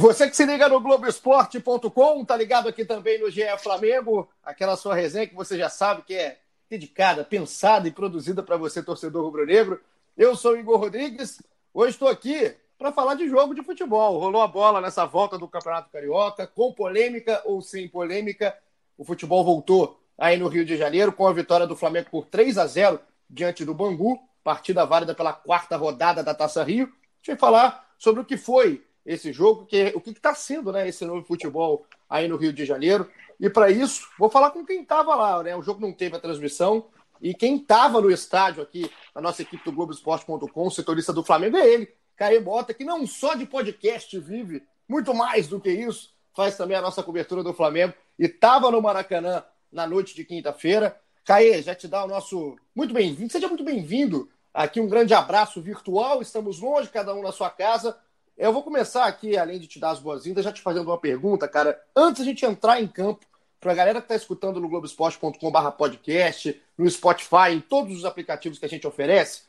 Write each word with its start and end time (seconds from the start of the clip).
Você 0.00 0.30
que 0.30 0.34
se 0.34 0.46
liga 0.46 0.66
no 0.66 0.80
Globoesporte.com, 0.80 2.24
tá 2.24 2.34
ligado 2.34 2.66
aqui 2.66 2.86
também 2.86 3.20
no 3.20 3.30
GE 3.30 3.42
Flamengo, 3.58 4.30
aquela 4.42 4.74
sua 4.74 4.94
resenha 4.94 5.26
que 5.26 5.34
você 5.34 5.58
já 5.58 5.68
sabe 5.68 6.00
que 6.00 6.14
é 6.14 6.38
dedicada, 6.70 7.22
pensada 7.22 7.86
e 7.86 7.90
produzida 7.90 8.42
para 8.42 8.56
você, 8.56 8.82
torcedor 8.82 9.22
rubro-negro. 9.22 9.78
Eu 10.16 10.34
sou 10.34 10.52
o 10.52 10.56
Igor 10.56 10.78
Rodrigues, 10.80 11.42
hoje 11.74 11.90
estou 11.90 12.08
aqui 12.08 12.56
para 12.78 12.90
falar 12.90 13.14
de 13.14 13.28
jogo 13.28 13.54
de 13.54 13.62
futebol. 13.62 14.18
Rolou 14.18 14.40
a 14.40 14.48
bola 14.48 14.80
nessa 14.80 15.04
volta 15.04 15.36
do 15.36 15.46
Campeonato 15.46 15.90
Carioca, 15.90 16.46
com 16.46 16.72
polêmica 16.72 17.42
ou 17.44 17.60
sem 17.60 17.86
polêmica. 17.86 18.56
O 18.96 19.04
futebol 19.04 19.44
voltou 19.44 20.00
aí 20.16 20.38
no 20.38 20.48
Rio 20.48 20.64
de 20.64 20.78
Janeiro 20.78 21.12
com 21.12 21.26
a 21.26 21.32
vitória 21.34 21.66
do 21.66 21.76
Flamengo 21.76 22.08
por 22.10 22.24
3 22.24 22.56
a 22.56 22.66
0 22.66 22.98
diante 23.28 23.66
do 23.66 23.74
Bangu, 23.74 24.18
partida 24.42 24.86
válida 24.86 25.14
pela 25.14 25.34
quarta 25.34 25.76
rodada 25.76 26.22
da 26.22 26.34
Taça 26.34 26.64
Rio. 26.64 26.86
A 26.86 26.88
gente 27.18 27.26
vai 27.26 27.36
falar 27.36 27.94
sobre 27.98 28.22
o 28.22 28.24
que 28.24 28.38
foi 28.38 28.82
esse 29.12 29.32
jogo, 29.32 29.66
que 29.66 29.92
o 29.96 30.00
que 30.00 30.10
está 30.10 30.32
sendo 30.34 30.70
né, 30.70 30.88
esse 30.88 31.04
novo 31.04 31.26
futebol 31.26 31.84
aí 32.08 32.28
no 32.28 32.36
Rio 32.36 32.52
de 32.52 32.64
Janeiro. 32.64 33.10
E 33.40 33.50
para 33.50 33.68
isso, 33.68 34.08
vou 34.16 34.30
falar 34.30 34.50
com 34.50 34.64
quem 34.64 34.82
estava 34.82 35.14
lá. 35.16 35.42
Né? 35.42 35.56
O 35.56 35.62
jogo 35.62 35.80
não 35.80 35.92
teve 35.92 36.16
a 36.16 36.20
transmissão. 36.20 36.86
E 37.20 37.34
quem 37.34 37.56
estava 37.56 38.00
no 38.00 38.10
estádio 38.10 38.62
aqui, 38.62 38.90
na 39.14 39.20
nossa 39.20 39.42
equipe 39.42 39.64
do 39.64 39.72
Globoesporte.com, 39.72 40.70
setorista 40.70 41.12
do 41.12 41.24
Flamengo, 41.24 41.56
é 41.56 41.66
ele, 41.66 41.92
Caê 42.16 42.38
Bota, 42.38 42.72
que 42.72 42.84
não 42.84 43.04
só 43.06 43.34
de 43.34 43.44
podcast 43.44 44.16
vive, 44.20 44.62
muito 44.88 45.12
mais 45.12 45.48
do 45.48 45.60
que 45.60 45.70
isso, 45.70 46.14
faz 46.34 46.56
também 46.56 46.76
a 46.76 46.80
nossa 46.80 47.02
cobertura 47.02 47.42
do 47.42 47.52
Flamengo. 47.52 47.92
E 48.16 48.26
estava 48.26 48.70
no 48.70 48.80
Maracanã 48.80 49.42
na 49.72 49.88
noite 49.88 50.14
de 50.14 50.24
quinta-feira. 50.24 50.98
Caê, 51.24 51.60
já 51.62 51.74
te 51.74 51.88
dá 51.88 52.04
o 52.04 52.08
nosso 52.08 52.56
muito 52.74 52.94
bem-vindo. 52.94 53.32
Seja 53.32 53.48
muito 53.48 53.64
bem-vindo. 53.64 54.30
Aqui 54.54 54.80
um 54.80 54.88
grande 54.88 55.14
abraço 55.14 55.60
virtual. 55.60 56.22
Estamos 56.22 56.60
longe, 56.60 56.88
cada 56.88 57.12
um 57.12 57.22
na 57.22 57.32
sua 57.32 57.50
casa 57.50 57.98
eu 58.40 58.54
vou 58.54 58.62
começar 58.62 59.04
aqui, 59.04 59.36
além 59.36 59.58
de 59.58 59.66
te 59.66 59.78
dar 59.78 59.90
as 59.90 60.00
boas-vindas, 60.00 60.42
já 60.42 60.50
te 60.50 60.62
fazendo 60.62 60.86
uma 60.86 60.96
pergunta, 60.96 61.46
cara. 61.46 61.78
Antes 61.94 62.22
a 62.22 62.24
gente 62.24 62.42
entrar 62.44 62.80
em 62.80 62.88
campo, 62.88 63.26
para 63.60 63.72
a 63.72 63.74
galera 63.74 64.00
que 64.00 64.06
está 64.06 64.16
escutando 64.16 64.58
no 64.58 64.66
globesport.com.br 64.66 65.70
podcast, 65.76 66.58
no 66.78 66.88
Spotify, 66.88 67.50
em 67.52 67.60
todos 67.60 67.98
os 67.98 68.06
aplicativos 68.06 68.58
que 68.58 68.64
a 68.64 68.68
gente 68.68 68.86
oferece, 68.86 69.42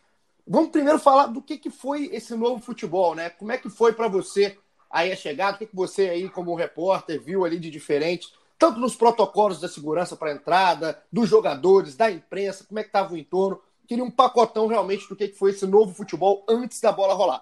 vamos 0.45 0.71
primeiro 0.71 0.99
falar 0.99 1.27
do 1.27 1.41
que, 1.41 1.57
que 1.57 1.69
foi 1.69 2.09
esse 2.11 2.35
novo 2.35 2.61
futebol, 2.61 3.15
né? 3.15 3.29
Como 3.29 3.53
é 3.53 3.57
que 3.57 3.69
foi 3.69 3.93
para 3.93 4.09
você 4.09 4.57
aí 4.89 5.09
a 5.13 5.15
chegada? 5.15 5.55
O 5.55 5.59
que, 5.59 5.67
que 5.67 5.75
você 5.75 6.09
aí, 6.09 6.29
como 6.29 6.53
repórter, 6.53 7.21
viu 7.21 7.45
ali 7.45 7.57
de 7.57 7.71
diferente? 7.71 8.27
Tanto 8.59 8.77
nos 8.77 8.93
protocolos 8.93 9.61
da 9.61 9.69
segurança 9.69 10.17
para 10.17 10.33
entrada, 10.33 11.01
dos 11.09 11.29
jogadores, 11.29 11.95
da 11.95 12.11
imprensa, 12.11 12.65
como 12.65 12.79
é 12.79 12.83
que 12.83 12.89
estava 12.89 13.13
o 13.13 13.17
entorno? 13.17 13.61
Queria 13.87 14.03
um 14.03 14.11
pacotão 14.11 14.67
realmente 14.67 15.07
do 15.07 15.15
que, 15.15 15.29
que 15.29 15.37
foi 15.37 15.51
esse 15.51 15.65
novo 15.65 15.93
futebol 15.93 16.43
antes 16.49 16.81
da 16.81 16.91
bola 16.91 17.13
rolar. 17.13 17.41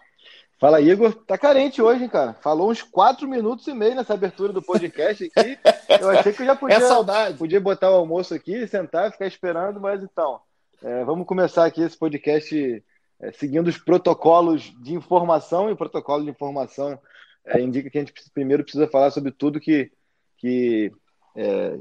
Fala, 0.59 0.81
Igor. 0.81 1.13
Tá 1.25 1.37
carente 1.37 1.81
hoje, 1.81 2.03
hein, 2.03 2.09
cara? 2.09 2.33
Falou 2.33 2.69
uns 2.69 2.83
quatro 2.83 3.25
minutos 3.29 3.65
e 3.67 3.73
meio 3.73 3.95
nessa 3.95 4.13
abertura 4.13 4.51
do 4.51 4.61
podcast 4.61 5.23
aqui. 5.23 5.57
Eu 6.01 6.09
achei 6.09 6.33
que 6.33 6.41
eu 6.41 6.45
já 6.45 6.55
podia, 6.55 6.75
é 6.75 6.81
saudade. 6.81 7.37
podia 7.37 7.61
botar 7.61 7.89
o 7.89 7.95
almoço 7.95 8.33
aqui, 8.33 8.67
sentar, 8.67 9.09
ficar 9.09 9.25
esperando, 9.25 9.79
mas 9.79 10.03
então, 10.03 10.41
é, 10.83 11.05
vamos 11.05 11.25
começar 11.25 11.63
aqui 11.63 11.81
esse 11.81 11.97
podcast 11.97 12.83
é, 13.21 13.31
seguindo 13.31 13.67
os 13.67 13.77
protocolos 13.77 14.73
de 14.81 14.93
informação, 14.93 15.69
e 15.69 15.71
o 15.71 15.77
protocolo 15.77 16.25
de 16.25 16.29
informação 16.29 16.99
é, 17.45 17.61
indica 17.61 17.89
que 17.89 17.97
a 17.97 18.01
gente 18.01 18.13
primeiro 18.33 18.63
precisa 18.63 18.85
falar 18.85 19.11
sobre 19.11 19.31
tudo 19.31 19.61
que, 19.61 19.89
que 20.37 20.91
é, 21.37 21.79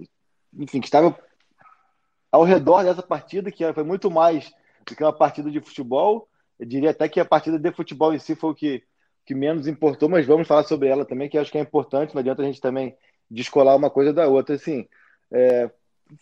enfim, 0.56 0.81
que 0.81 0.87
estava 0.87 1.19
ao 2.31 2.45
redor 2.45 2.84
dessa 2.84 3.03
partida, 3.03 3.50
que 3.50 3.72
foi 3.72 3.83
muito 3.83 4.09
mais 4.09 4.53
do 4.87 4.95
que 4.95 5.03
uma 5.03 5.12
partida 5.12 5.50
de 5.50 5.60
futebol 5.60 6.28
eu 6.59 6.67
diria 6.67 6.91
até 6.91 7.09
que 7.09 7.21
a 7.21 7.25
partida 7.25 7.59
de 7.59 7.73
futebol 7.73 8.13
em 8.13 8.19
si 8.19 8.35
foi 8.35 8.51
o 8.51 8.55
que, 8.55 8.83
que 9.25 9.35
menos 9.35 9.67
importou, 9.67 10.09
mas 10.09 10.27
vamos 10.27 10.49
falar 10.49 10.65
sobre 10.65 10.89
ela 10.89 11.05
também, 11.05 11.29
que 11.29 11.39
acho 11.39 11.53
que 11.53 11.59
é 11.59 11.61
importante, 11.61 12.15
não 12.15 12.21
adianta 12.21 12.43
a 12.43 12.45
gente 12.45 12.61
também 12.61 12.97
descolar 13.31 13.77
uma 13.77 13.91
coisa 13.91 14.13
da 14.13 14.27
outra. 14.27 14.55
Assim, 14.55 14.89
é, 15.31 15.71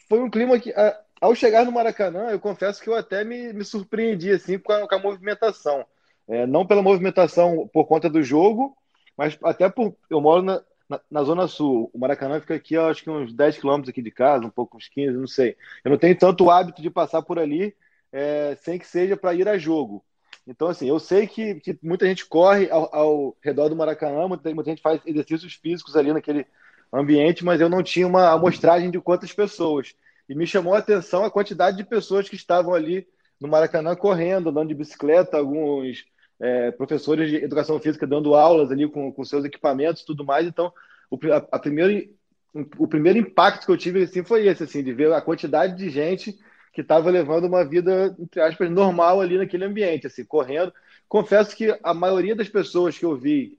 foi 0.09 0.21
um 0.21 0.31
clima 0.31 0.59
que, 0.59 0.73
a, 0.73 1.01
ao 1.21 1.35
chegar 1.35 1.65
no 1.65 1.73
Maracanã, 1.73 2.31
eu 2.31 2.41
confesso 2.41 2.83
que 2.83 2.89
eu 2.89 2.95
até 2.95 3.25
me, 3.25 3.53
me 3.53 3.65
surpreendi 3.65 4.31
assim, 4.31 4.59
com, 4.59 4.73
a, 4.73 4.87
com 4.87 4.95
a 4.95 4.99
movimentação. 4.99 5.85
É, 6.29 6.47
não 6.47 6.67
pela 6.67 6.83
movimentação 6.83 7.69
por 7.73 7.87
conta 7.87 8.11
do 8.11 8.23
jogo, 8.23 8.77
mas 9.17 9.39
até 9.43 9.69
por. 9.69 9.97
Eu 10.11 10.21
moro 10.21 10.43
na, 10.43 10.63
na, 10.89 11.01
na, 11.11 11.23
Zona 11.23 11.47
Sul. 11.47 11.89
O 11.95 11.99
Maracanã 11.99 12.41
fica 12.41 12.55
aqui, 12.55 12.77
acho 12.77 13.03
que 13.03 13.11
uns 13.11 13.33
10 13.33 13.59
quilômetros 13.59 13.91
aqui 13.91 14.03
de 14.03 14.11
casa, 14.11 14.45
um 14.45 14.51
pouco, 14.51 14.77
uns 14.77 14.89
15, 14.89 15.17
não 15.17 15.27
sei. 15.27 15.57
Eu 15.85 15.91
não 15.91 15.99
tenho 15.99 16.19
tanto 16.19 16.51
hábito 16.51 16.83
de 16.83 16.91
passar 16.91 17.23
por 17.23 17.39
ali 17.39 17.75
é, 18.13 18.57
sem 18.61 18.79
que 18.79 18.87
seja 18.87 19.17
para 19.17 19.35
ir 19.35 19.49
a 19.49 19.57
jogo. 19.57 20.05
Então, 20.47 20.69
assim, 20.69 20.89
eu 20.89 20.99
sei 20.99 21.27
que, 21.27 21.57
que 21.57 21.79
muita 21.83 22.07
gente 22.07 22.25
corre 22.25 22.71
ao, 22.71 22.95
ao, 22.95 23.37
redor 23.43 23.69
do 23.69 23.77
Maracanã, 23.77 24.29
muita, 24.29 24.55
muita 24.55 24.71
gente 24.71 24.83
faz 24.83 25.01
exercícios 25.05 25.55
físicos 25.55 25.97
ali 25.97 26.13
naquele 26.13 26.47
ambiente, 26.93 27.45
mas 27.45 27.61
eu 27.61 27.69
não 27.69 27.83
tinha 27.83 28.07
uma 28.07 28.31
amostragem 28.31 28.91
de 28.91 29.01
quantas 29.01 29.33
pessoas. 29.33 29.95
E 30.29 30.35
me 30.35 30.47
chamou 30.47 30.75
a 30.75 30.79
atenção 30.79 31.25
a 31.25 31.31
quantidade 31.31 31.77
de 31.77 31.85
pessoas 31.85 32.29
que 32.29 32.37
estavam 32.37 32.75
ali 32.75 33.07
no 33.41 33.49
Maracanã 33.49 33.97
correndo, 33.97 34.49
andando 34.49 34.69
de 34.69 34.75
bicicleta, 34.75 35.37
alguns 35.37 36.05
é, 36.41 36.71
professores 36.71 37.29
de 37.31 37.37
educação 37.37 37.79
física 37.81 38.07
dando 38.07 38.35
aulas 38.35 38.71
ali 38.71 38.89
com, 38.89 39.13
com 39.13 39.25
seus 39.25 39.45
equipamentos 39.45 40.05
tudo 40.05 40.25
mais. 40.25 40.47
Então, 40.47 40.73
o, 41.11 41.19
a, 41.33 41.37
a 41.53 41.59
primeiro, 41.59 42.09
o 42.79 42.87
primeiro 42.87 43.19
impacto 43.19 43.67
que 43.67 43.73
eu 43.73 43.77
tive 43.77 44.05
assim, 44.05 44.23
foi 44.23 44.47
esse, 44.47 44.63
assim, 44.63 44.83
de 44.83 44.93
ver 44.93 45.13
a 45.13 45.21
quantidade 45.21 45.77
de 45.77 45.91
gente 45.91 46.39
que 46.77 46.83
estava 46.83 47.09
levando 47.09 47.47
uma 47.47 47.65
vida, 47.65 48.15
entre 48.19 48.39
aspas, 48.39 48.71
normal 48.71 49.23
ali 49.23 49.39
naquele 49.39 49.65
ambiente, 49.65 50.07
assim, 50.07 50.23
correndo. 50.23 50.71
Confesso 51.09 51.57
que 51.57 51.75
a 51.83 51.95
maioria 51.95 52.37
das 52.37 52.51
pessoas 52.51 52.99
que 52.99 53.05
eu 53.07 53.17
vi 53.17 53.59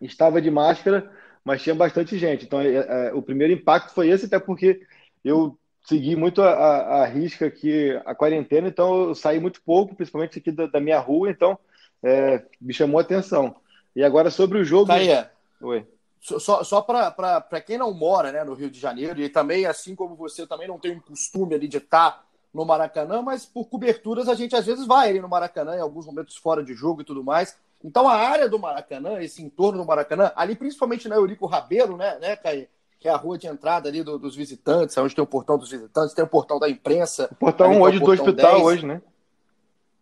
estava 0.00 0.40
de 0.40 0.50
máscara, 0.50 1.12
mas 1.44 1.62
tinha 1.62 1.74
bastante 1.74 2.16
gente. 2.16 2.46
Então, 2.46 2.58
é, 2.58 3.08
é, 3.08 3.12
o 3.12 3.20
primeiro 3.20 3.52
impacto 3.52 3.92
foi 3.92 4.08
esse, 4.08 4.24
até 4.24 4.38
porque 4.38 4.80
eu 5.22 5.58
segui 5.84 6.16
muito 6.16 6.40
a, 6.40 6.48
a, 6.48 7.02
a, 7.02 7.04
risca 7.04 7.44
aqui, 7.44 7.90
a 8.06 8.14
quarentena, 8.14 8.66
então 8.66 9.08
eu 9.08 9.14
saí 9.14 9.38
muito 9.38 9.60
pouco, 9.60 9.94
principalmente 9.94 10.38
aqui 10.38 10.50
da, 10.50 10.64
da 10.68 10.80
minha 10.80 10.98
rua, 10.98 11.30
então 11.30 11.58
é, 12.02 12.42
me 12.58 12.72
chamou 12.72 12.98
a 12.98 13.02
atenção. 13.02 13.56
E 13.94 14.02
agora 14.02 14.30
sobre 14.30 14.56
o 14.56 14.64
jogo. 14.64 14.86
Caia, 14.86 15.30
Oi. 15.60 15.86
Só, 16.18 16.64
só 16.64 16.80
para 16.80 17.60
quem 17.60 17.76
não 17.76 17.92
mora 17.92 18.32
né, 18.32 18.42
no 18.42 18.54
Rio 18.54 18.70
de 18.70 18.80
Janeiro, 18.80 19.20
e 19.20 19.28
também, 19.28 19.66
assim 19.66 19.94
como 19.94 20.16
você, 20.16 20.46
também 20.46 20.66
não 20.66 20.78
tem 20.78 20.92
um 20.92 21.00
costume 21.00 21.54
ali 21.54 21.68
de 21.68 21.76
estar 21.76 22.26
no 22.52 22.64
Maracanã, 22.64 23.22
mas 23.22 23.44
por 23.44 23.66
coberturas 23.66 24.28
a 24.28 24.34
gente 24.34 24.56
às 24.56 24.66
vezes 24.66 24.86
vai 24.86 25.10
ali 25.10 25.20
no 25.20 25.28
Maracanã, 25.28 25.76
em 25.76 25.80
alguns 25.80 26.06
momentos 26.06 26.36
fora 26.36 26.62
de 26.62 26.74
jogo 26.74 27.02
e 27.02 27.04
tudo 27.04 27.22
mais. 27.22 27.56
Então 27.84 28.08
a 28.08 28.14
área 28.14 28.48
do 28.48 28.58
Maracanã, 28.58 29.20
esse 29.20 29.42
entorno 29.42 29.78
do 29.78 29.86
Maracanã, 29.86 30.32
ali 30.34 30.56
principalmente 30.56 31.08
na 31.08 31.16
Eurico 31.16 31.46
Rabelo, 31.46 31.96
né, 31.96 32.18
né, 32.18 32.36
Caí? 32.36 32.68
Que 32.98 33.06
é 33.06 33.12
a 33.12 33.16
rua 33.16 33.38
de 33.38 33.46
entrada 33.46 33.88
ali 33.88 34.02
do, 34.02 34.18
dos 34.18 34.34
visitantes, 34.34 34.96
onde 34.98 35.14
tem 35.14 35.22
o 35.22 35.26
portão 35.26 35.56
dos 35.56 35.70
visitantes, 35.70 36.14
tem 36.14 36.24
o 36.24 36.28
portão 36.28 36.58
da 36.58 36.68
imprensa. 36.68 37.28
O 37.30 37.36
portão 37.36 37.80
hoje 37.80 37.98
o 37.98 38.00
portão 38.00 38.24
do 38.24 38.30
hospital 38.30 38.54
10. 38.54 38.64
hoje, 38.64 38.86
né? 38.86 39.02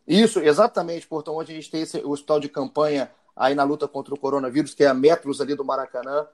Isso, 0.08 0.40
exatamente, 0.40 1.06
portão 1.06 1.36
onde 1.36 1.52
a 1.52 1.54
gente 1.54 1.70
tem 1.70 1.82
esse, 1.82 1.98
o 1.98 2.10
hospital 2.10 2.40
de 2.40 2.48
campanha 2.48 3.10
aí 3.36 3.54
na 3.54 3.64
luta 3.64 3.86
contra 3.86 4.14
o 4.14 4.18
coronavírus, 4.18 4.72
que 4.72 4.84
é 4.84 4.86
a 4.86 4.94
metros 4.94 5.40
ali 5.42 5.54
do 5.54 5.64
Maracanã 5.64 6.26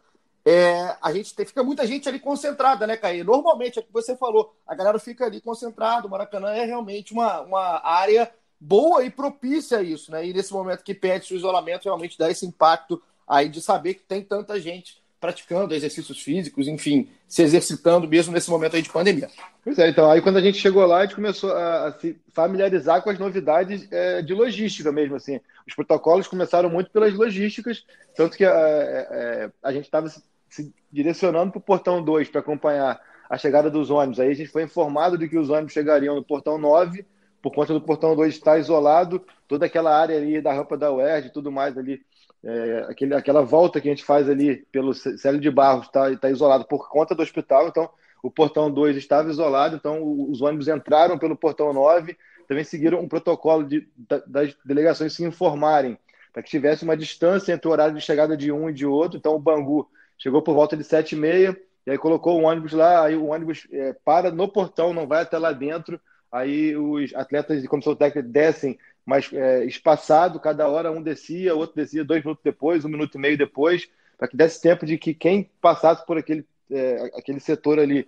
é, 0.44 0.96
a 1.00 1.12
gente 1.12 1.34
tem, 1.34 1.46
fica 1.46 1.62
muita 1.62 1.86
gente 1.86 2.08
ali 2.08 2.18
concentrada, 2.18 2.86
né, 2.86 2.96
Caí? 2.96 3.22
Normalmente, 3.22 3.78
é 3.78 3.82
o 3.82 3.84
que 3.84 3.92
você 3.92 4.16
falou, 4.16 4.54
a 4.66 4.74
galera 4.74 4.98
fica 4.98 5.24
ali 5.24 5.40
concentrada, 5.40 6.06
o 6.06 6.10
Maracanã 6.10 6.50
é 6.50 6.64
realmente 6.64 7.12
uma, 7.12 7.40
uma 7.42 7.86
área 7.86 8.30
boa 8.58 9.04
e 9.04 9.10
propícia 9.10 9.78
a 9.78 9.82
isso, 9.82 10.10
né? 10.10 10.26
E 10.26 10.32
nesse 10.32 10.52
momento 10.52 10.82
que 10.82 10.94
pede 10.94 11.32
o 11.32 11.36
isolamento, 11.36 11.84
realmente 11.84 12.18
dá 12.18 12.30
esse 12.30 12.46
impacto 12.46 13.00
aí 13.26 13.48
de 13.48 13.60
saber 13.60 13.94
que 13.94 14.02
tem 14.02 14.22
tanta 14.22 14.58
gente 14.60 15.02
praticando 15.20 15.72
exercícios 15.72 16.20
físicos, 16.20 16.66
enfim, 16.66 17.08
se 17.28 17.42
exercitando 17.42 18.08
mesmo 18.08 18.32
nesse 18.32 18.50
momento 18.50 18.74
aí 18.74 18.82
de 18.82 18.90
pandemia. 18.90 19.30
Pois 19.62 19.78
é, 19.78 19.88
então 19.88 20.10
aí 20.10 20.20
quando 20.20 20.38
a 20.38 20.40
gente 20.40 20.58
chegou 20.58 20.84
lá, 20.84 20.98
a 20.98 21.02
gente 21.02 21.14
começou 21.14 21.52
a, 21.52 21.86
a 21.86 21.92
se 21.92 22.16
familiarizar 22.32 23.00
com 23.02 23.10
as 23.10 23.18
novidades 23.20 23.86
é, 23.92 24.20
de 24.20 24.34
logística 24.34 24.90
mesmo, 24.90 25.14
assim. 25.14 25.40
Os 25.66 25.76
protocolos 25.76 26.26
começaram 26.26 26.68
muito 26.68 26.90
pelas 26.90 27.14
logísticas, 27.14 27.84
tanto 28.16 28.36
que 28.36 28.44
a, 28.44 28.50
é, 28.50 29.08
é, 29.10 29.50
a 29.62 29.72
gente 29.72 29.84
estava 29.84 30.08
se 30.52 30.74
direcionando 30.90 31.52
para 31.52 31.58
o 31.58 31.62
portão 31.62 32.02
2 32.02 32.28
para 32.28 32.40
acompanhar 32.40 33.00
a 33.28 33.38
chegada 33.38 33.70
dos 33.70 33.90
ônibus. 33.90 34.20
Aí 34.20 34.30
a 34.30 34.34
gente 34.34 34.50
foi 34.50 34.62
informado 34.62 35.16
de 35.16 35.26
que 35.28 35.38
os 35.38 35.48
ônibus 35.48 35.72
chegariam 35.72 36.14
no 36.14 36.22
portão 36.22 36.58
9, 36.58 37.06
por 37.40 37.52
conta 37.54 37.72
do 37.72 37.80
portão 37.80 38.14
2 38.14 38.34
estar 38.34 38.58
isolado, 38.58 39.24
toda 39.48 39.66
aquela 39.66 39.98
área 39.98 40.16
ali 40.16 40.40
da 40.40 40.52
rampa 40.52 40.76
da 40.76 40.92
UERJ 40.92 41.28
e 41.28 41.32
tudo 41.32 41.50
mais 41.50 41.76
ali 41.78 42.00
é, 42.44 42.86
aquele, 42.88 43.14
aquela 43.14 43.42
volta 43.42 43.80
que 43.80 43.88
a 43.88 43.90
gente 43.90 44.04
faz 44.04 44.28
ali 44.28 44.66
pelo 44.70 44.92
Célio 44.92 45.40
de 45.40 45.50
Barros 45.50 45.86
está 45.86 46.14
tá 46.16 46.30
isolado 46.30 46.66
por 46.66 46.88
conta 46.88 47.14
do 47.14 47.22
hospital, 47.22 47.68
então 47.68 47.88
o 48.22 48.30
portão 48.30 48.70
2 48.70 48.96
estava 48.96 49.30
isolado, 49.30 49.76
então 49.76 50.02
os 50.02 50.42
ônibus 50.42 50.68
entraram 50.68 51.18
pelo 51.18 51.36
portão 51.36 51.72
9, 51.72 52.16
também 52.46 52.64
seguiram 52.64 53.00
um 53.00 53.08
protocolo 53.08 53.64
de, 53.64 53.88
das 54.26 54.54
delegações 54.64 55.14
se 55.14 55.24
informarem, 55.24 55.96
para 56.32 56.42
que 56.42 56.50
tivesse 56.50 56.84
uma 56.84 56.96
distância 56.96 57.52
entre 57.52 57.66
o 57.66 57.70
horário 57.70 57.94
de 57.94 58.00
chegada 58.00 58.36
de 58.36 58.52
um 58.52 58.68
e 58.68 58.72
de 58.72 58.86
outro. 58.86 59.18
Então 59.18 59.34
o 59.34 59.38
Bangu 59.38 59.88
chegou 60.22 60.40
por 60.40 60.54
volta 60.54 60.76
de 60.76 60.84
7 60.84 61.16
e 61.16 61.18
meia, 61.18 61.60
e 61.84 61.90
aí 61.90 61.98
colocou 61.98 62.40
o 62.40 62.44
ônibus 62.44 62.72
lá, 62.72 63.04
aí 63.04 63.16
o 63.16 63.26
ônibus 63.26 63.66
é, 63.72 63.92
para 64.04 64.30
no 64.30 64.46
portão, 64.46 64.94
não 64.94 65.04
vai 65.04 65.22
até 65.22 65.36
lá 65.36 65.50
dentro, 65.50 66.00
aí 66.30 66.76
os 66.76 67.12
atletas 67.12 67.60
de 67.60 67.66
comissão 67.66 67.96
técnica 67.96 68.22
descem 68.22 68.78
mais 69.04 69.28
é, 69.32 69.64
espaçado, 69.64 70.38
cada 70.38 70.68
hora 70.68 70.92
um 70.92 71.02
descia, 71.02 71.56
outro 71.56 71.74
descia 71.74 72.04
dois 72.04 72.22
minutos 72.22 72.44
depois, 72.44 72.84
um 72.84 72.88
minuto 72.88 73.16
e 73.16 73.20
meio 73.20 73.36
depois, 73.36 73.90
para 74.16 74.28
que 74.28 74.36
desse 74.36 74.62
tempo 74.62 74.86
de 74.86 74.96
que 74.96 75.12
quem 75.12 75.50
passasse 75.60 76.06
por 76.06 76.16
aquele, 76.16 76.46
é, 76.70 77.10
aquele 77.16 77.40
setor 77.40 77.80
ali 77.80 78.06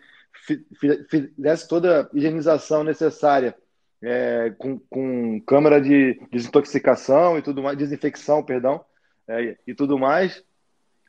fizesse 1.11 1.67
toda 1.67 2.03
a 2.03 2.17
higienização 2.17 2.85
necessária 2.85 3.57
é, 4.01 4.55
com, 4.57 4.79
com 4.79 5.41
câmara 5.41 5.81
de 5.81 6.21
desintoxicação 6.31 7.37
e 7.37 7.43
tudo 7.43 7.61
mais, 7.61 7.77
desinfecção, 7.77 8.41
perdão, 8.41 8.85
é, 9.27 9.57
e 9.67 9.75
tudo 9.75 9.99
mais, 9.99 10.45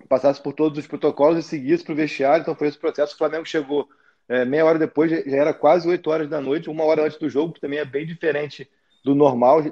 passasse 0.07 0.41
por 0.41 0.53
todos 0.53 0.77
os 0.77 0.87
protocolos 0.87 1.39
e 1.45 1.47
seguisse 1.47 1.83
para 1.83 1.93
o 1.93 1.95
vestiário. 1.95 2.41
Então 2.41 2.55
foi 2.55 2.67
esse 2.67 2.77
processo. 2.77 3.15
O 3.15 3.17
Flamengo 3.17 3.45
chegou 3.45 3.87
é, 4.27 4.43
meia 4.45 4.65
hora 4.65 4.79
depois, 4.79 5.11
já 5.11 5.37
era 5.37 5.53
quase 5.53 5.87
8 5.87 6.09
horas 6.09 6.29
da 6.29 6.41
noite, 6.41 6.69
uma 6.69 6.83
hora 6.83 7.03
antes 7.05 7.17
do 7.17 7.29
jogo, 7.29 7.53
que 7.53 7.61
também 7.61 7.79
é 7.79 7.85
bem 7.85 8.05
diferente 8.05 8.69
do 9.03 9.13
normal. 9.13 9.63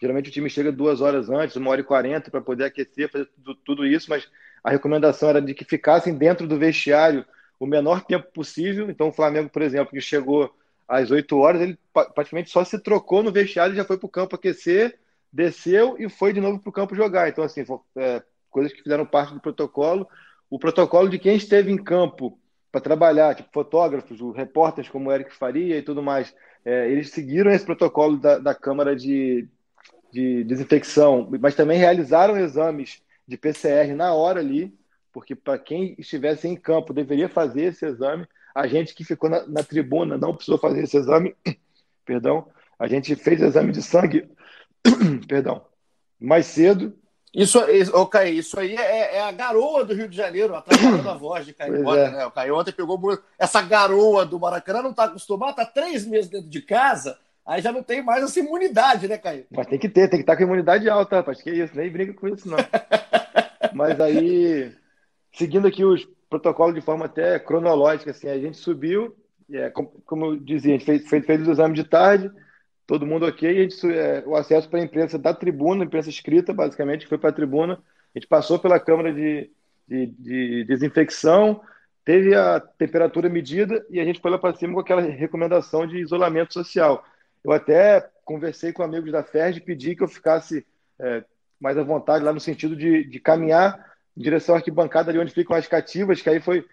Geralmente 0.00 0.30
o 0.30 0.32
time 0.32 0.48
chega 0.48 0.72
duas 0.72 1.00
horas 1.00 1.28
antes, 1.28 1.56
uma 1.56 1.70
hora 1.70 1.80
e 1.80 1.84
quarenta, 1.84 2.30
para 2.30 2.40
poder 2.40 2.64
aquecer, 2.64 3.10
fazer 3.10 3.26
tudo, 3.26 3.54
tudo 3.64 3.86
isso, 3.86 4.08
mas 4.08 4.28
a 4.64 4.70
recomendação 4.70 5.28
era 5.28 5.40
de 5.40 5.54
que 5.54 5.64
ficassem 5.64 6.14
dentro 6.16 6.46
do 6.48 6.58
vestiário 6.58 7.24
o 7.58 7.66
menor 7.66 8.02
tempo 8.04 8.26
possível. 8.32 8.90
Então 8.90 9.08
o 9.08 9.12
Flamengo, 9.12 9.50
por 9.50 9.62
exemplo, 9.62 9.90
que 9.90 10.00
chegou 10.00 10.52
às 10.88 11.10
8 11.10 11.36
horas, 11.38 11.60
ele 11.62 11.78
praticamente 12.14 12.50
só 12.50 12.64
se 12.64 12.78
trocou 12.82 13.22
no 13.22 13.30
vestiário 13.30 13.74
e 13.74 13.76
já 13.76 13.84
foi 13.84 13.98
para 13.98 14.06
o 14.06 14.10
campo 14.10 14.34
aquecer, 14.34 14.98
desceu 15.32 15.96
e 15.98 16.08
foi 16.08 16.32
de 16.32 16.40
novo 16.40 16.58
para 16.58 16.70
o 16.70 16.72
campo 16.72 16.96
jogar. 16.96 17.28
Então, 17.28 17.44
assim, 17.44 17.64
é, 17.96 18.22
coisas 18.50 18.72
que 18.72 18.82
fizeram 18.82 19.06
parte 19.06 19.32
do 19.32 19.40
protocolo. 19.40 20.06
O 20.50 20.58
protocolo 20.58 21.08
de 21.08 21.18
quem 21.18 21.36
esteve 21.36 21.70
em 21.70 21.82
campo 21.82 22.38
para 22.70 22.80
trabalhar, 22.80 23.34
tipo 23.34 23.48
fotógrafos, 23.52 24.20
repórteres 24.34 24.90
como 24.90 25.08
o 25.08 25.12
Eric 25.12 25.34
Faria 25.34 25.78
e 25.78 25.82
tudo 25.82 26.02
mais, 26.02 26.34
é, 26.64 26.90
eles 26.90 27.10
seguiram 27.10 27.50
esse 27.50 27.64
protocolo 27.64 28.16
da, 28.18 28.38
da 28.38 28.54
Câmara 28.54 28.94
de, 28.94 29.48
de 30.12 30.44
Desinfecção, 30.44 31.28
mas 31.40 31.54
também 31.54 31.78
realizaram 31.78 32.36
exames 32.36 33.02
de 33.26 33.36
PCR 33.36 33.94
na 33.94 34.12
hora 34.12 34.40
ali, 34.40 34.74
porque 35.12 35.34
para 35.34 35.58
quem 35.58 35.94
estivesse 35.98 36.46
em 36.46 36.56
campo 36.56 36.92
deveria 36.92 37.28
fazer 37.28 37.64
esse 37.64 37.86
exame. 37.86 38.26
A 38.54 38.66
gente 38.66 38.94
que 38.94 39.04
ficou 39.04 39.30
na, 39.30 39.46
na 39.46 39.62
tribuna 39.62 40.18
não 40.18 40.34
precisou 40.34 40.58
fazer 40.58 40.82
esse 40.82 40.96
exame, 40.96 41.34
perdão. 42.04 42.46
A 42.78 42.86
gente 42.86 43.14
fez 43.14 43.40
exame 43.40 43.72
de 43.72 43.82
sangue, 43.82 44.28
perdão, 45.28 45.64
mais 46.18 46.46
cedo. 46.46 46.94
Isso, 47.32 47.60
isso, 47.70 47.96
okay, 47.96 48.30
isso 48.30 48.58
aí 48.58 48.74
é, 48.74 49.16
é, 49.16 49.22
a 49.22 49.30
garoa 49.30 49.84
do 49.84 49.94
Rio 49.94 50.08
de 50.08 50.16
Janeiro, 50.16 50.54
atrapalhando 50.54 51.08
a 51.08 51.14
voz 51.14 51.46
de 51.46 51.52
Caio 51.52 51.88
é. 51.94 52.10
né? 52.10 52.26
O 52.26 52.30
Caio 52.32 52.56
ontem 52.56 52.72
pegou 52.72 53.00
essa 53.38 53.62
garoa 53.62 54.26
do 54.26 54.40
Maracanã, 54.40 54.82
não 54.82 54.90
está 54.90 55.04
acostumado, 55.04 55.50
está 55.50 55.64
três 55.64 56.04
meses 56.04 56.28
dentro 56.28 56.48
de 56.48 56.60
casa, 56.60 57.16
aí 57.46 57.62
já 57.62 57.70
não 57.70 57.84
tem 57.84 58.02
mais 58.02 58.24
essa 58.24 58.40
imunidade, 58.40 59.06
né, 59.06 59.16
Caio? 59.16 59.46
Mas 59.48 59.68
tem 59.68 59.78
que 59.78 59.88
ter, 59.88 60.08
tem 60.08 60.18
que 60.18 60.24
estar 60.24 60.36
com 60.36 60.42
imunidade 60.42 60.90
alta, 60.90 61.16
rapaz. 61.16 61.40
Que 61.40 61.50
isso, 61.50 61.76
nem 61.76 61.88
brinca 61.88 62.14
com 62.14 62.26
isso, 62.26 62.48
não. 62.48 62.58
Mas 63.72 64.00
aí, 64.00 64.72
seguindo 65.32 65.68
aqui 65.68 65.84
os 65.84 66.08
protocolo 66.28 66.72
de 66.72 66.80
forma 66.80 67.06
até 67.06 67.38
cronológica, 67.38 68.12
assim, 68.12 68.28
a 68.28 68.38
gente 68.38 68.56
subiu, 68.56 69.14
é, 69.52 69.70
como, 69.70 69.88
como 70.04 70.26
eu 70.26 70.36
dizia, 70.36 70.74
a 70.74 70.78
gente 70.78 70.86
fez, 70.86 71.08
fez, 71.08 71.26
fez 71.26 71.42
os 71.42 71.48
exames 71.48 71.76
de 71.76 71.88
tarde, 71.88 72.30
todo 72.90 73.06
mundo 73.06 73.24
ok, 73.24 73.48
a 73.48 73.62
gente, 73.62 73.86
é, 73.88 74.24
o 74.26 74.34
acesso 74.34 74.68
para 74.68 74.80
a 74.80 74.82
imprensa 74.82 75.16
da 75.16 75.32
tribuna, 75.32 75.84
imprensa 75.84 76.10
escrita, 76.10 76.52
basicamente, 76.52 77.06
foi 77.06 77.18
para 77.18 77.30
a 77.30 77.32
tribuna, 77.32 77.74
a 77.74 78.18
gente 78.18 78.26
passou 78.26 78.58
pela 78.58 78.80
câmara 78.80 79.14
de, 79.14 79.48
de, 79.86 80.06
de, 80.06 80.64
desinfecção, 80.64 81.60
teve 82.04 82.34
a 82.34 82.58
temperatura 82.58 83.28
medida 83.28 83.86
e 83.90 84.00
a 84.00 84.04
gente 84.04 84.20
foi 84.20 84.28
lá 84.28 84.38
para 84.38 84.56
cima 84.56 84.74
com 84.74 84.80
aquela 84.80 85.02
recomendação 85.02 85.86
de 85.86 85.98
isolamento 85.98 86.52
social. 86.52 87.04
Eu 87.44 87.52
até 87.52 88.10
conversei 88.24 88.72
com 88.72 88.82
amigos 88.82 89.12
da 89.12 89.22
FERJ, 89.22 89.60
pedi 89.60 89.94
que 89.94 90.02
eu 90.02 90.08
ficasse 90.08 90.66
é, 90.98 91.22
mais 91.60 91.78
à 91.78 91.84
vontade 91.84 92.24
lá 92.24 92.32
no 92.32 92.40
sentido 92.40 92.74
de, 92.74 93.04
de 93.04 93.20
caminhar 93.20 93.86
em 94.16 94.20
direção 94.20 94.56
à 94.56 94.58
arquibancada 94.58 95.12
ali 95.12 95.20
onde 95.20 95.32
ficam 95.32 95.54
as 95.54 95.68
cativas, 95.68 96.20
que 96.20 96.28
aí 96.28 96.40
foi 96.40 96.66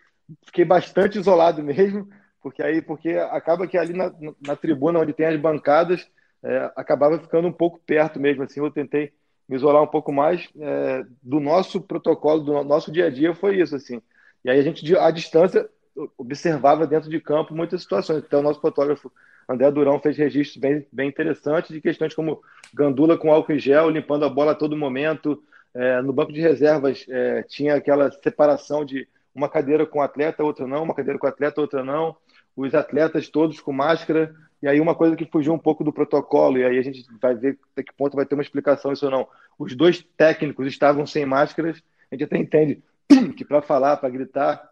fiquei 0.47 0.65
bastante 0.65 1.19
isolado 1.19 1.61
mesmo, 1.63 2.09
porque 2.47 2.63
aí 2.63 2.81
porque 2.81 3.09
acaba 3.09 3.67
que 3.67 3.77
ali 3.77 3.91
na, 3.91 4.09
na 4.41 4.55
tribuna 4.55 4.99
onde 4.99 5.11
tem 5.11 5.25
as 5.25 5.37
bancadas 5.37 6.09
é, 6.41 6.71
acabava 6.77 7.19
ficando 7.19 7.45
um 7.45 7.51
pouco 7.51 7.77
perto 7.85 8.21
mesmo 8.21 8.43
assim. 8.43 8.61
Eu 8.61 8.71
tentei 8.71 9.11
me 9.49 9.57
isolar 9.57 9.83
um 9.83 9.87
pouco 9.87 10.13
mais 10.13 10.47
é, 10.57 11.05
do 11.21 11.41
nosso 11.41 11.81
protocolo, 11.81 12.41
do 12.41 12.63
nosso 12.63 12.89
dia 12.89 13.07
a 13.07 13.09
dia 13.09 13.35
foi 13.35 13.59
isso 13.59 13.75
assim. 13.75 14.01
E 14.45 14.49
aí 14.49 14.57
a 14.57 14.63
gente 14.63 14.95
à 14.95 15.11
distância 15.11 15.69
observava 16.17 16.87
dentro 16.87 17.09
de 17.09 17.19
campo 17.19 17.53
muitas 17.53 17.81
situações. 17.81 18.23
Então 18.25 18.39
o 18.39 18.43
nosso 18.43 18.61
fotógrafo 18.61 19.11
André 19.49 19.69
Durão 19.69 19.99
fez 19.99 20.17
registros 20.17 20.55
bem, 20.61 20.87
bem 20.89 21.09
interessantes 21.09 21.73
de 21.73 21.81
questões 21.81 22.15
como 22.15 22.41
gandula 22.73 23.17
com 23.17 23.33
álcool 23.33 23.51
em 23.51 23.59
gel, 23.59 23.89
limpando 23.89 24.23
a 24.23 24.29
bola 24.29 24.53
a 24.53 24.55
todo 24.55 24.77
momento, 24.77 25.43
é, 25.73 26.01
no 26.01 26.13
banco 26.13 26.31
de 26.31 26.39
reservas 26.39 27.05
é, 27.09 27.43
tinha 27.43 27.75
aquela 27.75 28.09
separação 28.09 28.85
de 28.85 29.05
uma 29.37 29.47
cadeira 29.47 29.85
com 29.85 30.01
atleta, 30.01 30.43
outra 30.43 30.65
não, 30.65 30.83
uma 30.83 30.95
cadeira 30.95 31.19
com 31.19 31.27
atleta, 31.27 31.61
outra 31.61 31.83
não, 31.83 32.15
os 32.57 32.73
atletas 32.73 33.29
todos 33.29 33.61
com 33.61 33.71
máscara, 33.71 34.35
e 34.61 34.67
aí 34.67 34.81
uma 34.81 34.95
coisa 34.95 35.15
que 35.15 35.25
fugiu 35.25 35.53
um 35.53 35.59
pouco 35.59 35.83
do 35.83 35.93
protocolo, 35.93 36.57
e 36.57 36.65
aí 36.65 36.79
a 36.79 36.81
gente 36.81 37.05
vai 37.21 37.35
ver 37.35 37.59
até 37.71 37.83
que 37.83 37.93
ponto 37.93 38.15
vai 38.15 38.25
ter 38.25 38.33
uma 38.33 38.41
explicação 38.41 38.91
isso 38.91 39.05
ou 39.05 39.11
não. 39.11 39.27
Os 39.59 39.75
dois 39.75 40.01
técnicos 40.17 40.65
estavam 40.65 41.05
sem 41.05 41.23
máscaras, 41.23 41.81
a 42.11 42.15
gente 42.15 42.23
até 42.23 42.37
entende 42.37 42.83
que 43.37 43.45
para 43.45 43.61
falar, 43.61 43.97
para 43.97 44.09
gritar, 44.09 44.69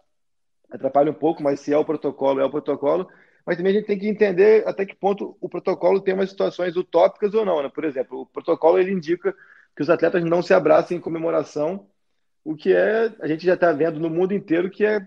atrapalha 0.71 1.11
um 1.11 1.13
pouco, 1.13 1.43
mas 1.43 1.59
se 1.59 1.71
é 1.71 1.77
o 1.77 1.85
protocolo, 1.85 2.39
é 2.39 2.45
o 2.45 2.49
protocolo. 2.49 3.07
Mas 3.45 3.57
também 3.57 3.73
a 3.73 3.75
gente 3.75 3.85
tem 3.85 3.99
que 3.99 4.07
entender 4.07 4.67
até 4.67 4.83
que 4.83 4.95
ponto 4.95 5.37
o 5.39 5.47
protocolo 5.47 6.01
tem 6.01 6.15
umas 6.15 6.31
situações 6.31 6.75
utópicas 6.75 7.35
ou 7.35 7.45
não. 7.45 7.61
Né? 7.61 7.69
Por 7.69 7.85
exemplo, 7.85 8.21
o 8.21 8.25
protocolo 8.25 8.79
ele 8.79 8.91
indica 8.91 9.35
que 9.75 9.83
os 9.83 9.89
atletas 9.91 10.23
não 10.23 10.41
se 10.41 10.51
abracem 10.51 10.97
em 10.97 11.01
comemoração, 11.01 11.85
o 12.43 12.55
que 12.55 12.73
é 12.73 13.13
a 13.19 13.27
gente 13.27 13.45
já 13.45 13.53
está 13.53 13.71
vendo 13.71 13.99
no 13.99 14.09
mundo 14.09 14.33
inteiro 14.33 14.71
que 14.71 14.83
é 14.83 15.05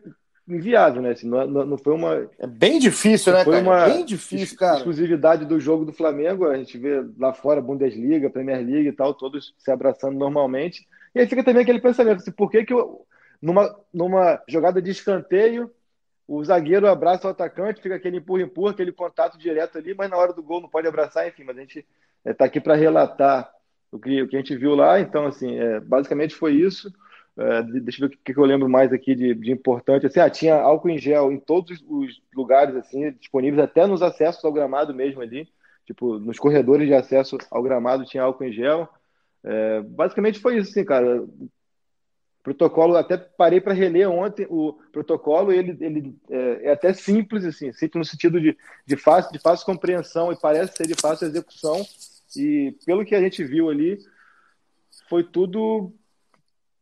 inviável, 0.49 1.03
né? 1.03 1.11
Assim, 1.11 1.29
não, 1.29 1.47
não, 1.47 1.79
foi 1.79 1.93
uma 1.95 2.29
é 2.39 2.47
bem 2.47 2.79
difícil, 2.79 3.33
né? 3.33 3.45
Foi 3.45 3.63
cara? 3.63 3.65
uma 3.65 3.85
bem 3.85 4.05
difícil, 4.05 4.57
cara. 4.57 4.79
exclusividade 4.79 5.45
do 5.45 5.61
jogo 5.61 5.85
do 5.85 5.93
Flamengo. 5.93 6.47
A 6.47 6.57
gente 6.57 6.79
vê 6.79 7.05
lá 7.19 7.33
fora 7.33 7.61
Bundesliga, 7.61 8.31
Premier 8.31 8.65
League 8.65 8.89
e 8.89 8.93
tal, 8.93 9.15
todos 9.15 9.55
se 9.59 9.71
abraçando 9.71 10.19
normalmente. 10.19 10.87
E 11.15 11.21
aí 11.21 11.27
fica 11.27 11.45
também 11.45 11.63
aquele 11.63 11.81
pensamento: 11.81 12.19
assim, 12.19 12.33
por 12.33 12.51
que 12.51 12.65
que 12.65 12.73
eu, 12.73 13.07
numa 13.41 13.75
numa 13.93 14.43
jogada 14.49 14.81
de 14.81 14.91
escanteio 14.91 15.71
o 16.29 16.45
zagueiro 16.45 16.87
abraça 16.87 17.27
o 17.27 17.31
atacante, 17.31 17.81
fica 17.81 17.95
aquele 17.95 18.19
empurra-empurra, 18.19 18.73
aquele 18.73 18.93
contato 18.93 19.39
direto 19.39 19.79
ali, 19.79 19.95
mas 19.95 20.11
na 20.11 20.19
hora 20.19 20.35
do 20.35 20.43
gol 20.43 20.61
não 20.61 20.69
pode 20.69 20.87
abraçar, 20.87 21.27
enfim. 21.27 21.43
Mas 21.43 21.57
a 21.57 21.61
gente 21.61 21.87
está 22.23 22.45
é, 22.45 22.49
aqui 22.49 22.61
para 22.61 22.75
relatar 22.75 23.51
o 23.91 23.99
que, 23.99 24.21
o 24.21 24.29
que 24.29 24.37
a 24.37 24.39
gente 24.39 24.55
viu 24.55 24.75
lá. 24.75 25.01
Então, 25.01 25.25
assim, 25.27 25.59
é, 25.59 25.81
basicamente 25.81 26.35
foi 26.35 26.53
isso. 26.53 26.93
É, 27.39 27.63
deixa 27.63 28.03
eu 28.03 28.09
ver 28.09 28.15
o 28.15 28.19
que, 28.19 28.35
que 28.35 28.39
eu 28.39 28.45
lembro 28.45 28.69
mais 28.69 28.93
aqui 28.93 29.15
de, 29.15 29.33
de 29.33 29.53
importante. 29.53 30.07
Assim, 30.07 30.19
ah, 30.19 30.29
tinha 30.29 30.57
álcool 30.57 30.91
em 30.91 30.99
gel 30.99 31.31
em 31.31 31.39
todos 31.39 31.81
os 31.87 32.21
lugares 32.35 32.75
assim 32.75 33.13
disponíveis, 33.13 33.63
até 33.63 33.87
nos 33.87 34.03
acessos 34.03 34.45
ao 34.45 34.53
gramado 34.53 34.93
mesmo 34.93 35.23
ali. 35.23 35.49
Tipo, 35.87 36.19
nos 36.19 36.39
corredores 36.39 36.89
de 36.89 36.95
acesso 36.95 37.39
ao 37.51 37.63
gramado 37.63 38.05
tinha 38.05 38.25
álcool 38.25 38.45
em 38.45 38.53
gel. 38.53 38.89
É, 39.45 39.81
basicamente 39.83 40.41
foi 40.41 40.59
isso, 40.59 40.71
assim, 40.71 40.85
cara. 40.85 41.25
Protocolo, 42.43 42.97
até 42.97 43.17
parei 43.17 43.61
para 43.61 43.75
reler 43.75 44.11
ontem 44.11 44.47
o 44.49 44.73
protocolo, 44.91 45.53
ele, 45.53 45.77
ele 45.81 46.17
é, 46.31 46.69
é, 46.69 46.73
até 46.73 46.93
simples, 46.95 47.45
assim, 47.45 47.73
simples 47.73 47.99
no 47.99 48.05
sentido 48.05 48.41
de, 48.41 48.57
de, 48.87 48.97
fácil, 48.97 49.31
de 49.33 49.39
fácil 49.39 49.67
compreensão 49.67 50.33
e 50.33 50.41
parece 50.41 50.77
ser 50.77 50.87
de 50.87 50.95
fácil 50.95 51.27
execução, 51.27 51.85
e 52.37 52.75
pelo 52.87 53.05
que 53.05 53.15
a 53.15 53.21
gente 53.21 53.45
viu 53.45 53.69
ali, 53.69 53.99
foi 55.09 55.25
tudo 55.25 55.93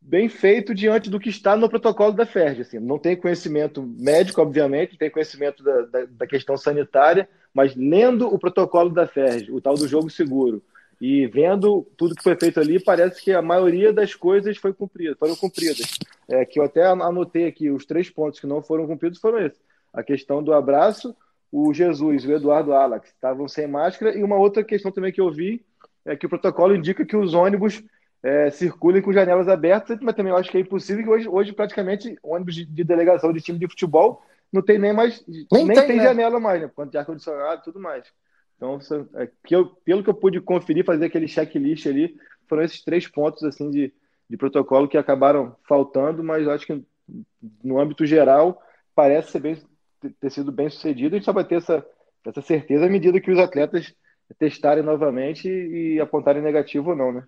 bem 0.06 0.28
feito 0.28 0.72
diante 0.72 1.10
do 1.10 1.18
que 1.18 1.28
está 1.28 1.56
no 1.56 1.68
protocolo 1.68 2.12
da 2.12 2.24
FERJ. 2.24 2.60
Assim. 2.60 2.78
Não 2.78 2.96
tem 2.96 3.16
conhecimento 3.16 3.82
médico, 3.82 4.40
obviamente, 4.40 4.96
tem 4.96 5.10
conhecimento 5.10 5.64
da, 5.64 5.80
da, 5.82 6.04
da, 6.08 6.26
questão 6.26 6.56
sanitária, 6.56 7.28
mas 7.52 7.74
lendo 7.74 8.32
o 8.32 8.38
protocolo 8.38 8.88
da 8.90 9.06
FERJ, 9.06 9.50
o 9.50 9.60
tal 9.60 9.74
do 9.74 9.88
jogo 9.88 10.08
seguro, 10.08 10.62
e 11.00 11.26
vendo 11.26 11.86
tudo 11.96 12.14
que 12.14 12.22
foi 12.22 12.36
feito 12.36 12.60
ali, 12.60 12.82
parece 12.82 13.20
que 13.20 13.32
a 13.32 13.42
maioria 13.42 13.92
das 13.92 14.14
coisas 14.14 14.56
foi 14.56 14.72
cumprida, 14.72 15.16
foram 15.18 15.34
cumpridas. 15.34 15.98
É, 16.28 16.44
que 16.44 16.58
eu 16.58 16.64
até 16.64 16.86
anotei 16.86 17.46
aqui, 17.46 17.68
os 17.68 17.84
três 17.84 18.08
pontos 18.08 18.38
que 18.38 18.46
não 18.46 18.62
foram 18.62 18.86
cumpridos 18.86 19.18
foram 19.18 19.38
esses. 19.40 19.60
A 19.92 20.02
questão 20.02 20.42
do 20.42 20.54
abraço, 20.54 21.14
o 21.50 21.74
Jesus 21.74 22.24
o 22.24 22.32
Eduardo 22.32 22.72
Alax 22.72 23.08
estavam 23.08 23.48
sem 23.48 23.66
máscara. 23.66 24.16
E 24.16 24.22
uma 24.22 24.36
outra 24.36 24.64
questão 24.64 24.90
também 24.92 25.12
que 25.12 25.20
eu 25.20 25.30
vi 25.30 25.64
é 26.04 26.16
que 26.16 26.26
o 26.26 26.28
protocolo 26.28 26.74
indica 26.74 27.04
que 27.04 27.16
os 27.16 27.34
ônibus 27.34 27.82
é, 28.26 28.50
circulem 28.50 29.00
com 29.00 29.12
janelas 29.12 29.46
abertas, 29.46 30.00
mas 30.02 30.16
também 30.16 30.32
eu 30.32 30.36
acho 30.36 30.50
que 30.50 30.56
é 30.56 30.60
impossível 30.60 31.04
que 31.04 31.08
hoje, 31.08 31.28
hoje 31.28 31.52
praticamente, 31.52 32.18
ônibus 32.20 32.56
de, 32.56 32.64
de 32.64 32.82
delegação 32.82 33.32
de 33.32 33.40
time 33.40 33.56
de 33.56 33.68
futebol 33.68 34.20
não 34.52 34.62
tem 34.62 34.78
nem 34.78 34.92
mais, 34.92 35.24
nem, 35.28 35.64
nem 35.64 35.76
tem, 35.76 35.86
tem 35.86 35.96
né? 35.98 36.02
janela 36.02 36.40
mais, 36.40 36.60
né? 36.60 36.68
Quanto 36.74 36.90
de 36.90 36.98
ar-condicionado 36.98 37.60
e 37.60 37.64
tudo 37.64 37.78
mais. 37.78 38.04
Então, 38.56 38.80
é, 39.14 39.28
que 39.44 39.54
eu, 39.54 39.66
pelo 39.84 40.02
que 40.02 40.10
eu 40.10 40.14
pude 40.14 40.40
conferir, 40.40 40.84
fazer 40.84 41.06
aquele 41.06 41.28
checklist 41.28 41.86
ali, 41.86 42.16
foram 42.48 42.64
esses 42.64 42.82
três 42.82 43.06
pontos 43.06 43.44
assim 43.44 43.70
de, 43.70 43.92
de 44.28 44.36
protocolo 44.36 44.88
que 44.88 44.98
acabaram 44.98 45.54
faltando, 45.68 46.24
mas 46.24 46.48
acho 46.48 46.66
que 46.66 46.84
no 47.62 47.78
âmbito 47.78 48.04
geral 48.04 48.60
parece 48.92 49.30
ser 49.30 49.40
bem, 49.40 49.62
ter 50.20 50.30
sido 50.30 50.50
bem 50.50 50.68
sucedido. 50.68 51.14
A 51.14 51.18
gente 51.18 51.26
só 51.26 51.32
vai 51.32 51.44
ter 51.44 51.56
essa, 51.56 51.86
essa 52.24 52.42
certeza 52.42 52.86
à 52.86 52.88
medida 52.88 53.20
que 53.20 53.30
os 53.30 53.38
atletas 53.38 53.94
testarem 54.36 54.82
novamente 54.82 55.48
e 55.48 56.00
apontarem 56.00 56.42
negativo 56.42 56.90
ou 56.90 56.96
não, 56.96 57.12
né? 57.12 57.24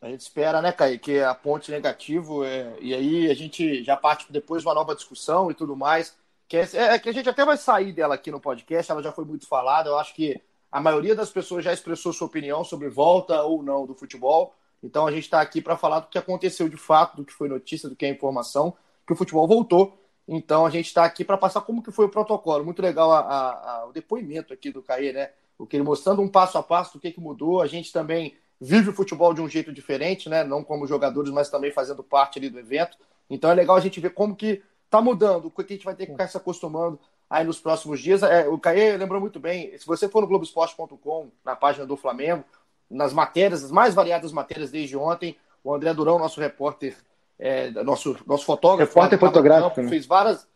A 0.00 0.08
gente 0.08 0.20
espera, 0.20 0.62
né, 0.62 0.70
Caí, 0.70 0.96
que 0.96 1.18
a 1.20 1.34
ponte 1.34 1.72
negativo, 1.72 2.44
é, 2.44 2.76
e 2.80 2.94
aí 2.94 3.30
a 3.30 3.34
gente 3.34 3.82
já 3.82 3.96
parte 3.96 4.30
depois 4.32 4.62
de 4.62 4.68
uma 4.68 4.74
nova 4.74 4.94
discussão 4.94 5.50
e 5.50 5.54
tudo 5.54 5.74
mais, 5.74 6.16
que 6.46 6.56
é, 6.56 6.68
é, 6.74 6.98
que 7.00 7.08
a 7.08 7.12
gente 7.12 7.28
até 7.28 7.44
vai 7.44 7.56
sair 7.56 7.92
dela 7.92 8.14
aqui 8.14 8.30
no 8.30 8.40
podcast, 8.40 8.92
ela 8.92 9.02
já 9.02 9.10
foi 9.10 9.24
muito 9.24 9.48
falada, 9.48 9.88
eu 9.88 9.98
acho 9.98 10.14
que 10.14 10.40
a 10.70 10.80
maioria 10.80 11.16
das 11.16 11.30
pessoas 11.30 11.64
já 11.64 11.72
expressou 11.72 12.12
sua 12.12 12.28
opinião 12.28 12.62
sobre 12.62 12.88
volta 12.88 13.42
ou 13.42 13.60
não 13.60 13.86
do 13.86 13.94
futebol, 13.94 14.54
então 14.80 15.04
a 15.04 15.10
gente 15.10 15.24
está 15.24 15.40
aqui 15.40 15.60
para 15.60 15.76
falar 15.76 16.00
do 16.00 16.06
que 16.06 16.18
aconteceu 16.18 16.68
de 16.68 16.76
fato, 16.76 17.16
do 17.16 17.24
que 17.24 17.32
foi 17.32 17.48
notícia, 17.48 17.88
do 17.88 17.96
que 17.96 18.06
é 18.06 18.08
informação, 18.08 18.76
que 19.04 19.12
o 19.12 19.16
futebol 19.16 19.48
voltou, 19.48 19.98
então 20.28 20.64
a 20.64 20.70
gente 20.70 20.86
está 20.86 21.04
aqui 21.04 21.24
para 21.24 21.36
passar 21.36 21.62
como 21.62 21.82
que 21.82 21.90
foi 21.90 22.06
o 22.06 22.10
protocolo, 22.10 22.64
muito 22.64 22.80
legal 22.80 23.10
a, 23.10 23.18
a, 23.18 23.80
a, 23.80 23.86
o 23.86 23.92
depoimento 23.92 24.54
aqui 24.54 24.70
do 24.70 24.80
Caí, 24.80 25.12
né, 25.12 25.32
o 25.58 25.66
que 25.66 25.74
ele 25.74 25.82
mostrando 25.82 26.22
um 26.22 26.28
passo 26.28 26.56
a 26.56 26.62
passo 26.62 26.92
do 26.92 27.00
que, 27.00 27.10
que 27.10 27.20
mudou, 27.20 27.60
a 27.60 27.66
gente 27.66 27.92
também 27.92 28.36
vive 28.60 28.90
o 28.90 28.92
futebol 28.92 29.32
de 29.32 29.40
um 29.40 29.48
jeito 29.48 29.72
diferente, 29.72 30.28
né? 30.28 30.44
Não 30.44 30.64
como 30.64 30.86
jogadores, 30.86 31.30
mas 31.30 31.50
também 31.50 31.70
fazendo 31.70 32.02
parte 32.02 32.38
ali 32.38 32.50
do 32.50 32.58
evento. 32.58 32.96
Então 33.30 33.50
é 33.50 33.54
legal 33.54 33.76
a 33.76 33.80
gente 33.80 34.00
ver 34.00 34.10
como 34.10 34.34
que 34.34 34.62
tá 34.90 35.00
mudando, 35.00 35.46
o 35.46 35.50
que 35.50 35.62
a 35.62 35.76
gente 35.76 35.84
vai 35.84 35.94
ter 35.94 36.06
que 36.06 36.12
ficar 36.12 36.28
se 36.28 36.36
acostumando 36.36 36.98
aí 37.28 37.44
nos 37.44 37.60
próximos 37.60 38.00
dias. 38.00 38.22
É, 38.22 38.48
o 38.48 38.58
Caê 38.58 38.96
lembrou 38.96 39.20
muito 39.20 39.38
bem, 39.38 39.76
se 39.78 39.86
você 39.86 40.08
for 40.08 40.22
no 40.22 40.26
Globoesporte.com, 40.26 41.30
na 41.44 41.54
página 41.54 41.86
do 41.86 41.96
Flamengo, 41.96 42.44
nas 42.90 43.12
matérias, 43.12 43.64
as 43.64 43.70
mais 43.70 43.94
variadas 43.94 44.32
matérias 44.32 44.70
desde 44.70 44.96
ontem, 44.96 45.36
o 45.62 45.74
André 45.74 45.92
Durão, 45.92 46.18
nosso 46.18 46.40
repórter, 46.40 46.96
é, 47.38 47.70
nosso, 47.70 48.16
nosso 48.26 48.44
fotógrafo, 48.44 48.90
repórter 48.90 49.18
fotográfico, 49.18 49.68
campo, 49.68 49.82
né? 49.82 49.88
fez 49.88 50.06
várias 50.06 50.48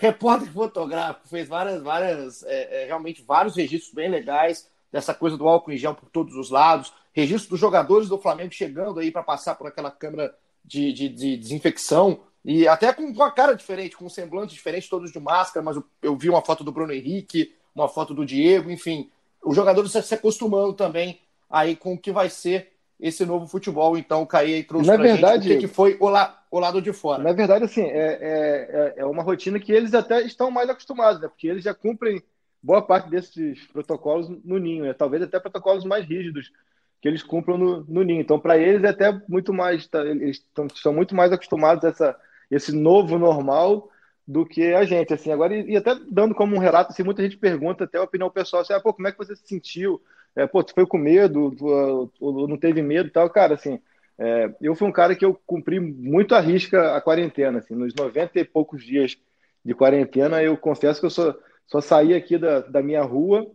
repórter 0.00 0.50
fotográfico, 0.50 1.28
fez 1.28 1.46
várias, 1.46 1.82
várias, 1.82 2.42
é, 2.44 2.84
é, 2.84 2.86
realmente 2.86 3.22
vários 3.22 3.54
registros 3.54 3.92
bem 3.92 4.08
legais 4.08 4.66
dessa 4.90 5.12
coisa 5.12 5.36
do 5.36 5.46
álcool 5.46 5.72
em 5.72 5.76
gel 5.76 5.94
por 5.94 6.08
todos 6.08 6.34
os 6.36 6.48
lados, 6.50 6.90
registro 7.12 7.50
dos 7.50 7.60
jogadores 7.60 8.08
do 8.08 8.18
Flamengo 8.18 8.52
chegando 8.52 9.00
aí 9.00 9.10
para 9.10 9.22
passar 9.22 9.54
por 9.54 9.66
aquela 9.66 9.90
câmera 9.90 10.34
de, 10.64 10.92
de, 10.92 11.08
de, 11.08 11.36
desinfecção, 11.36 12.20
e 12.44 12.66
até 12.66 12.92
com 12.92 13.02
uma 13.02 13.30
cara 13.30 13.54
diferente, 13.54 13.96
com 13.96 14.06
um 14.06 14.10
semblante 14.10 14.54
diferente, 14.54 14.88
todos 14.88 15.12
de 15.12 15.20
máscara, 15.20 15.64
mas 15.64 15.76
eu, 15.76 15.84
eu, 16.02 16.16
vi 16.16 16.28
uma 16.30 16.42
foto 16.42 16.64
do 16.64 16.72
Bruno 16.72 16.92
Henrique, 16.92 17.54
uma 17.74 17.88
foto 17.88 18.14
do 18.14 18.24
Diego, 18.24 18.70
enfim, 18.70 19.10
os 19.44 19.54
jogadores 19.54 19.92
se 19.92 20.14
acostumando 20.14 20.72
também 20.72 21.20
aí 21.48 21.76
com 21.76 21.94
o 21.94 21.98
que 21.98 22.12
vai 22.12 22.30
ser 22.30 22.72
esse 22.98 23.24
novo 23.26 23.46
futebol. 23.46 23.96
Então, 23.96 24.22
o 24.22 24.26
Caí 24.26 24.54
aí 24.54 24.62
trouxe 24.62 24.86
Na 24.86 24.96
verdade, 24.96 25.48
gente 25.48 25.56
o 25.56 25.60
que, 25.60 25.68
que 25.68 25.74
foi 25.74 25.96
o, 26.00 26.08
la, 26.08 26.38
o, 26.50 26.58
lado 26.58 26.80
de 26.80 26.92
fora. 26.92 27.22
Na 27.22 27.32
verdade, 27.32 27.64
assim, 27.64 27.82
é, 27.82 28.18
é, 28.20 28.94
é 28.98 29.04
uma 29.06 29.22
rotina 29.22 29.58
que 29.58 29.72
eles 29.72 29.94
até 29.94 30.22
estão 30.22 30.50
mais 30.50 30.68
acostumados, 30.68 31.20
né? 31.20 31.28
Porque 31.28 31.48
eles 31.48 31.64
já 31.64 31.74
cumprem 31.74 32.22
boa 32.62 32.82
parte 32.82 33.08
desses 33.08 33.66
protocolos 33.68 34.28
no 34.44 34.58
ninho, 34.58 34.84
né? 34.84 34.92
talvez 34.92 35.22
até 35.22 35.40
protocolos 35.40 35.84
mais 35.84 36.06
rígidos 36.06 36.52
que 37.00 37.08
eles 37.08 37.22
cumpram 37.22 37.56
no, 37.56 37.84
no 37.84 38.02
ninho. 38.02 38.20
Então, 38.20 38.38
para 38.38 38.58
eles 38.58 38.84
é 38.84 38.88
até 38.88 39.10
muito 39.28 39.52
mais, 39.52 39.86
tá, 39.86 40.04
eles 40.04 40.36
estão, 40.36 40.66
estão 40.66 40.92
muito 40.92 41.14
mais 41.14 41.32
acostumados 41.32 41.84
a 41.84 41.88
essa, 41.88 42.16
esse 42.50 42.72
novo 42.72 43.18
normal 43.18 43.88
do 44.26 44.44
que 44.44 44.74
a 44.74 44.84
gente. 44.84 45.12
Assim, 45.12 45.32
agora, 45.32 45.56
e, 45.56 45.70
e, 45.72 45.76
até 45.76 45.94
dando 46.10 46.34
como 46.34 46.54
um 46.54 46.58
relato, 46.58 46.92
assim, 46.92 47.02
muita 47.02 47.22
gente 47.22 47.38
pergunta 47.38 47.84
até 47.84 47.98
a 47.98 48.02
opinião 48.02 48.30
pessoal, 48.30 48.62
assim, 48.62 48.74
ah, 48.74 48.80
pô, 48.80 48.92
como 48.92 49.08
é 49.08 49.12
que 49.12 49.18
você 49.18 49.34
se 49.34 49.46
sentiu? 49.46 50.00
É, 50.36 50.46
pô, 50.46 50.62
tu 50.62 50.74
foi 50.74 50.86
com 50.86 50.98
medo, 50.98 51.50
tu, 51.56 52.12
tu 52.18 52.46
não 52.46 52.56
teve 52.56 52.82
medo 52.82 53.10
tal? 53.10 53.28
Cara, 53.30 53.54
assim, 53.54 53.80
é, 54.18 54.54
eu 54.60 54.74
fui 54.74 54.86
um 54.86 54.92
cara 54.92 55.16
que 55.16 55.24
eu 55.24 55.34
cumpri 55.46 55.80
muito 55.80 56.34
a 56.34 56.40
risca 56.40 56.94
a 56.94 57.00
quarentena, 57.00 57.58
assim, 57.58 57.74
nos 57.74 57.94
90 57.94 58.38
e 58.38 58.44
poucos 58.44 58.84
dias 58.84 59.16
de 59.64 59.74
quarentena, 59.74 60.42
eu 60.42 60.56
confesso 60.56 61.00
que 61.00 61.06
eu 61.06 61.10
só, 61.10 61.34
só 61.66 61.80
saí 61.80 62.14
aqui 62.14 62.38
da, 62.38 62.60
da 62.60 62.82
minha 62.82 63.02
rua 63.02 63.50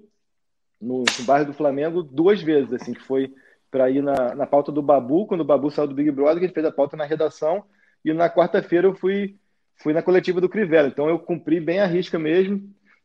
no, 0.85 0.99
no 0.99 1.25
bairro 1.25 1.47
do 1.47 1.53
Flamengo 1.53 2.03
duas 2.03 2.41
vezes, 2.41 2.71
assim, 2.73 2.93
que 2.93 3.01
foi 3.01 3.33
para 3.71 3.89
ir 3.89 4.01
na, 4.01 4.35
na 4.35 4.45
pauta 4.45 4.71
do 4.71 4.81
Babu, 4.81 5.25
quando 5.25 5.41
o 5.41 5.45
Babu 5.45 5.69
saiu 5.69 5.87
do 5.87 5.95
Big 5.95 6.11
Brother, 6.11 6.37
que 6.37 6.45
a 6.45 6.47
gente 6.47 6.53
fez 6.53 6.65
a 6.65 6.71
pauta 6.71 6.95
na 6.95 7.03
redação, 7.03 7.63
e 8.03 8.13
na 8.13 8.29
quarta-feira 8.29 8.87
eu 8.87 8.95
fui, 8.95 9.35
fui 9.81 9.91
na 9.91 10.01
coletiva 10.01 10.39
do 10.39 10.47
Crivella. 10.47 10.87
Então 10.87 11.09
eu 11.09 11.17
cumpri 11.17 11.59
bem 11.59 11.79
a 11.79 11.85
risca 11.87 12.19
mesmo. 12.19 12.61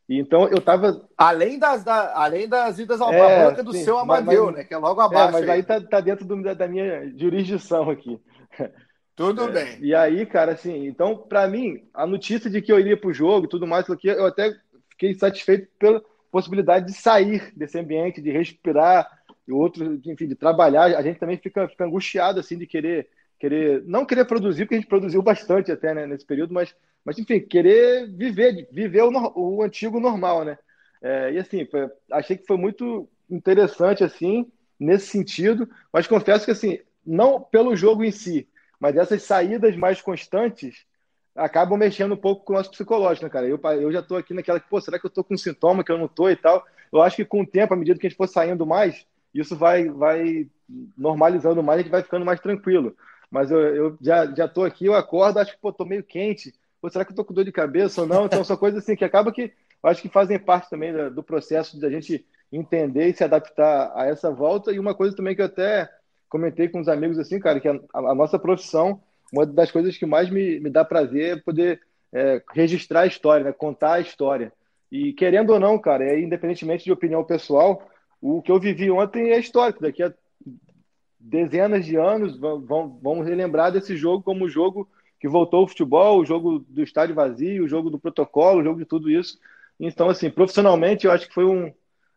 E 0.08 0.18
então 0.18 0.46
eu 0.48 0.60
tava. 0.60 1.08
Além 1.16 1.58
das, 1.58 1.82
da, 1.82 2.14
além 2.14 2.48
das 2.48 2.78
idas 2.78 3.00
ao 3.00 3.12
é, 3.12 3.46
banca 3.46 3.62
do 3.62 3.72
sim, 3.72 3.82
seu 3.82 3.98
Amadeu, 3.98 4.46
mas, 4.46 4.56
né? 4.56 4.64
Que 4.64 4.74
é 4.74 4.76
logo 4.76 5.00
abaixo. 5.00 5.28
É, 5.28 5.40
mas 5.40 5.48
aí, 5.48 5.50
aí 5.50 5.62
tá, 5.62 5.80
tá 5.80 6.00
dentro 6.00 6.26
do, 6.26 6.54
da, 6.54 6.68
minha 6.68 7.10
jurisdição 7.16 7.88
aqui. 7.88 8.20
Tudo 9.16 9.44
é, 9.44 9.52
bem. 9.52 9.78
E 9.80 9.94
aí, 9.94 10.26
cara, 10.26 10.52
assim, 10.52 10.86
então, 10.86 11.16
para 11.16 11.48
mim, 11.48 11.82
a 11.94 12.06
notícia 12.06 12.50
de 12.50 12.60
que 12.60 12.72
eu 12.72 12.78
iria 12.78 12.96
pro 12.96 13.12
jogo 13.12 13.46
e 13.46 13.48
tudo 13.48 13.66
mais, 13.66 13.86
eu 13.88 14.26
até 14.26 14.52
fiquei 14.90 15.14
satisfeito 15.14 15.68
pela, 15.78 16.02
possibilidade 16.30 16.86
de 16.86 16.92
sair 16.92 17.52
desse 17.56 17.78
ambiente, 17.78 18.20
de 18.20 18.30
respirar, 18.30 19.20
e 19.46 19.52
outro, 19.52 20.00
enfim, 20.06 20.28
de 20.28 20.34
trabalhar. 20.34 20.96
A 20.96 21.02
gente 21.02 21.18
também 21.18 21.36
fica, 21.36 21.68
fica 21.68 21.84
angustiado 21.84 22.38
assim 22.40 22.56
de 22.56 22.66
querer 22.66 23.08
querer 23.38 23.82
não 23.86 24.04
querer 24.04 24.26
produzir, 24.26 24.64
porque 24.64 24.74
a 24.74 24.78
gente 24.78 24.88
produziu 24.88 25.22
bastante 25.22 25.72
até 25.72 25.94
né, 25.94 26.06
nesse 26.06 26.26
período, 26.26 26.52
mas, 26.52 26.76
mas 27.02 27.18
enfim, 27.18 27.40
querer 27.40 28.06
viver, 28.06 28.68
viver 28.70 29.02
o, 29.02 29.10
o 29.34 29.62
antigo 29.62 29.98
normal, 29.98 30.44
né? 30.44 30.58
É, 31.02 31.32
e 31.32 31.38
assim, 31.38 31.64
foi, 31.64 31.88
achei 32.12 32.36
que 32.36 32.46
foi 32.46 32.58
muito 32.58 33.08
interessante 33.30 34.04
assim 34.04 34.46
nesse 34.78 35.06
sentido, 35.06 35.66
mas 35.90 36.06
confesso 36.06 36.44
que 36.44 36.50
assim, 36.50 36.78
não 37.04 37.40
pelo 37.40 37.74
jogo 37.74 38.04
em 38.04 38.10
si, 38.10 38.46
mas 38.78 38.94
essas 38.94 39.22
saídas 39.22 39.74
mais 39.74 40.02
constantes 40.02 40.84
acabam 41.40 41.78
mexendo 41.78 42.12
um 42.12 42.16
pouco 42.16 42.44
com 42.44 42.52
o 42.52 42.56
nosso 42.56 42.70
psicológico, 42.70 43.24
né, 43.24 43.30
cara? 43.30 43.46
Eu, 43.46 43.58
eu 43.80 43.90
já 43.90 44.02
tô 44.02 44.16
aqui 44.16 44.34
naquela 44.34 44.60
que, 44.60 44.68
pô, 44.68 44.80
será 44.80 44.98
que 44.98 45.06
eu 45.06 45.10
tô 45.10 45.24
com 45.24 45.36
sintoma 45.36 45.82
que 45.82 45.90
eu 45.90 45.98
não 45.98 46.06
tô 46.06 46.28
e 46.28 46.36
tal? 46.36 46.64
Eu 46.92 47.00
acho 47.00 47.16
que 47.16 47.24
com 47.24 47.42
o 47.42 47.46
tempo, 47.46 47.72
à 47.72 47.76
medida 47.76 47.98
que 47.98 48.06
a 48.06 48.10
gente 48.10 48.16
for 48.16 48.28
saindo 48.28 48.66
mais, 48.66 49.06
isso 49.34 49.56
vai, 49.56 49.88
vai 49.88 50.46
normalizando 50.96 51.62
mais, 51.62 51.80
a 51.80 51.82
gente 51.82 51.90
vai 51.90 52.02
ficando 52.02 52.26
mais 52.26 52.40
tranquilo. 52.40 52.94
Mas 53.30 53.50
eu, 53.50 53.58
eu 53.58 53.98
já, 54.00 54.26
já 54.34 54.48
tô 54.48 54.64
aqui, 54.64 54.86
eu 54.86 54.94
acordo, 54.94 55.38
acho 55.38 55.52
que, 55.52 55.60
pô, 55.60 55.72
tô 55.72 55.84
meio 55.84 56.02
quente. 56.02 56.52
Pô, 56.80 56.90
será 56.90 57.04
que 57.04 57.12
eu 57.12 57.16
tô 57.16 57.24
com 57.24 57.32
dor 57.32 57.44
de 57.44 57.52
cabeça 57.52 58.02
ou 58.02 58.06
não? 58.06 58.26
Então, 58.26 58.44
são 58.44 58.56
coisas 58.56 58.82
assim 58.82 58.96
que 58.96 59.04
acaba 59.04 59.32
que 59.32 59.52
eu 59.82 59.90
acho 59.90 60.02
que 60.02 60.08
fazem 60.08 60.38
parte 60.38 60.68
também 60.68 60.92
do, 60.92 61.10
do 61.10 61.22
processo 61.22 61.80
da 61.80 61.88
gente 61.88 62.24
entender 62.52 63.08
e 63.08 63.14
se 63.14 63.24
adaptar 63.24 63.92
a 63.94 64.06
essa 64.06 64.30
volta. 64.30 64.72
E 64.72 64.78
uma 64.78 64.94
coisa 64.94 65.16
também 65.16 65.34
que 65.34 65.40
eu 65.40 65.46
até 65.46 65.88
comentei 66.28 66.68
com 66.68 66.80
os 66.80 66.88
amigos, 66.88 67.18
assim, 67.18 67.38
cara, 67.38 67.60
que 67.60 67.68
a, 67.68 67.78
a 67.94 68.14
nossa 68.14 68.38
profissão 68.38 69.00
uma 69.32 69.46
das 69.46 69.70
coisas 69.70 69.96
que 69.96 70.06
mais 70.06 70.30
me, 70.30 70.60
me 70.60 70.70
dá 70.70 70.84
prazer 70.84 71.38
é 71.38 71.40
poder 71.40 71.80
é, 72.12 72.42
registrar 72.52 73.02
a 73.02 73.06
história, 73.06 73.44
né? 73.44 73.52
contar 73.52 73.94
a 73.94 74.00
história. 74.00 74.52
E 74.90 75.12
querendo 75.12 75.50
ou 75.50 75.60
não, 75.60 75.78
cara, 75.78 76.04
é, 76.04 76.20
independentemente 76.20 76.84
de 76.84 76.92
opinião 76.92 77.22
pessoal, 77.22 77.88
o 78.20 78.42
que 78.42 78.50
eu 78.50 78.58
vivi 78.58 78.90
ontem 78.90 79.30
é 79.30 79.38
histórico. 79.38 79.82
Daqui 79.82 80.02
a 80.02 80.12
dezenas 81.18 81.84
de 81.84 81.96
anos 81.96 82.38
vão, 82.38 82.98
vão 83.00 83.20
relembrar 83.20 83.70
desse 83.70 83.96
jogo 83.96 84.22
como 84.22 84.46
o 84.46 84.48
jogo 84.48 84.88
que 85.20 85.28
voltou 85.28 85.64
o 85.64 85.68
futebol, 85.68 86.18
o 86.18 86.24
jogo 86.24 86.60
do 86.60 86.82
estádio 86.82 87.14
vazio, 87.14 87.64
o 87.64 87.68
jogo 87.68 87.90
do 87.90 87.98
protocolo, 87.98 88.60
o 88.60 88.64
jogo 88.64 88.78
de 88.78 88.86
tudo 88.86 89.10
isso. 89.10 89.38
Então, 89.78 90.08
assim, 90.08 90.30
profissionalmente, 90.30 91.06
eu 91.06 91.12
acho 91.12 91.28
que 91.28 91.34
foi 91.34 91.44
um, 91.44 91.72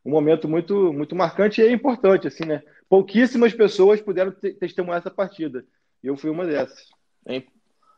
um 0.05 0.11
momento 0.11 0.47
muito, 0.47 0.93
muito 0.93 1.15
marcante 1.15 1.61
e 1.61 1.65
é 1.65 1.71
importante, 1.71 2.27
assim, 2.27 2.45
né? 2.45 2.63
Pouquíssimas 2.89 3.53
pessoas 3.53 4.01
puderam 4.01 4.31
testemunhar 4.31 4.99
essa 4.99 5.11
partida. 5.11 5.65
E 6.01 6.07
eu 6.07 6.15
fui 6.15 6.29
uma 6.29 6.45
dessas. 6.45 6.92
É, 7.25 7.43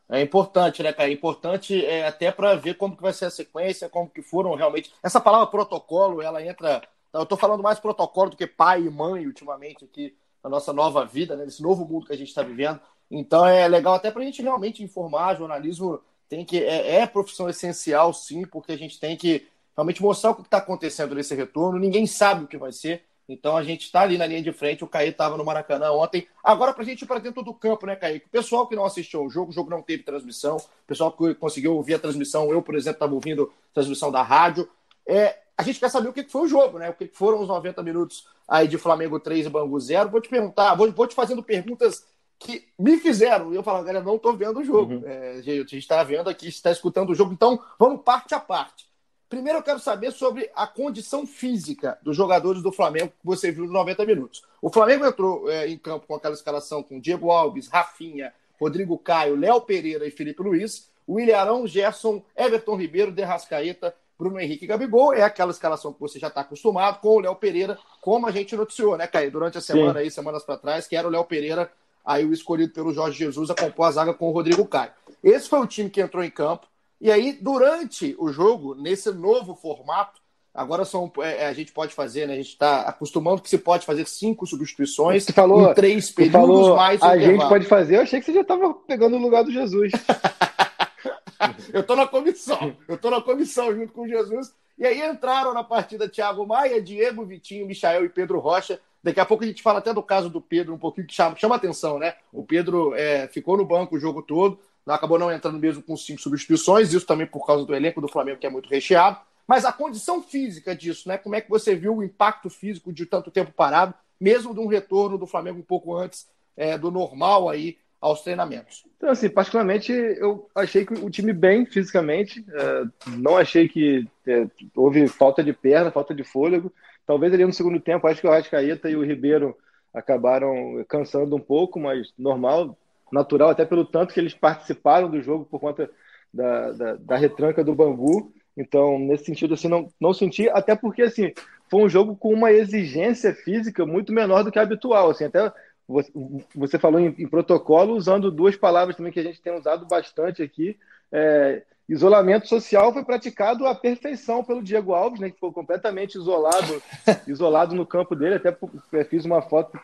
é 0.08 0.20
importante, 0.22 0.82
né, 0.82 0.92
cara? 0.92 1.08
É 1.08 1.12
importante 1.12 1.84
é, 1.84 2.06
até 2.06 2.30
para 2.30 2.54
ver 2.54 2.74
como 2.76 2.96
que 2.96 3.02
vai 3.02 3.12
ser 3.12 3.26
a 3.26 3.30
sequência, 3.30 3.88
como 3.88 4.08
que 4.08 4.22
foram 4.22 4.54
realmente. 4.54 4.92
Essa 5.02 5.20
palavra 5.20 5.46
protocolo, 5.46 6.22
ela 6.22 6.44
entra. 6.44 6.82
Eu 7.12 7.22
estou 7.22 7.36
falando 7.36 7.62
mais 7.62 7.80
protocolo 7.80 8.30
do 8.30 8.36
que 8.36 8.46
pai 8.46 8.82
e 8.82 8.90
mãe 8.90 9.26
ultimamente 9.26 9.84
aqui 9.84 10.16
na 10.44 10.50
nossa 10.50 10.72
nova 10.72 11.04
vida, 11.04 11.34
né? 11.34 11.44
Nesse 11.44 11.62
novo 11.62 11.84
mundo 11.86 12.06
que 12.06 12.12
a 12.12 12.16
gente 12.16 12.28
está 12.28 12.42
vivendo. 12.42 12.80
Então 13.10 13.46
é 13.46 13.66
legal 13.66 13.94
até 13.94 14.10
para 14.10 14.22
a 14.22 14.24
gente 14.24 14.42
realmente 14.42 14.82
informar. 14.82 15.36
Jornalismo 15.36 16.00
tem 16.28 16.44
que 16.44 16.62
é, 16.62 16.96
é 16.96 17.06
profissão 17.06 17.48
essencial, 17.48 18.12
sim, 18.12 18.46
porque 18.46 18.72
a 18.72 18.78
gente 18.78 19.00
tem 19.00 19.16
que 19.16 19.48
realmente 19.76 20.02
mostrar 20.02 20.30
o 20.30 20.34
que 20.34 20.42
está 20.42 20.58
acontecendo 20.58 21.14
nesse 21.14 21.34
retorno. 21.34 21.78
Ninguém 21.78 22.06
sabe 22.06 22.44
o 22.44 22.48
que 22.48 22.56
vai 22.56 22.72
ser. 22.72 23.05
Então 23.28 23.56
a 23.56 23.62
gente 23.62 23.82
está 23.82 24.02
ali 24.02 24.16
na 24.16 24.26
linha 24.26 24.42
de 24.42 24.52
frente. 24.52 24.84
O 24.84 24.86
Caí 24.86 25.08
estava 25.08 25.36
no 25.36 25.44
Maracanã 25.44 25.90
ontem. 25.92 26.26
Agora, 26.42 26.72
para 26.72 26.82
a 26.82 26.86
gente 26.86 27.02
ir 27.02 27.06
para 27.06 27.18
dentro 27.18 27.42
do 27.42 27.52
campo, 27.52 27.86
né, 27.86 27.96
Caí? 27.96 28.18
O 28.18 28.28
pessoal 28.28 28.66
que 28.66 28.76
não 28.76 28.84
assistiu 28.84 29.20
ao 29.20 29.30
jogo, 29.30 29.50
o 29.50 29.54
jogo 29.54 29.70
não 29.70 29.82
teve 29.82 30.02
transmissão. 30.02 30.56
O 30.56 30.86
pessoal 30.86 31.10
que 31.10 31.34
conseguiu 31.34 31.74
ouvir 31.74 31.94
a 31.94 31.98
transmissão, 31.98 32.50
eu, 32.50 32.62
por 32.62 32.74
exemplo, 32.74 32.96
estava 32.96 33.14
ouvindo 33.14 33.52
a 33.70 33.74
transmissão 33.74 34.12
da 34.12 34.22
rádio. 34.22 34.68
É, 35.06 35.38
a 35.58 35.62
gente 35.62 35.80
quer 35.80 35.90
saber 35.90 36.08
o 36.08 36.12
que 36.12 36.24
foi 36.24 36.42
o 36.42 36.48
jogo, 36.48 36.78
né? 36.78 36.90
O 36.90 36.94
que 36.94 37.08
foram 37.12 37.40
os 37.40 37.48
90 37.48 37.82
minutos 37.82 38.26
aí 38.46 38.68
de 38.68 38.78
Flamengo 38.78 39.18
3 39.18 39.46
e 39.46 39.48
Bangu 39.48 39.78
0. 39.78 40.10
Vou 40.10 40.20
te 40.20 40.28
perguntar, 40.28 40.74
vou, 40.74 40.90
vou 40.92 41.06
te 41.06 41.14
fazendo 41.14 41.42
perguntas 41.42 42.06
que 42.38 42.68
me 42.78 42.98
fizeram. 42.98 43.52
E 43.52 43.56
eu 43.56 43.62
falo, 43.62 43.82
galera, 43.82 44.04
não 44.04 44.16
estou 44.16 44.36
vendo 44.36 44.60
o 44.60 44.64
jogo. 44.64 44.94
Uhum. 44.94 45.02
É, 45.04 45.30
a 45.38 45.40
gente 45.40 45.76
está 45.78 46.02
vendo 46.04 46.28
aqui, 46.28 46.48
está 46.48 46.70
escutando 46.70 47.10
o 47.10 47.14
jogo, 47.14 47.32
então 47.32 47.58
vamos 47.78 48.02
parte 48.02 48.34
a 48.34 48.40
parte. 48.40 48.86
Primeiro 49.28 49.58
eu 49.58 49.62
quero 49.62 49.80
saber 49.80 50.12
sobre 50.12 50.50
a 50.54 50.66
condição 50.66 51.26
física 51.26 51.98
dos 52.02 52.16
jogadores 52.16 52.62
do 52.62 52.70
Flamengo 52.70 53.08
que 53.08 53.24
você 53.26 53.50
viu 53.50 53.64
nos 53.64 53.72
90 53.72 54.06
minutos. 54.06 54.42
O 54.62 54.70
Flamengo 54.70 55.04
entrou 55.04 55.50
é, 55.50 55.68
em 55.68 55.76
campo 55.76 56.06
com 56.06 56.14
aquela 56.14 56.34
escalação 56.34 56.82
com 56.82 57.00
Diego 57.00 57.30
Alves, 57.30 57.68
Rafinha, 57.68 58.32
Rodrigo 58.60 58.96
Caio, 58.98 59.36
Léo 59.36 59.60
Pereira 59.60 60.06
e 60.06 60.10
Felipe 60.10 60.42
Luiz. 60.42 60.88
William 61.08 61.38
Arão, 61.38 61.66
Gerson, 61.66 62.22
Everton 62.36 62.76
Ribeiro, 62.76 63.12
Derrascaeta, 63.12 63.94
Bruno 64.18 64.40
Henrique 64.40 64.64
e 64.64 64.68
Gabigol. 64.68 65.14
É 65.14 65.22
aquela 65.22 65.50
escalação 65.50 65.92
que 65.92 66.00
você 66.00 66.18
já 66.18 66.28
está 66.28 66.40
acostumado 66.40 67.00
com 67.00 67.16
o 67.16 67.20
Léo 67.20 67.36
Pereira, 67.36 67.78
como 68.00 68.26
a 68.26 68.30
gente 68.30 68.56
noticiou, 68.56 68.96
né, 68.96 69.06
Caio? 69.06 69.30
Durante 69.30 69.58
a 69.58 69.60
semana 69.60 69.94
Sim. 69.94 69.98
aí, 70.00 70.10
semanas 70.10 70.42
para 70.42 70.56
trás, 70.56 70.86
que 70.86 70.96
era 70.96 71.06
o 71.06 71.10
Léo 71.10 71.24
Pereira, 71.24 71.70
aí 72.04 72.24
o 72.24 72.32
escolhido 72.32 72.72
pelo 72.72 72.92
Jorge 72.92 73.18
Jesus, 73.18 73.50
a 73.50 73.54
compor 73.54 73.86
a 73.86 73.90
zaga 73.92 74.14
com 74.14 74.28
o 74.28 74.32
Rodrigo 74.32 74.66
Caio. 74.66 74.90
Esse 75.22 75.48
foi 75.48 75.60
o 75.60 75.66
time 75.66 75.90
que 75.90 76.00
entrou 76.00 76.24
em 76.24 76.30
campo. 76.30 76.66
E 77.00 77.10
aí, 77.10 77.32
durante 77.32 78.16
o 78.18 78.32
jogo, 78.32 78.74
nesse 78.74 79.10
novo 79.10 79.54
formato, 79.54 80.20
agora 80.54 80.84
são, 80.84 81.12
é, 81.18 81.44
é 81.44 81.46
a 81.46 81.52
gente 81.52 81.72
pode 81.72 81.94
fazer, 81.94 82.26
né? 82.26 82.34
A 82.34 82.36
gente 82.36 82.48
está 82.48 82.82
acostumando 82.82 83.42
que 83.42 83.50
se 83.50 83.58
pode 83.58 83.84
fazer 83.84 84.06
cinco 84.08 84.46
substituições 84.46 85.26
falou, 85.26 85.70
em 85.70 85.74
três 85.74 86.10
períodos 86.10 86.40
falou, 86.40 86.76
mais. 86.76 87.02
A 87.02 87.18
gente 87.18 87.46
pode 87.48 87.66
fazer, 87.66 87.96
eu 87.96 88.02
achei 88.02 88.20
que 88.20 88.26
você 88.26 88.32
já 88.32 88.40
estava 88.40 88.72
pegando 88.72 89.16
o 89.16 89.20
lugar 89.20 89.44
do 89.44 89.52
Jesus. 89.52 89.92
eu 91.72 91.80
estou 91.80 91.96
na 91.96 92.06
comissão, 92.06 92.74
eu 92.88 92.94
estou 92.94 93.10
na 93.10 93.20
comissão 93.20 93.74
junto 93.74 93.92
com 93.92 94.08
Jesus. 94.08 94.54
E 94.78 94.84
aí 94.84 95.00
entraram 95.06 95.54
na 95.54 95.64
partida 95.64 96.08
Thiago 96.08 96.46
Maia, 96.46 96.82
Diego, 96.82 97.24
Vitinho, 97.24 97.66
Michael 97.66 98.04
e 98.04 98.08
Pedro 98.10 98.38
Rocha. 98.38 98.78
Daqui 99.02 99.20
a 99.20 99.24
pouco 99.24 99.44
a 99.44 99.46
gente 99.46 99.62
fala 99.62 99.78
até 99.78 99.94
do 99.94 100.02
caso 100.02 100.28
do 100.28 100.40
Pedro, 100.40 100.74
um 100.74 100.78
pouquinho 100.78 101.06
que 101.06 101.14
chama, 101.14 101.36
chama 101.36 101.54
atenção, 101.54 101.98
né? 101.98 102.14
O 102.32 102.44
Pedro 102.44 102.94
é, 102.94 103.28
ficou 103.28 103.56
no 103.56 103.64
banco 103.64 103.96
o 103.96 104.00
jogo 104.00 104.20
todo, 104.20 104.58
acabou 104.94 105.18
não 105.18 105.32
entrando 105.32 105.58
mesmo 105.58 105.82
com 105.82 105.96
cinco 105.96 106.20
substituições, 106.20 106.92
isso 106.92 107.06
também 107.06 107.26
por 107.26 107.44
causa 107.44 107.64
do 107.64 107.74
elenco 107.74 108.00
do 108.00 108.08
Flamengo, 108.08 108.38
que 108.38 108.46
é 108.46 108.50
muito 108.50 108.68
recheado. 108.68 109.18
Mas 109.46 109.64
a 109.64 109.72
condição 109.72 110.22
física 110.22 110.74
disso, 110.74 111.08
né? 111.08 111.18
Como 111.18 111.34
é 111.34 111.40
que 111.40 111.50
você 111.50 111.74
viu 111.74 111.96
o 111.96 112.02
impacto 112.02 112.50
físico 112.50 112.92
de 112.92 113.06
tanto 113.06 113.30
tempo 113.30 113.52
parado, 113.52 113.94
mesmo 114.20 114.52
de 114.52 114.60
um 114.60 114.66
retorno 114.66 115.16
do 115.16 115.26
Flamengo 115.26 115.58
um 115.58 115.62
pouco 115.62 115.94
antes 115.94 116.28
é, 116.56 116.76
do 116.76 116.90
normal 116.90 117.48
aí 117.48 117.78
aos 118.00 118.22
treinamentos? 118.22 118.84
Então, 118.96 119.10
assim, 119.10 119.28
particularmente 119.28 119.92
eu 119.92 120.48
achei 120.54 120.84
que 120.84 120.94
o 120.94 121.10
time 121.10 121.32
bem 121.32 121.64
fisicamente, 121.64 122.44
é, 122.52 122.84
não 123.16 123.36
achei 123.36 123.68
que 123.68 124.06
é, 124.26 124.46
houve 124.74 125.06
falta 125.06 125.44
de 125.44 125.52
perna, 125.52 125.92
falta 125.92 126.14
de 126.14 126.24
fôlego. 126.24 126.72
Talvez 127.06 127.32
ali 127.32 127.44
no 127.44 127.52
segundo 127.52 127.78
tempo, 127.78 128.06
acho 128.06 128.20
que 128.20 128.26
o 128.26 128.30
Rascaeta 128.30 128.90
e 128.90 128.96
o 128.96 129.04
Ribeiro 129.04 129.56
acabaram 129.94 130.84
cansando 130.88 131.36
um 131.36 131.40
pouco, 131.40 131.78
mas 131.78 132.12
normal, 132.18 132.76
natural, 133.12 133.50
até 133.50 133.64
pelo 133.64 133.84
tanto 133.84 134.12
que 134.12 134.20
eles 134.20 134.34
participaram 134.34 135.10
do 135.10 135.20
jogo 135.20 135.44
por 135.44 135.60
conta 135.60 135.90
da, 136.32 136.72
da, 136.72 136.94
da 136.96 137.16
retranca 137.16 137.62
do 137.62 137.74
Bangu. 137.74 138.32
Então, 138.56 138.98
nesse 138.98 139.24
sentido, 139.24 139.54
assim, 139.54 139.68
não, 139.68 139.88
não 140.00 140.14
senti, 140.14 140.48
até 140.48 140.74
porque, 140.74 141.02
assim, 141.02 141.32
foi 141.70 141.82
um 141.82 141.88
jogo 141.88 142.16
com 142.16 142.32
uma 142.32 142.52
exigência 142.52 143.34
física 143.34 143.84
muito 143.84 144.12
menor 144.12 144.42
do 144.42 144.50
que 144.50 144.58
a 144.58 144.62
habitual, 144.62 145.10
assim, 145.10 145.24
até 145.24 145.52
você, 145.86 146.10
você 146.54 146.78
falou 146.78 146.98
em, 146.98 147.14
em, 147.18 147.28
protocolo, 147.28 147.94
usando 147.94 148.30
duas 148.30 148.56
palavras 148.56 148.96
também 148.96 149.12
que 149.12 149.20
a 149.20 149.22
gente 149.22 149.40
tem 149.40 149.54
usado 149.54 149.86
bastante 149.86 150.42
aqui, 150.42 150.76
é, 151.12 151.62
isolamento 151.88 152.48
social 152.48 152.92
foi 152.92 153.04
praticado 153.04 153.66
à 153.66 153.74
perfeição 153.74 154.42
pelo 154.42 154.62
Diego 154.62 154.92
Alves, 154.92 155.20
né, 155.20 155.28
que 155.28 155.34
ficou 155.34 155.52
completamente 155.52 156.16
isolado, 156.16 156.82
isolado 157.28 157.74
no 157.74 157.86
campo 157.86 158.16
dele, 158.16 158.34
até 158.34 158.56
fiz 159.04 159.24
uma 159.24 159.42
foto, 159.42 159.78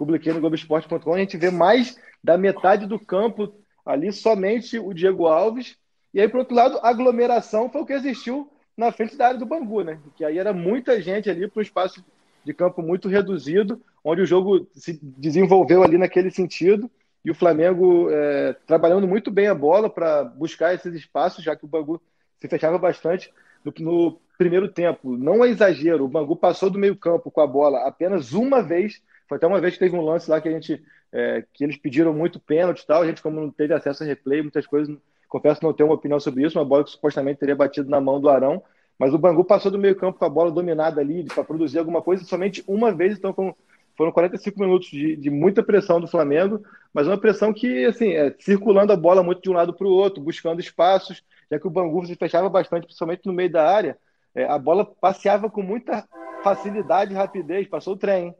publiquei 0.00 0.32
no 0.32 0.40
Globoesporte.com, 0.40 1.12
a 1.12 1.18
gente 1.18 1.36
vê 1.36 1.50
mais 1.50 2.00
da 2.24 2.38
metade 2.38 2.86
do 2.86 2.98
campo 2.98 3.52
ali 3.84 4.10
somente 4.10 4.78
o 4.78 4.94
Diego 4.94 5.26
Alves, 5.26 5.76
e 6.14 6.20
aí, 6.20 6.26
por 6.26 6.38
outro 6.38 6.54
lado, 6.54 6.80
aglomeração 6.82 7.68
foi 7.68 7.82
o 7.82 7.86
que 7.86 7.92
existiu 7.92 8.50
na 8.74 8.90
frente 8.90 9.14
da 9.14 9.28
área 9.28 9.38
do 9.38 9.44
Bangu, 9.44 9.82
né? 9.82 10.00
Que 10.16 10.24
aí 10.24 10.38
era 10.38 10.54
muita 10.54 11.02
gente 11.02 11.28
ali 11.28 11.46
para 11.46 11.60
um 11.60 11.62
espaço 11.62 12.02
de 12.42 12.54
campo 12.54 12.80
muito 12.80 13.10
reduzido, 13.10 13.80
onde 14.02 14.22
o 14.22 14.26
jogo 14.26 14.66
se 14.72 14.98
desenvolveu 15.02 15.82
ali 15.82 15.98
naquele 15.98 16.30
sentido. 16.30 16.90
E 17.22 17.30
o 17.30 17.34
Flamengo 17.34 18.08
é, 18.10 18.56
trabalhando 18.66 19.06
muito 19.06 19.30
bem 19.30 19.48
a 19.48 19.54
bola 19.54 19.90
para 19.90 20.24
buscar 20.24 20.74
esses 20.74 20.94
espaços, 20.94 21.44
já 21.44 21.54
que 21.54 21.66
o 21.66 21.68
Bangu 21.68 22.00
se 22.38 22.48
fechava 22.48 22.78
bastante 22.78 23.30
no, 23.62 23.72
no, 23.80 24.20
primeiro 24.38 24.66
tempo. 24.66 25.18
Não 25.18 25.44
é 25.44 25.50
exagero, 25.50 26.06
o 26.06 26.08
Bangu 26.08 26.34
passou 26.34 26.70
do 26.70 26.78
meio-campo 26.78 27.30
com 27.30 27.42
a 27.42 27.46
bola 27.46 27.86
apenas 27.86 28.32
uma 28.32 28.62
vez. 28.62 29.02
Foi 29.30 29.38
até 29.38 29.46
uma 29.46 29.62
vez 29.62 29.72
que 29.72 29.80
teve 29.80 29.96
um 29.96 30.04
lance 30.04 30.28
lá 30.28 30.42
que 30.42 30.48
a 30.48 30.52
gente 30.52 30.84
é, 31.10 31.42
que 31.54 31.64
eles 31.64 31.78
pediram 31.78 32.12
muito 32.12 32.38
pênalti 32.38 32.80
e 32.80 32.86
tal. 32.86 33.00
A 33.00 33.06
gente, 33.06 33.22
como 33.22 33.40
não 33.40 33.50
teve 33.50 33.72
acesso 33.72 34.02
a 34.02 34.06
replay, 34.06 34.42
muitas 34.42 34.66
coisas 34.66 34.94
Confesso 35.30 35.62
não 35.62 35.72
ter 35.72 35.84
uma 35.84 35.94
opinião 35.94 36.18
sobre 36.18 36.44
isso, 36.44 36.58
uma 36.58 36.64
bola 36.64 36.82
que 36.82 36.90
supostamente 36.90 37.38
teria 37.38 37.54
batido 37.54 37.88
na 37.88 38.00
mão 38.00 38.20
do 38.20 38.28
Arão, 38.28 38.60
mas 38.98 39.14
o 39.14 39.18
Bangu 39.18 39.44
passou 39.44 39.70
do 39.70 39.78
meio 39.78 39.94
campo 39.94 40.18
com 40.18 40.24
a 40.24 40.28
bola 40.28 40.50
dominada 40.50 41.00
ali 41.00 41.24
para 41.24 41.44
produzir 41.44 41.78
alguma 41.78 42.02
coisa 42.02 42.24
somente 42.24 42.64
uma 42.66 42.92
vez, 42.92 43.16
então 43.16 43.32
foram, 43.32 43.54
foram 43.96 44.10
45 44.10 44.58
minutos 44.58 44.88
de, 44.88 45.14
de, 45.14 45.30
muita 45.30 45.62
pressão 45.62 46.00
do 46.00 46.08
Flamengo, 46.08 46.60
mas 46.92 47.06
uma 47.06 47.16
pressão 47.16 47.52
que, 47.52 47.86
assim, 47.86 48.12
é, 48.12 48.34
circulando 48.40 48.92
a 48.92 48.96
bola 48.96 49.22
muito 49.22 49.40
de 49.40 49.48
um 49.48 49.52
lado 49.52 49.72
para 49.72 49.86
o 49.86 49.92
outro, 49.92 50.20
buscando 50.20 50.58
espaços, 50.58 51.22
já 51.48 51.60
que 51.60 51.66
o 51.66 51.70
Bangu 51.70 52.04
se 52.04 52.16
fechava 52.16 52.48
bastante, 52.48 52.86
principalmente 52.86 53.24
no 53.24 53.32
meio 53.32 53.52
da 53.52 53.70
área, 53.70 53.96
é, 54.34 54.46
a 54.46 54.58
bola 54.58 54.84
passeava 54.84 55.48
com 55.48 55.62
muita 55.62 56.04
facilidade 56.42 57.12
e 57.12 57.16
rapidez, 57.16 57.68
passou 57.68 57.94
o 57.94 57.96
trem, 57.96 58.34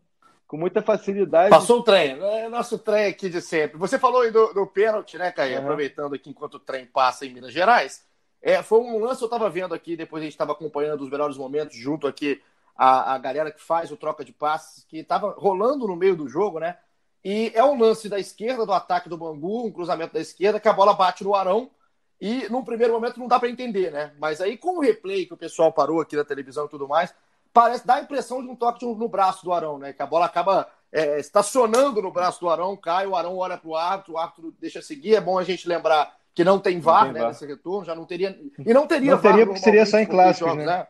com 0.51 0.57
muita 0.57 0.83
facilidade. 0.83 1.49
Passou 1.49 1.79
o 1.79 1.83
trem, 1.85 2.21
é 2.21 2.49
nosso 2.49 2.77
trem 2.77 3.07
aqui 3.07 3.31
de 3.31 3.41
sempre. 3.41 3.79
Você 3.79 4.01
falou 4.01 4.23
aí 4.23 4.33
do, 4.33 4.53
do 4.53 4.67
pênalti, 4.67 5.17
né, 5.17 5.31
Caio? 5.31 5.55
Uhum. 5.55 5.63
Aproveitando 5.63 6.13
aqui 6.13 6.29
enquanto 6.29 6.55
o 6.55 6.59
trem 6.59 6.87
passa 6.87 7.25
em 7.25 7.33
Minas 7.33 7.53
Gerais. 7.53 8.05
É, 8.43 8.61
foi 8.61 8.81
um 8.81 8.99
lance, 8.99 9.23
eu 9.23 9.27
estava 9.27 9.49
vendo 9.49 9.73
aqui, 9.73 9.97
depois 9.97 10.21
a 10.21 10.25
gente 10.25 10.33
estava 10.33 10.51
acompanhando 10.51 11.03
os 11.03 11.09
melhores 11.09 11.37
momentos 11.37 11.77
junto 11.77 12.09
aqui 12.09 12.43
a, 12.77 13.15
a 13.15 13.19
galera 13.19 13.53
que 13.53 13.63
faz 13.63 13.93
o 13.93 13.97
troca 13.97 14.25
de 14.25 14.33
passes, 14.33 14.83
que 14.87 14.99
estava 14.99 15.37
rolando 15.39 15.87
no 15.87 15.95
meio 15.95 16.17
do 16.17 16.29
jogo, 16.29 16.59
né? 16.59 16.77
E 17.25 17.53
é 17.55 17.63
um 17.63 17.79
lance 17.79 18.09
da 18.09 18.19
esquerda, 18.19 18.67
do 18.67 18.73
ataque 18.73 19.09
do 19.09 19.17
Bangu, 19.17 19.67
um 19.67 19.71
cruzamento 19.71 20.15
da 20.15 20.21
esquerda, 20.21 20.59
que 20.59 20.69
a 20.69 20.73
bola 20.73 20.95
bate 20.95 21.23
no 21.23 21.37
Arão. 21.37 21.71
E 22.21 22.49
num 22.49 22.65
primeiro 22.65 22.93
momento 22.93 23.21
não 23.21 23.29
dá 23.29 23.39
para 23.39 23.49
entender, 23.49 23.93
né? 23.93 24.13
Mas 24.19 24.41
aí 24.41 24.57
com 24.57 24.79
o 24.79 24.81
replay 24.81 25.27
que 25.27 25.35
o 25.35 25.37
pessoal 25.37 25.73
parou 25.73 26.01
aqui 26.01 26.17
na 26.17 26.25
televisão 26.25 26.67
e 26.67 26.69
tudo 26.69 26.89
mais, 26.89 27.15
parece 27.53 27.87
dá 27.87 27.97
a 27.97 28.01
impressão 28.01 28.43
de 28.43 28.49
um 28.49 28.57
toque 28.57 28.85
no 28.85 29.09
braço 29.09 29.45
do 29.45 29.53
Arão, 29.53 29.79
né? 29.79 29.93
Que 29.93 30.03
a 30.03 30.07
bola 30.07 30.27
acaba 30.27 30.69
é, 30.93 31.19
estacionando 31.19 32.03
no 32.03 32.11
braço 32.11 32.41
do 32.41 32.49
Arão, 32.49 32.77
cai, 32.77 33.07
o 33.07 33.17
Arão 33.17 33.37
olha 33.37 33.57
para 33.57 33.69
o 33.69 33.77
árbitro, 33.77 34.15
o 34.15 34.19
árbitro 34.19 34.55
deixa 34.61 34.83
seguir. 34.83 35.15
É 35.15 35.21
bom 35.21 35.39
a 35.39 35.45
gente 35.45 35.69
lembrar 35.69 36.17
que 36.35 36.45
não 36.45 36.59
tem 36.59 36.81
VAR, 36.81 37.07
não 37.07 37.07
tem 37.07 37.13
né, 37.15 37.21
VAR. 37.21 37.29
nesse 37.31 37.47
retorno, 37.47 37.85
já 37.85 37.95
não 37.95 38.05
teria. 38.05 38.39
E 38.59 38.75
não 38.75 38.87
teria 38.87 39.13
não 39.13 39.21
teria, 39.21 39.47
porque 39.47 39.61
seria 39.61 39.87
só 39.87 39.99
em 39.99 40.07
clássicos, 40.07 40.57
né? 40.57 40.65
né? 40.65 40.87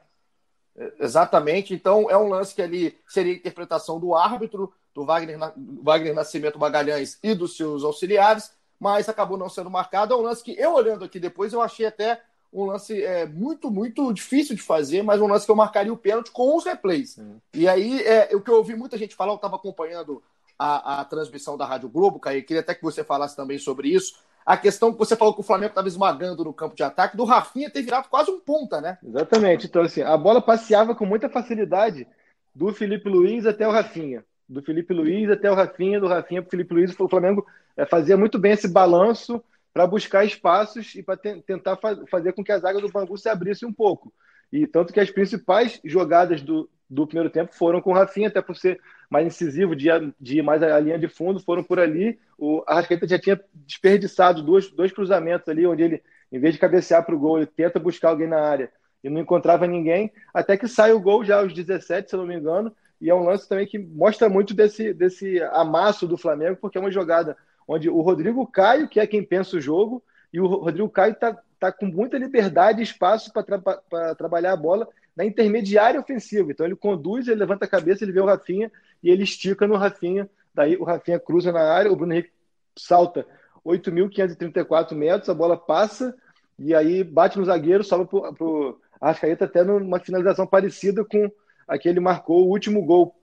Exatamente. 0.99 1.75
Então 1.75 2.11
é 2.11 2.17
um 2.17 2.29
lance 2.29 2.55
que 2.55 2.63
ali 2.63 2.99
seria 3.07 3.33
a 3.33 3.37
interpretação 3.37 3.99
do 3.99 4.15
árbitro, 4.15 4.73
do 4.95 5.05
Wagner, 5.05 5.39
Wagner 5.83 6.15
Nascimento 6.15 6.59
Magalhães 6.59 7.19
e 7.23 7.35
dos 7.35 7.57
seus 7.57 7.85
auxiliares, 7.85 8.53
mas 8.79 9.09
acabou 9.09 9.37
não 9.37 9.49
sendo 9.49 9.71
marcado. 9.71 10.15
É 10.15 10.17
um 10.17 10.23
lance 10.23 10.43
que 10.43 10.59
eu 10.59 10.73
olhando 10.73 11.05
aqui 11.05 11.21
depois 11.21 11.53
eu 11.53 11.61
achei 11.61 11.87
até 11.87 12.21
um 12.53 12.65
lance 12.65 13.03
é, 13.03 13.27
muito, 13.27 13.71
muito 13.71 14.13
difícil 14.13 14.57
de 14.57 14.63
fazer, 14.63 15.03
mas 15.03 15.21
um 15.21 15.27
lance 15.27 15.47
que 15.47 15.53
eu 15.53 15.57
marcaria 15.57 15.93
o 15.93 15.97
pênalti 15.97 16.31
com 16.31 16.57
os 16.57 16.65
replays. 16.65 17.17
E 17.55 17.69
aí, 17.69 18.03
é, 18.03 18.35
o 18.35 18.41
que 18.41 18.51
eu 18.51 18.57
ouvi 18.57 18.75
muita 18.75 18.99
gente 18.99 19.15
falar, 19.15 19.33
eu 19.33 19.37
estava 19.37 19.57
acompanhando 19.57 20.23
a, 20.59 21.01
a, 21.01 21.05
transmissão 21.05 21.57
da 21.57 21.65
Rádio 21.65 21.89
Globo, 21.89 22.19
Caio, 22.19 22.45
queria 22.45 22.61
até 22.61 22.75
que 22.75 22.83
você 22.83 23.05
falasse 23.05 23.37
também 23.37 23.59
sobre 23.59 23.89
isso. 23.89 24.15
A 24.45 24.57
questão 24.57 24.93
que 24.93 24.99
você 24.99 25.15
falou 25.15 25.33
que 25.33 25.41
o 25.41 25.45
Flamengo 25.45 25.71
estava 25.71 25.87
esmagando 25.87 26.45
no 26.45 26.53
campo 26.53 26.75
de 26.75 26.83
ataque, 26.83 27.17
do 27.17 27.25
Rafinha 27.25 27.71
ter 27.71 27.83
virado 27.83 28.09
quase 28.09 28.31
um 28.31 28.41
ponta, 28.41 28.81
né? 28.81 28.99
Exatamente. 29.03 29.67
Então, 29.67 29.83
assim, 29.83 30.03
a 30.03 30.17
bola 30.17 30.43
passeava 30.43 30.95
com 30.95 31.07
muita 31.07 31.29
facilidade 31.29 32.07
do 32.55 32.73
Felipe 32.73 33.09
Luiz 33.09 33.47
até 33.47 33.67
o 33.69 33.71
Rafinha. 33.71 34.25
Do 34.49 34.61
Felipe 34.61 34.93
Luiz 34.93 35.31
até 35.31 35.51
o 35.51 35.55
Rafinha, 35.55 36.01
do 36.01 36.09
Rafinha 36.09 36.43
para 36.43 36.49
o 36.49 36.51
Felipe 36.51 36.75
Luiz. 36.75 36.99
O 36.99 37.09
Flamengo 37.09 37.47
é, 37.77 37.87
fazia 37.87 38.17
muito 38.17 38.39
bem 38.39 38.53
esse 38.53 38.67
balanço 38.67 39.43
para 39.73 39.87
buscar 39.87 40.25
espaços 40.25 40.95
e 40.95 41.03
para 41.03 41.17
tentar 41.17 41.77
fa 41.77 41.97
fazer 42.11 42.33
com 42.33 42.43
que 42.43 42.53
a 42.53 42.59
zaga 42.59 42.81
do 42.81 42.91
Bangu 42.91 43.17
se 43.17 43.29
abrisse 43.29 43.65
um 43.65 43.73
pouco. 43.73 44.13
E 44.53 44.67
tanto 44.67 44.93
que 44.93 45.01
as 45.01 45.11
principais 45.11 45.81
jogadas 45.85 46.43
do, 46.43 46.69
do 46.89 47.07
primeiro 47.07 47.31
tempo 47.31 47.55
foram 47.55 47.81
com 47.81 47.91
o 47.91 47.95
Rafinha, 47.95 48.29
até 48.29 48.43
por 48.43 48.57
ser 48.57 48.81
mais 49.09 49.27
incisivo, 49.27 49.77
de, 49.77 49.89
de 50.21 50.39
ir 50.39 50.43
mais 50.43 50.63
a 50.63 50.79
linha 50.81 50.99
de 50.99 51.07
fundo, 51.07 51.39
foram 51.39 51.63
por 51.63 51.79
ali. 51.79 52.19
O 52.37 52.65
Arrascaeta 52.67 53.07
já 53.07 53.19
tinha 53.19 53.41
desperdiçado 53.55 54.43
dois, 54.43 54.71
dois 54.71 54.91
cruzamentos 54.91 55.49
ali, 55.49 55.67
onde 55.67 55.83
ele, 55.83 56.03
em 56.33 56.41
vez 56.41 56.55
de 56.55 56.61
cabecear 56.61 57.05
para 57.05 57.15
o 57.15 57.19
gol, 57.19 57.39
ele 57.39 57.47
tenta 57.47 57.79
buscar 57.79 58.09
alguém 58.09 58.27
na 58.27 58.41
área 58.41 58.73
e 59.03 59.09
não 59.09 59.21
encontrava 59.21 59.67
ninguém, 59.67 60.13
até 60.33 60.57
que 60.57 60.69
sai 60.69 60.93
o 60.93 61.01
gol 61.01 61.25
já 61.25 61.39
aos 61.39 61.55
17, 61.55 62.11
se 62.11 62.17
não 62.17 62.27
me 62.27 62.37
engano, 62.37 62.75
e 63.01 63.09
é 63.09 63.15
um 63.15 63.25
lance 63.25 63.49
também 63.49 63.67
que 63.67 63.79
mostra 63.79 64.29
muito 64.29 64.53
desse, 64.53 64.93
desse 64.93 65.43
amasso 65.53 66.07
do 66.07 66.19
Flamengo, 66.19 66.59
porque 66.61 66.77
é 66.77 66.81
uma 66.81 66.91
jogada 66.91 67.37
onde 67.71 67.89
o 67.89 68.01
Rodrigo 68.01 68.45
Caio, 68.49 68.89
que 68.89 68.99
é 68.99 69.07
quem 69.07 69.23
pensa 69.23 69.57
o 69.57 69.61
jogo, 69.61 70.03
e 70.33 70.41
o 70.41 70.47
Rodrigo 70.47 70.89
Caio 70.91 71.13
está 71.13 71.39
tá 71.61 71.71
com 71.71 71.87
muita 71.87 72.19
liberdade 72.19 72.81
e 72.81 72.83
espaço 72.83 73.33
para 73.33 73.45
tra 73.45 74.15
trabalhar 74.17 74.53
a 74.55 74.57
bola 74.57 74.89
na 75.17 75.25
intermediária 75.25 76.01
ofensiva. 76.01 76.51
Então 76.51 76.67
ele 76.67 76.75
conduz, 76.75 77.29
ele 77.29 77.39
levanta 77.39 77.67
a 77.67 77.69
cabeça, 77.69 78.03
ele 78.03 78.11
vê 78.11 78.21
o 78.21 78.27
Rafinha 78.27 78.73
e 79.01 79.09
ele 79.09 79.23
estica 79.23 79.69
no 79.69 79.77
Rafinha. 79.77 80.29
Daí 80.53 80.77
o 80.77 80.83
Rafinha 80.83 81.21
cruza 81.21 81.53
na 81.53 81.61
área, 81.61 81.93
o 81.93 81.95
Bruno 81.95 82.13
Henrique 82.13 82.33
salta 82.77 83.25
8.534 83.65 84.93
metros, 84.97 85.29
a 85.29 85.35
bola 85.35 85.57
passa 85.57 86.13
e 86.59 86.75
aí 86.75 87.05
bate 87.05 87.39
no 87.39 87.45
zagueiro, 87.45 87.85
sobe 87.85 88.05
para 88.07 88.45
o 88.45 88.81
Arrascaeta 89.01 89.45
até 89.45 89.63
numa 89.63 90.01
finalização 90.01 90.45
parecida 90.45 91.05
com 91.05 91.31
aquele 91.69 92.01
marcou 92.01 92.49
o 92.49 92.51
último 92.51 92.85
gol 92.85 93.15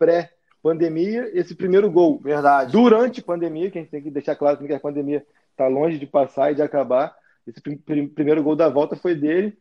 pré-pandemia, 0.61 1.29
esse 1.33 1.55
primeiro 1.55 1.89
gol. 1.89 2.19
Verdade. 2.19 2.71
Durante 2.71 3.21
pandemia, 3.21 3.69
que 3.71 3.77
a 3.77 3.81
gente 3.81 3.91
tem 3.91 4.01
que 4.01 4.11
deixar 4.11 4.35
claro 4.35 4.57
que 4.57 4.73
a 4.73 4.79
pandemia 4.79 5.25
está 5.51 5.67
longe 5.67 5.97
de 5.97 6.05
passar 6.05 6.51
e 6.51 6.55
de 6.55 6.61
acabar. 6.61 7.15
Esse 7.45 7.61
primeiro 7.61 8.43
gol 8.43 8.55
da 8.55 8.69
volta 8.69 8.95
foi 8.95 9.15
dele. 9.15 9.57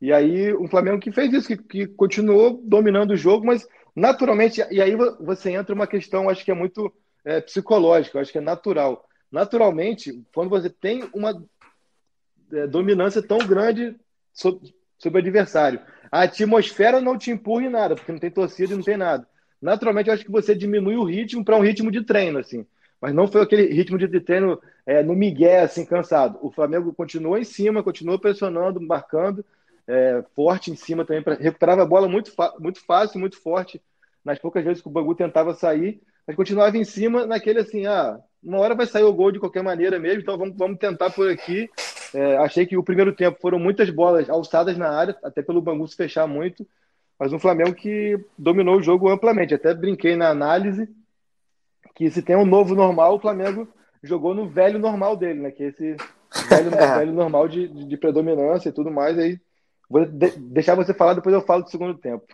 E 0.00 0.12
aí 0.12 0.52
o 0.52 0.66
Flamengo 0.68 1.00
que 1.00 1.12
fez 1.12 1.32
isso, 1.32 1.48
que, 1.48 1.56
que 1.56 1.86
continuou 1.86 2.60
dominando 2.64 3.12
o 3.12 3.16
jogo, 3.16 3.46
mas 3.46 3.66
naturalmente, 3.94 4.62
e 4.70 4.80
aí 4.80 4.96
você 5.20 5.50
entra 5.50 5.74
uma 5.74 5.86
questão, 5.86 6.28
acho 6.28 6.44
que 6.44 6.50
é 6.50 6.54
muito 6.54 6.92
é, 7.24 7.40
psicológica, 7.40 8.20
acho 8.20 8.32
que 8.32 8.38
é 8.38 8.42
natural. 8.42 9.06
Naturalmente, 9.30 10.24
quando 10.34 10.48
você 10.48 10.70
tem 10.70 11.08
uma 11.14 11.42
é, 12.52 12.66
dominância 12.66 13.22
tão 13.22 13.38
grande 13.38 13.94
sobre, 14.32 14.74
sobre 14.98 15.18
o 15.18 15.22
adversário, 15.22 15.80
a 16.10 16.22
atmosfera 16.22 17.00
não 17.00 17.18
te 17.18 17.30
empurra 17.30 17.64
em 17.64 17.70
nada, 17.70 17.94
porque 17.94 18.10
não 18.10 18.18
tem 18.18 18.30
torcida 18.30 18.72
e 18.72 18.76
não 18.76 18.82
tem 18.82 18.96
nada. 18.96 19.28
Naturalmente, 19.60 20.08
eu 20.08 20.14
acho 20.14 20.24
que 20.24 20.30
você 20.30 20.54
diminui 20.54 20.96
o 20.96 21.04
ritmo 21.04 21.44
para 21.44 21.56
um 21.56 21.62
ritmo 21.62 21.90
de 21.90 22.02
treino, 22.02 22.38
assim. 22.38 22.66
Mas 23.00 23.14
não 23.14 23.26
foi 23.26 23.42
aquele 23.42 23.66
ritmo 23.72 23.98
de 23.98 24.20
treino 24.20 24.60
é, 24.86 25.02
no 25.02 25.14
migué, 25.14 25.60
assim, 25.60 25.84
cansado. 25.84 26.38
O 26.42 26.50
Flamengo 26.50 26.92
continuou 26.92 27.38
em 27.38 27.44
cima, 27.44 27.82
continuou 27.82 28.18
pressionando, 28.18 28.80
marcando, 28.80 29.44
é, 29.86 30.22
forte 30.36 30.70
em 30.70 30.76
cima 30.76 31.04
também, 31.04 31.22
pra, 31.22 31.34
recuperava 31.34 31.82
a 31.82 31.86
bola 31.86 32.08
muito, 32.08 32.32
muito 32.58 32.84
fácil, 32.84 33.18
muito 33.18 33.40
forte, 33.40 33.80
nas 34.24 34.38
poucas 34.38 34.64
vezes 34.64 34.82
que 34.82 34.88
o 34.88 34.90
Bangu 34.90 35.14
tentava 35.14 35.54
sair, 35.54 36.00
mas 36.26 36.36
continuava 36.36 36.76
em 36.76 36.84
cima 36.84 37.26
naquele 37.26 37.60
assim, 37.60 37.86
ah, 37.86 38.20
uma 38.42 38.58
hora 38.58 38.74
vai 38.74 38.86
sair 38.86 39.02
o 39.02 39.12
gol 39.12 39.32
de 39.32 39.40
qualquer 39.40 39.62
maneira 39.62 39.98
mesmo, 39.98 40.20
então 40.20 40.38
vamos, 40.38 40.56
vamos 40.56 40.78
tentar 40.78 41.10
por 41.10 41.28
aqui. 41.28 41.68
É, 42.12 42.36
achei 42.38 42.66
que 42.66 42.76
o 42.76 42.82
primeiro 42.82 43.12
tempo 43.14 43.38
foram 43.40 43.58
muitas 43.58 43.88
bolas 43.90 44.28
alçadas 44.28 44.76
na 44.76 44.88
área, 44.88 45.16
até 45.22 45.42
pelo 45.42 45.60
Bangu 45.60 45.86
se 45.86 45.96
fechar 45.96 46.26
muito, 46.26 46.66
mas 47.20 47.34
um 47.34 47.38
Flamengo 47.38 47.74
que 47.74 48.18
dominou 48.38 48.78
o 48.78 48.82
jogo 48.82 49.10
amplamente. 49.10 49.52
Até 49.52 49.74
brinquei 49.74 50.16
na 50.16 50.30
análise 50.30 50.88
que 51.94 52.10
se 52.10 52.22
tem 52.22 52.34
um 52.34 52.46
novo 52.46 52.74
normal, 52.74 53.14
o 53.14 53.20
Flamengo 53.20 53.68
jogou 54.02 54.34
no 54.34 54.48
velho 54.48 54.78
normal 54.78 55.14
dele, 55.18 55.40
né? 55.40 55.50
Que 55.50 55.64
é 55.64 55.66
esse 55.66 55.96
velho, 56.48 56.72
é. 56.80 56.98
velho 56.98 57.12
normal 57.12 57.46
de, 57.46 57.68
de, 57.68 57.84
de, 57.84 57.96
predominância 57.98 58.70
e 58.70 58.72
tudo 58.72 58.90
mais. 58.90 59.18
Aí 59.18 59.38
vou 59.86 60.06
de, 60.06 60.30
deixar 60.30 60.74
você 60.74 60.94
falar, 60.94 61.12
depois 61.12 61.34
eu 61.34 61.42
falo 61.42 61.62
do 61.62 61.70
segundo 61.70 61.92
tempo. 61.92 62.24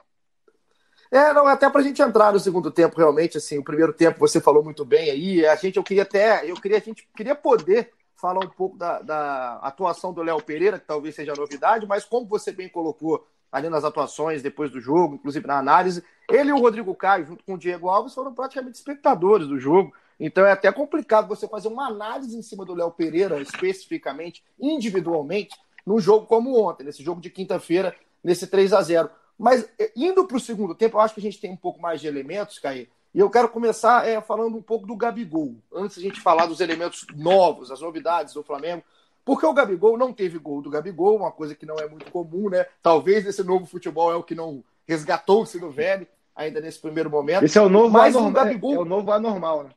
É, 1.10 1.32
não, 1.32 1.48
até 1.48 1.68
para 1.68 1.80
a 1.80 1.84
gente 1.84 2.00
entrar 2.00 2.32
no 2.32 2.38
segundo 2.38 2.70
tempo, 2.70 2.96
realmente, 2.96 3.38
assim, 3.38 3.58
o 3.58 3.64
primeiro 3.64 3.92
tempo 3.92 4.20
você 4.20 4.40
falou 4.40 4.62
muito 4.62 4.84
bem 4.84 5.10
aí. 5.10 5.44
A 5.46 5.56
gente, 5.56 5.78
eu 5.78 5.82
queria 5.82 6.04
até, 6.04 6.48
eu 6.48 6.54
queria, 6.54 6.78
a 6.78 6.80
gente 6.80 7.08
queria 7.16 7.34
poder 7.34 7.90
falar 8.14 8.44
um 8.44 8.50
pouco 8.50 8.76
da, 8.76 9.02
da 9.02 9.54
atuação 9.62 10.12
do 10.12 10.22
Léo 10.22 10.40
Pereira, 10.40 10.78
que 10.78 10.86
talvez 10.86 11.16
seja 11.16 11.34
novidade, 11.34 11.86
mas 11.88 12.04
como 12.04 12.26
você 12.28 12.52
bem 12.52 12.68
colocou 12.68 13.26
ali 13.56 13.70
nas 13.70 13.84
atuações 13.84 14.42
depois 14.42 14.70
do 14.70 14.80
jogo, 14.80 15.14
inclusive 15.14 15.46
na 15.46 15.58
análise, 15.58 16.04
ele 16.28 16.50
e 16.50 16.52
o 16.52 16.58
Rodrigo 16.58 16.94
Caio, 16.94 17.24
junto 17.24 17.42
com 17.42 17.54
o 17.54 17.58
Diego 17.58 17.88
Alves, 17.88 18.12
foram 18.12 18.34
praticamente 18.34 18.76
espectadores 18.76 19.48
do 19.48 19.58
jogo. 19.58 19.94
Então 20.20 20.44
é 20.44 20.52
até 20.52 20.70
complicado 20.70 21.26
você 21.26 21.48
fazer 21.48 21.68
uma 21.68 21.86
análise 21.86 22.36
em 22.36 22.42
cima 22.42 22.66
do 22.66 22.74
Léo 22.74 22.90
Pereira, 22.90 23.40
especificamente, 23.40 24.44
individualmente, 24.60 25.56
num 25.86 25.98
jogo 25.98 26.26
como 26.26 26.58
ontem, 26.58 26.84
nesse 26.84 27.02
jogo 27.02 27.20
de 27.20 27.30
quinta-feira, 27.30 27.94
nesse 28.22 28.46
3 28.46 28.72
a 28.72 28.82
0 28.82 29.10
mas 29.38 29.68
é, 29.78 29.92
indo 29.94 30.26
para 30.26 30.36
o 30.36 30.40
segundo 30.40 30.74
tempo, 30.74 30.96
eu 30.96 31.00
acho 31.00 31.14
que 31.14 31.20
a 31.20 31.22
gente 31.22 31.40
tem 31.40 31.50
um 31.50 31.56
pouco 31.56 31.80
mais 31.80 32.00
de 32.00 32.06
elementos, 32.06 32.58
Caí. 32.58 32.88
E 33.14 33.18
eu 33.18 33.30
quero 33.30 33.48
começar 33.48 34.06
é, 34.06 34.20
falando 34.20 34.56
um 34.56 34.62
pouco 34.62 34.86
do 34.86 34.96
Gabigol, 34.96 35.54
antes 35.72 35.96
a 35.96 36.00
gente 36.00 36.20
falar 36.20 36.46
dos 36.46 36.60
elementos 36.60 37.06
novos, 37.14 37.70
as 37.70 37.80
novidades 37.80 38.34
do 38.34 38.42
Flamengo. 38.42 38.82
Porque 39.26 39.44
o 39.44 39.52
Gabigol 39.52 39.98
não 39.98 40.12
teve 40.12 40.38
gol 40.38 40.62
do 40.62 40.70
Gabigol, 40.70 41.16
uma 41.16 41.32
coisa 41.32 41.52
que 41.52 41.66
não 41.66 41.74
é 41.74 41.88
muito 41.88 42.08
comum, 42.12 42.48
né? 42.48 42.64
Talvez 42.80 43.26
esse 43.26 43.42
novo 43.42 43.66
futebol 43.66 44.12
é 44.12 44.14
o 44.14 44.22
que 44.22 44.36
não 44.36 44.62
resgatou-se 44.86 45.58
do 45.58 45.68
velho, 45.68 46.06
ainda 46.32 46.60
nesse 46.60 46.78
primeiro 46.78 47.10
momento. 47.10 47.44
Esse 47.44 47.58
é 47.58 47.60
o 47.60 47.68
novo 47.68 47.90
Mas 47.90 48.14
anormal. 48.14 48.44
Gabigol... 48.44 48.72
É, 48.72 48.76
é 48.76 48.78
o 48.78 48.84
novo 48.84 49.10
anormal, 49.10 49.64
né? 49.64 49.70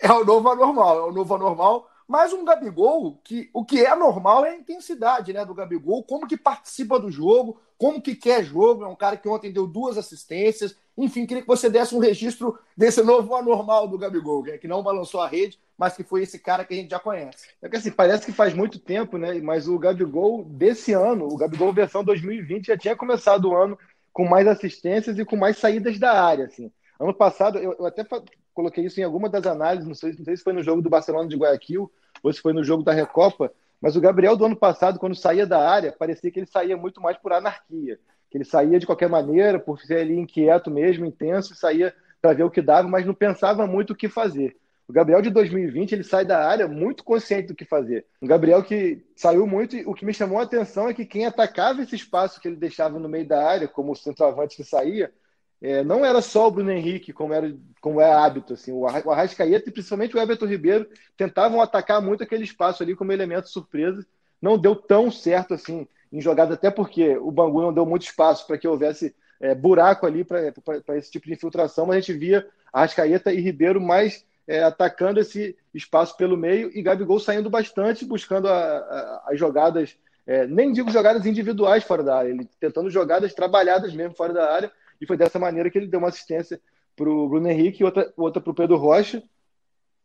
É 0.00 0.12
o 0.12 0.24
novo 0.24 0.48
anormal, 0.50 0.98
é 0.98 1.02
o 1.04 1.12
novo 1.12 1.34
anormal. 1.36 1.88
Mas 2.08 2.32
um 2.32 2.44
Gabigol, 2.44 3.20
que 3.22 3.48
o 3.54 3.64
que 3.64 3.84
é 3.84 3.94
normal 3.94 4.44
é 4.44 4.50
a 4.50 4.56
intensidade 4.56 5.32
né, 5.32 5.44
do 5.44 5.54
Gabigol, 5.54 6.02
como 6.02 6.26
que 6.26 6.36
participa 6.36 6.98
do 6.98 7.12
jogo, 7.12 7.60
como 7.76 8.02
que 8.02 8.16
quer 8.16 8.42
jogo. 8.42 8.82
É 8.82 8.88
um 8.88 8.96
cara 8.96 9.16
que 9.16 9.28
ontem 9.28 9.52
deu 9.52 9.68
duas 9.68 9.96
assistências. 9.96 10.74
Enfim, 10.96 11.26
queria 11.26 11.42
que 11.42 11.48
você 11.48 11.70
desse 11.70 11.94
um 11.94 12.00
registro 12.00 12.58
desse 12.76 13.04
novo 13.04 13.36
anormal 13.36 13.86
do 13.86 13.96
Gabigol, 13.96 14.42
que 14.42 14.66
não 14.66 14.82
balançou 14.82 15.20
a 15.20 15.28
rede, 15.28 15.60
mas 15.78 15.96
que 15.96 16.02
foi 16.02 16.24
esse 16.24 16.40
cara 16.40 16.64
que 16.64 16.74
a 16.74 16.76
gente 16.76 16.90
já 16.90 16.98
conhece. 16.98 17.46
É 17.62 17.68
que 17.68 17.76
assim, 17.76 17.92
parece 17.92 18.26
que 18.26 18.32
faz 18.32 18.52
muito 18.52 18.80
tempo, 18.80 19.16
né? 19.16 19.34
Mas 19.40 19.68
o 19.68 19.78
Gabigol 19.78 20.44
desse 20.44 20.92
ano, 20.92 21.28
o 21.28 21.36
Gabigol 21.36 21.72
versão 21.72 22.02
2020, 22.02 22.66
já 22.66 22.76
tinha 22.76 22.96
começado 22.96 23.48
o 23.48 23.56
ano 23.56 23.78
com 24.12 24.28
mais 24.28 24.48
assistências 24.48 25.16
e 25.16 25.24
com 25.24 25.36
mais 25.36 25.56
saídas 25.58 25.96
da 25.96 26.20
área. 26.20 26.46
Assim. 26.46 26.72
Ano 26.98 27.14
passado, 27.14 27.58
eu, 27.58 27.76
eu 27.78 27.86
até 27.86 28.04
coloquei 28.52 28.84
isso 28.86 28.98
em 28.98 29.04
alguma 29.04 29.28
das 29.28 29.46
análises, 29.46 29.86
não 29.86 29.94
sei, 29.94 30.12
não 30.18 30.24
sei 30.24 30.36
se 30.36 30.42
foi 30.42 30.52
no 30.52 30.64
jogo 30.64 30.82
do 30.82 30.90
Barcelona 30.90 31.28
de 31.28 31.36
Guayaquil 31.36 31.88
ou 32.24 32.32
se 32.32 32.40
foi 32.40 32.52
no 32.52 32.64
jogo 32.64 32.82
da 32.82 32.92
Recopa, 32.92 33.52
mas 33.80 33.94
o 33.94 34.00
Gabriel 34.00 34.36
do 34.36 34.44
ano 34.44 34.56
passado, 34.56 34.98
quando 34.98 35.14
saía 35.14 35.46
da 35.46 35.70
área, 35.70 35.92
parecia 35.92 36.32
que 36.32 36.40
ele 36.40 36.46
saía 36.46 36.76
muito 36.76 37.00
mais 37.00 37.16
por 37.16 37.32
anarquia, 37.32 38.00
que 38.28 38.36
ele 38.36 38.44
saía 38.44 38.80
de 38.80 38.86
qualquer 38.86 39.08
maneira, 39.08 39.60
por 39.60 39.80
ser 39.80 40.00
ali 40.00 40.18
inquieto 40.18 40.72
mesmo, 40.72 41.06
intenso, 41.06 41.54
saía 41.54 41.94
para 42.20 42.32
ver 42.32 42.42
o 42.42 42.50
que 42.50 42.60
dava, 42.60 42.88
mas 42.88 43.06
não 43.06 43.14
pensava 43.14 43.64
muito 43.64 43.92
o 43.92 43.96
que 43.96 44.08
fazer. 44.08 44.56
O 44.88 44.92
Gabriel 44.92 45.20
de 45.20 45.28
2020 45.28 45.92
ele 45.92 46.02
sai 46.02 46.24
da 46.24 46.48
área 46.48 46.66
muito 46.66 47.04
consciente 47.04 47.48
do 47.48 47.54
que 47.54 47.66
fazer. 47.66 48.06
Um 48.22 48.26
Gabriel 48.26 48.62
que 48.62 49.04
saiu 49.14 49.46
muito 49.46 49.76
e 49.76 49.84
o 49.84 49.92
que 49.92 50.06
me 50.06 50.14
chamou 50.14 50.38
a 50.38 50.44
atenção 50.44 50.88
é 50.88 50.94
que 50.94 51.04
quem 51.04 51.26
atacava 51.26 51.82
esse 51.82 51.94
espaço 51.94 52.40
que 52.40 52.48
ele 52.48 52.56
deixava 52.56 52.98
no 52.98 53.08
meio 53.08 53.28
da 53.28 53.46
área, 53.46 53.68
como 53.68 53.92
o 53.92 53.96
centroavante 53.96 54.56
que 54.56 54.64
saía, 54.64 55.12
é, 55.60 55.84
não 55.84 56.06
era 56.06 56.22
só 56.22 56.48
o 56.48 56.50
Bruno 56.50 56.70
Henrique, 56.70 57.12
como 57.12 57.34
era 57.34 57.54
como 57.82 58.00
é 58.00 58.10
hábito. 58.10 58.54
Assim, 58.54 58.72
o 58.72 58.86
Arrascaeta 58.86 59.68
e 59.68 59.72
principalmente 59.72 60.16
o 60.16 60.20
Everton 60.20 60.46
Ribeiro 60.46 60.88
tentavam 61.18 61.60
atacar 61.60 62.00
muito 62.00 62.22
aquele 62.22 62.44
espaço 62.44 62.82
ali 62.82 62.96
como 62.96 63.12
elemento 63.12 63.50
surpresa. 63.50 64.06
Não 64.40 64.56
deu 64.56 64.74
tão 64.74 65.10
certo 65.10 65.52
assim 65.52 65.86
em 66.10 66.20
jogada, 66.22 66.54
até 66.54 66.70
porque 66.70 67.14
o 67.18 67.30
Bangu 67.30 67.60
não 67.60 67.74
deu 67.74 67.84
muito 67.84 68.04
espaço 68.04 68.46
para 68.46 68.56
que 68.56 68.66
houvesse 68.66 69.14
é, 69.38 69.54
buraco 69.54 70.06
ali 70.06 70.24
para 70.24 70.96
esse 70.96 71.10
tipo 71.10 71.26
de 71.26 71.34
infiltração, 71.34 71.84
mas 71.84 71.96
a 71.96 72.00
gente 72.00 72.14
via 72.14 72.48
Arrascaeta 72.72 73.32
e 73.32 73.40
Ribeiro 73.40 73.80
mais 73.80 74.26
é, 74.48 74.62
atacando 74.62 75.20
esse 75.20 75.54
espaço 75.74 76.16
pelo 76.16 76.36
meio 76.36 76.70
e 76.74 76.80
Gabigol 76.80 77.20
saindo 77.20 77.50
bastante, 77.50 78.06
buscando 78.06 78.48
a, 78.48 78.58
a, 78.58 79.24
as 79.28 79.38
jogadas, 79.38 79.96
é, 80.26 80.46
nem 80.46 80.72
digo 80.72 80.90
jogadas 80.90 81.26
individuais 81.26 81.84
fora 81.84 82.02
da 82.02 82.16
área, 82.16 82.30
ele 82.30 82.48
tentando 82.58 82.88
jogadas 82.90 83.34
trabalhadas 83.34 83.92
mesmo 83.92 84.14
fora 84.14 84.32
da 84.32 84.50
área 84.50 84.72
e 84.98 85.06
foi 85.06 85.18
dessa 85.18 85.38
maneira 85.38 85.70
que 85.70 85.76
ele 85.76 85.86
deu 85.86 86.00
uma 86.00 86.08
assistência 86.08 86.58
para 86.96 87.08
o 87.08 87.28
Bruno 87.28 87.48
Henrique 87.48 87.82
e 87.82 87.84
outra, 87.84 88.10
outra 88.16 88.40
para 88.40 88.50
o 88.50 88.54
Pedro 88.54 88.76
Rocha. 88.76 89.22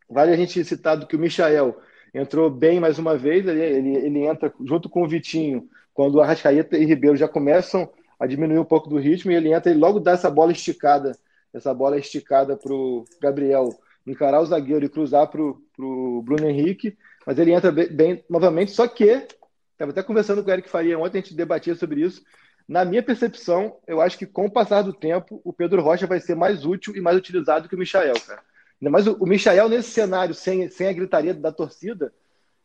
Vale 0.10 0.34
a 0.34 0.36
gente 0.36 0.64
citar 0.66 1.00
que 1.08 1.16
o 1.16 1.20
Michael 1.20 1.76
entrou 2.14 2.50
bem 2.50 2.80
mais 2.80 3.00
uma 3.00 3.18
vez, 3.18 3.48
ele, 3.48 3.62
ele, 3.62 3.96
ele 3.96 4.20
entra 4.26 4.54
junto 4.64 4.90
com 4.90 5.04
o 5.04 5.08
Vitinho, 5.08 5.68
quando 5.94 6.16
o 6.16 6.22
Arrascaeta 6.22 6.78
e 6.78 6.86
Ribeiro 6.86 7.16
já 7.16 7.28
começam 7.28 7.90
a 8.20 8.28
diminuir 8.28 8.60
um 8.60 8.66
pouco 8.66 8.90
do 8.90 8.98
ritmo, 8.98 9.32
e 9.32 9.36
ele 9.36 9.54
entra 9.54 9.72
e 9.72 9.76
logo 9.76 10.00
dá 10.00 10.12
essa 10.12 10.30
bola 10.30 10.52
esticada, 10.52 11.18
essa 11.52 11.74
bola 11.74 11.98
esticada 11.98 12.56
para 12.56 12.74
o 12.74 13.06
Gabriel 13.20 13.70
encarar 14.06 14.42
o 14.42 14.46
zagueiro 14.46 14.86
e 14.86 14.90
cruzar 14.90 15.28
para 15.28 15.42
o 15.42 16.22
Bruno 16.24 16.48
Henrique, 16.48 16.98
mas 17.26 17.40
ele 17.40 17.54
entra 17.54 17.72
bem, 17.72 17.88
bem 17.88 18.26
novamente, 18.30 18.72
só 18.72 18.88
que, 18.88 19.26
estava 19.72 19.92
até 19.92 20.04
conversando 20.04 20.44
com 20.44 20.50
o 20.50 20.54
Eric 20.54 20.70
Faria 20.70 21.00
ontem, 21.00 21.20
a 21.20 21.22
gente 21.22 21.36
debatia 21.36 21.76
sobre 21.76 22.02
isso, 22.02 22.22
na 22.68 22.86
minha 22.86 23.04
percepção, 23.04 23.78
eu 23.86 24.02
acho 24.02 24.18
que 24.18 24.26
com 24.26 24.46
o 24.46 24.52
passar 24.52 24.82
do 24.82 24.94
tempo, 24.94 25.42
o 25.44 25.52
Pedro 25.52 25.82
Rocha 25.82 26.08
vai 26.08 26.20
ser 26.20 26.36
mais 26.36 26.66
útil 26.66 26.96
e 26.96 27.02
mais 27.02 27.18
utilizado 27.18 27.68
que 27.68 27.76
o 27.76 27.80
Michael, 27.80 28.16
cara. 28.26 28.42
Mais 28.82 29.08
o, 29.08 29.14
o 29.16 29.26
Michael, 29.26 29.70
nesse 29.70 29.92
cenário, 29.92 30.34
sem, 30.34 30.70
sem 30.70 30.88
a 30.88 30.94
gritaria 30.94 31.34
da 31.34 31.52
torcida, 31.52 32.14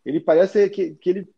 ele 0.05 0.21
parece 0.21 0.69
que, 0.71 0.95
que 0.95 1.11
ele 1.11 1.29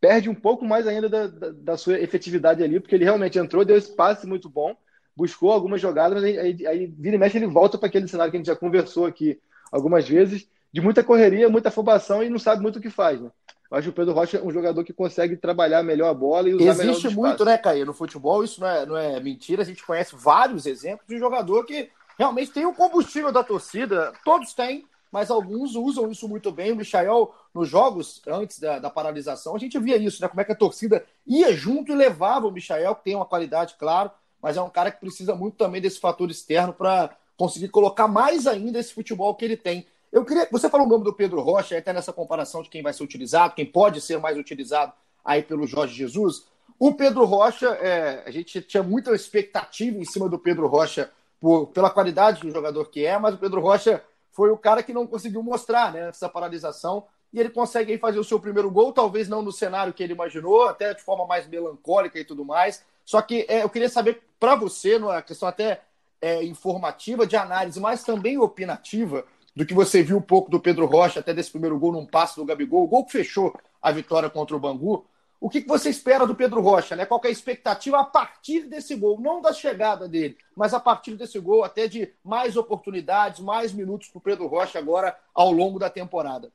perde 0.00 0.28
um 0.28 0.34
pouco 0.34 0.64
mais 0.64 0.86
ainda 0.86 1.08
da, 1.08 1.26
da, 1.26 1.50
da, 1.50 1.76
sua 1.76 2.00
efetividade 2.00 2.62
ali, 2.62 2.80
porque 2.80 2.94
ele 2.94 3.04
realmente 3.04 3.38
entrou, 3.38 3.64
deu 3.64 3.76
esse 3.76 3.94
passe 3.94 4.26
muito 4.26 4.48
bom, 4.48 4.74
buscou 5.20 5.52
algumas 5.52 5.82
jogadas, 5.82 6.22
mas 6.22 6.38
aí, 6.38 6.66
aí, 6.66 6.86
vira 6.86 7.16
e 7.16 7.18
mexe 7.18 7.36
ele 7.36 7.46
volta 7.46 7.76
para 7.76 7.88
aquele 7.88 8.08
cenário 8.08 8.30
que 8.30 8.38
a 8.38 8.40
gente 8.40 8.46
já 8.46 8.56
conversou 8.56 9.04
aqui 9.04 9.38
algumas 9.70 10.08
vezes, 10.08 10.48
de 10.72 10.80
muita 10.80 11.04
correria, 11.04 11.46
muita 11.50 11.68
afobação 11.68 12.22
e 12.22 12.30
não 12.30 12.38
sabe 12.38 12.62
muito 12.62 12.78
o 12.78 12.80
que 12.80 12.88
faz, 12.88 13.20
né? 13.20 13.30
Eu 13.70 13.76
acho 13.76 13.84
que 13.84 13.90
o 13.90 13.92
Pedro 13.92 14.14
Rocha 14.14 14.38
é 14.38 14.42
um 14.42 14.50
jogador 14.50 14.82
que 14.82 14.94
consegue 14.94 15.36
trabalhar 15.36 15.82
melhor 15.82 16.08
a 16.08 16.14
bola 16.14 16.48
e 16.48 16.54
usar 16.54 16.82
Existe 16.82 17.10
muito, 17.10 17.44
né, 17.44 17.58
Caio, 17.58 17.84
no 17.84 17.92
futebol, 17.92 18.42
isso 18.42 18.62
não 18.62 18.66
é, 18.66 18.86
não 18.86 18.96
é 18.96 19.20
mentira. 19.20 19.60
A 19.60 19.64
gente 19.64 19.84
conhece 19.84 20.16
vários 20.16 20.64
exemplos 20.64 21.06
de 21.06 21.18
jogador 21.18 21.66
que 21.66 21.90
realmente 22.18 22.50
tem 22.50 22.64
o 22.64 22.74
combustível 22.74 23.30
da 23.30 23.44
torcida, 23.44 24.12
todos 24.24 24.54
têm, 24.54 24.86
mas 25.12 25.30
alguns 25.30 25.76
usam 25.76 26.10
isso 26.10 26.26
muito 26.26 26.50
bem. 26.50 26.72
O 26.72 26.76
Michael, 26.76 27.32
nos 27.52 27.68
jogos 27.68 28.22
antes 28.26 28.58
da, 28.58 28.78
da, 28.78 28.88
paralisação, 28.88 29.54
a 29.54 29.58
gente 29.58 29.78
via 29.78 29.98
isso, 29.98 30.22
né? 30.22 30.28
Como 30.28 30.40
é 30.40 30.44
que 30.44 30.52
a 30.52 30.56
torcida 30.56 31.04
ia 31.26 31.52
junto 31.52 31.92
e 31.92 31.94
levava 31.94 32.46
o 32.46 32.50
Michael, 32.50 32.94
que 32.94 33.04
tem 33.04 33.14
uma 33.14 33.26
qualidade, 33.26 33.76
claro, 33.78 34.10
mas 34.42 34.56
é 34.56 34.62
um 34.62 34.70
cara 34.70 34.90
que 34.90 35.00
precisa 35.00 35.34
muito 35.34 35.56
também 35.56 35.80
desse 35.80 36.00
fator 36.00 36.30
externo 36.30 36.72
para 36.72 37.16
conseguir 37.36 37.68
colocar 37.68 38.08
mais 38.08 38.46
ainda 38.46 38.78
esse 38.78 38.92
futebol 38.92 39.34
que 39.34 39.44
ele 39.44 39.56
tem. 39.56 39.86
Eu 40.12 40.24
queria. 40.24 40.48
Você 40.50 40.68
falou 40.68 40.86
o 40.86 40.90
nome 40.90 41.04
do 41.04 41.12
Pedro 41.12 41.40
Rocha, 41.40 41.78
até 41.78 41.92
nessa 41.92 42.12
comparação 42.12 42.62
de 42.62 42.68
quem 42.68 42.82
vai 42.82 42.92
ser 42.92 43.02
utilizado, 43.02 43.54
quem 43.54 43.64
pode 43.66 44.00
ser 44.00 44.18
mais 44.18 44.36
utilizado 44.36 44.92
aí 45.24 45.42
pelo 45.42 45.66
Jorge 45.66 45.94
Jesus. 45.94 46.46
O 46.78 46.94
Pedro 46.94 47.24
Rocha, 47.24 47.68
é, 47.80 48.22
a 48.26 48.30
gente 48.30 48.60
tinha 48.62 48.82
muita 48.82 49.14
expectativa 49.14 49.98
em 49.98 50.04
cima 50.04 50.28
do 50.28 50.38
Pedro 50.38 50.66
Rocha 50.66 51.10
por, 51.38 51.66
pela 51.68 51.90
qualidade 51.90 52.40
do 52.40 52.50
jogador 52.50 52.86
que 52.90 53.04
é, 53.04 53.18
mas 53.18 53.34
o 53.34 53.38
Pedro 53.38 53.60
Rocha 53.60 54.02
foi 54.30 54.50
o 54.50 54.56
cara 54.56 54.82
que 54.82 54.92
não 54.92 55.06
conseguiu 55.06 55.42
mostrar 55.42 55.92
né, 55.92 56.08
essa 56.08 56.28
paralisação 56.28 57.04
e 57.32 57.38
ele 57.38 57.50
consegue 57.50 57.92
aí 57.92 57.98
fazer 57.98 58.18
o 58.18 58.24
seu 58.24 58.40
primeiro 58.40 58.70
gol, 58.70 58.92
talvez 58.92 59.28
não 59.28 59.42
no 59.42 59.52
cenário 59.52 59.92
que 59.92 60.02
ele 60.02 60.12
imaginou, 60.12 60.64
até 60.64 60.94
de 60.94 61.02
forma 61.02 61.26
mais 61.26 61.46
melancólica 61.46 62.18
e 62.18 62.24
tudo 62.24 62.44
mais. 62.44 62.84
Só 63.04 63.20
que 63.22 63.46
é, 63.48 63.62
eu 63.62 63.70
queria 63.70 63.88
saber 63.88 64.22
para 64.38 64.54
você, 64.54 64.98
numa 64.98 65.20
questão 65.22 65.48
até 65.48 65.82
é, 66.20 66.44
informativa, 66.44 67.26
de 67.26 67.36
análise, 67.36 67.80
mas 67.80 68.04
também 68.04 68.38
opinativa, 68.38 69.24
do 69.54 69.66
que 69.66 69.74
você 69.74 70.02
viu 70.02 70.16
um 70.16 70.22
pouco 70.22 70.50
do 70.50 70.60
Pedro 70.60 70.86
Rocha, 70.86 71.20
até 71.20 71.34
desse 71.34 71.50
primeiro 71.50 71.78
gol 71.78 71.92
num 71.92 72.06
passe 72.06 72.36
do 72.36 72.44
Gabigol, 72.44 72.84
o 72.84 72.88
gol 72.88 73.04
que 73.04 73.12
fechou 73.12 73.54
a 73.82 73.90
vitória 73.90 74.30
contra 74.30 74.56
o 74.56 74.60
Bangu. 74.60 75.04
O 75.40 75.48
que, 75.48 75.62
que 75.62 75.68
você 75.68 75.88
espera 75.88 76.26
do 76.26 76.34
Pedro 76.34 76.60
Rocha? 76.60 76.94
Né? 76.94 77.06
Qual 77.06 77.20
é 77.24 77.28
a 77.28 77.30
expectativa 77.30 77.98
a 77.98 78.04
partir 78.04 78.64
desse 78.68 78.94
gol? 78.94 79.18
Não 79.18 79.40
da 79.40 79.54
chegada 79.54 80.06
dele, 80.06 80.36
mas 80.54 80.74
a 80.74 80.80
partir 80.80 81.16
desse 81.16 81.38
gol, 81.38 81.64
até 81.64 81.88
de 81.88 82.12
mais 82.22 82.56
oportunidades, 82.56 83.40
mais 83.40 83.72
minutos 83.72 84.08
para 84.08 84.18
o 84.18 84.22
Pedro 84.22 84.46
Rocha 84.46 84.78
agora 84.78 85.18
ao 85.34 85.50
longo 85.50 85.78
da 85.78 85.88
temporada. 85.88 86.52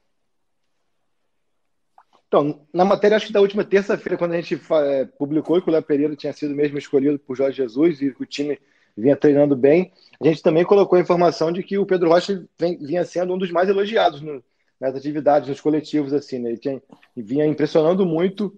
Então, 2.28 2.66
na 2.74 2.84
matéria, 2.84 3.16
acho 3.16 3.28
que 3.28 3.34
da 3.34 3.42
última 3.42 3.64
terça-feira, 3.64 4.18
quando 4.18 4.34
a 4.34 4.42
gente 4.42 4.60
é, 4.84 5.06
publicou 5.06 5.62
que 5.62 5.70
o 5.70 5.72
Léo 5.72 5.84
Pereira 5.84 6.16
tinha 6.16 6.34
sido 6.34 6.56
mesmo 6.56 6.78
escolhido 6.78 7.20
por 7.20 7.36
Jorge 7.36 7.58
Jesus 7.58 8.02
e 8.02 8.12
que 8.12 8.24
o 8.24 8.26
time 8.26 8.60
vinha 8.98 9.16
treinando 9.16 9.56
bem, 9.56 9.92
a 10.22 10.28
gente 10.28 10.42
também 10.42 10.64
colocou 10.64 10.98
a 10.98 11.02
informação 11.02 11.52
de 11.52 11.62
que 11.62 11.78
o 11.78 11.86
Pedro 11.86 12.10
Rocha 12.10 12.46
vem, 12.58 12.78
vinha 12.78 13.04
sendo 13.04 13.34
um 13.34 13.38
dos 13.38 13.52
mais 13.52 13.70
elogiados 13.70 14.22
no, 14.22 14.44
nas 14.80 14.96
atividades, 14.96 15.50
nos 15.50 15.62
coletivos, 15.62 16.14
assim, 16.14 16.40
né? 16.40 16.50
Ele 16.50 16.58
tinha, 16.58 16.82
vinha 17.16 17.46
impressionando 17.46 18.06
muito 18.06 18.58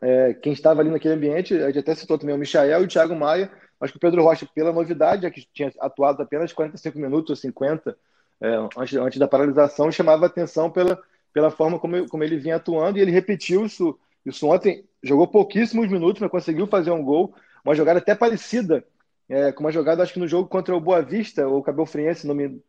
é, 0.00 0.34
quem 0.34 0.52
estava 0.52 0.80
ali 0.80 0.90
naquele 0.90 1.14
ambiente, 1.14 1.54
a 1.54 1.66
gente 1.66 1.80
até 1.80 1.94
citou 1.94 2.18
também 2.18 2.34
o 2.34 2.38
Michael 2.38 2.82
e 2.82 2.84
o 2.84 2.88
Thiago 2.88 3.16
Maia, 3.16 3.50
acho 3.80 3.92
que 3.92 3.96
o 3.96 4.00
Pedro 4.00 4.22
Rocha, 4.22 4.48
pela 4.54 4.72
novidade, 4.72 5.22
já 5.22 5.30
que 5.30 5.46
tinha 5.52 5.72
atuado 5.80 6.22
apenas 6.22 6.52
45 6.52 6.98
minutos 6.98 7.30
ou 7.30 7.36
50 7.36 7.96
é, 8.40 8.48
antes, 8.76 8.96
antes 8.96 9.18
da 9.18 9.26
paralisação, 9.26 9.90
chamava 9.90 10.26
atenção 10.26 10.70
pela, 10.70 11.00
pela 11.38 11.52
forma 11.52 11.78
como, 11.78 12.08
como 12.08 12.24
ele 12.24 12.36
vinha 12.36 12.56
atuando, 12.56 12.98
e 12.98 13.00
ele 13.00 13.12
repetiu 13.12 13.64
isso, 13.64 13.96
isso 14.26 14.44
ontem, 14.48 14.84
jogou 15.00 15.28
pouquíssimos 15.28 15.88
minutos, 15.88 16.20
mas 16.20 16.28
conseguiu 16.28 16.66
fazer 16.66 16.90
um 16.90 17.00
gol, 17.00 17.32
uma 17.64 17.76
jogada 17.76 18.00
até 18.00 18.12
parecida 18.12 18.84
é, 19.28 19.52
com 19.52 19.60
uma 19.60 19.70
jogada, 19.70 20.02
acho 20.02 20.14
que 20.14 20.18
no 20.18 20.26
jogo 20.26 20.48
contra 20.48 20.76
o 20.76 20.80
Boa 20.80 21.00
Vista, 21.00 21.46
ou 21.46 21.58
o 21.58 21.62
Cabel 21.62 21.86
Friense, 21.86 22.26
não 22.26 22.34
me, 22.34 22.60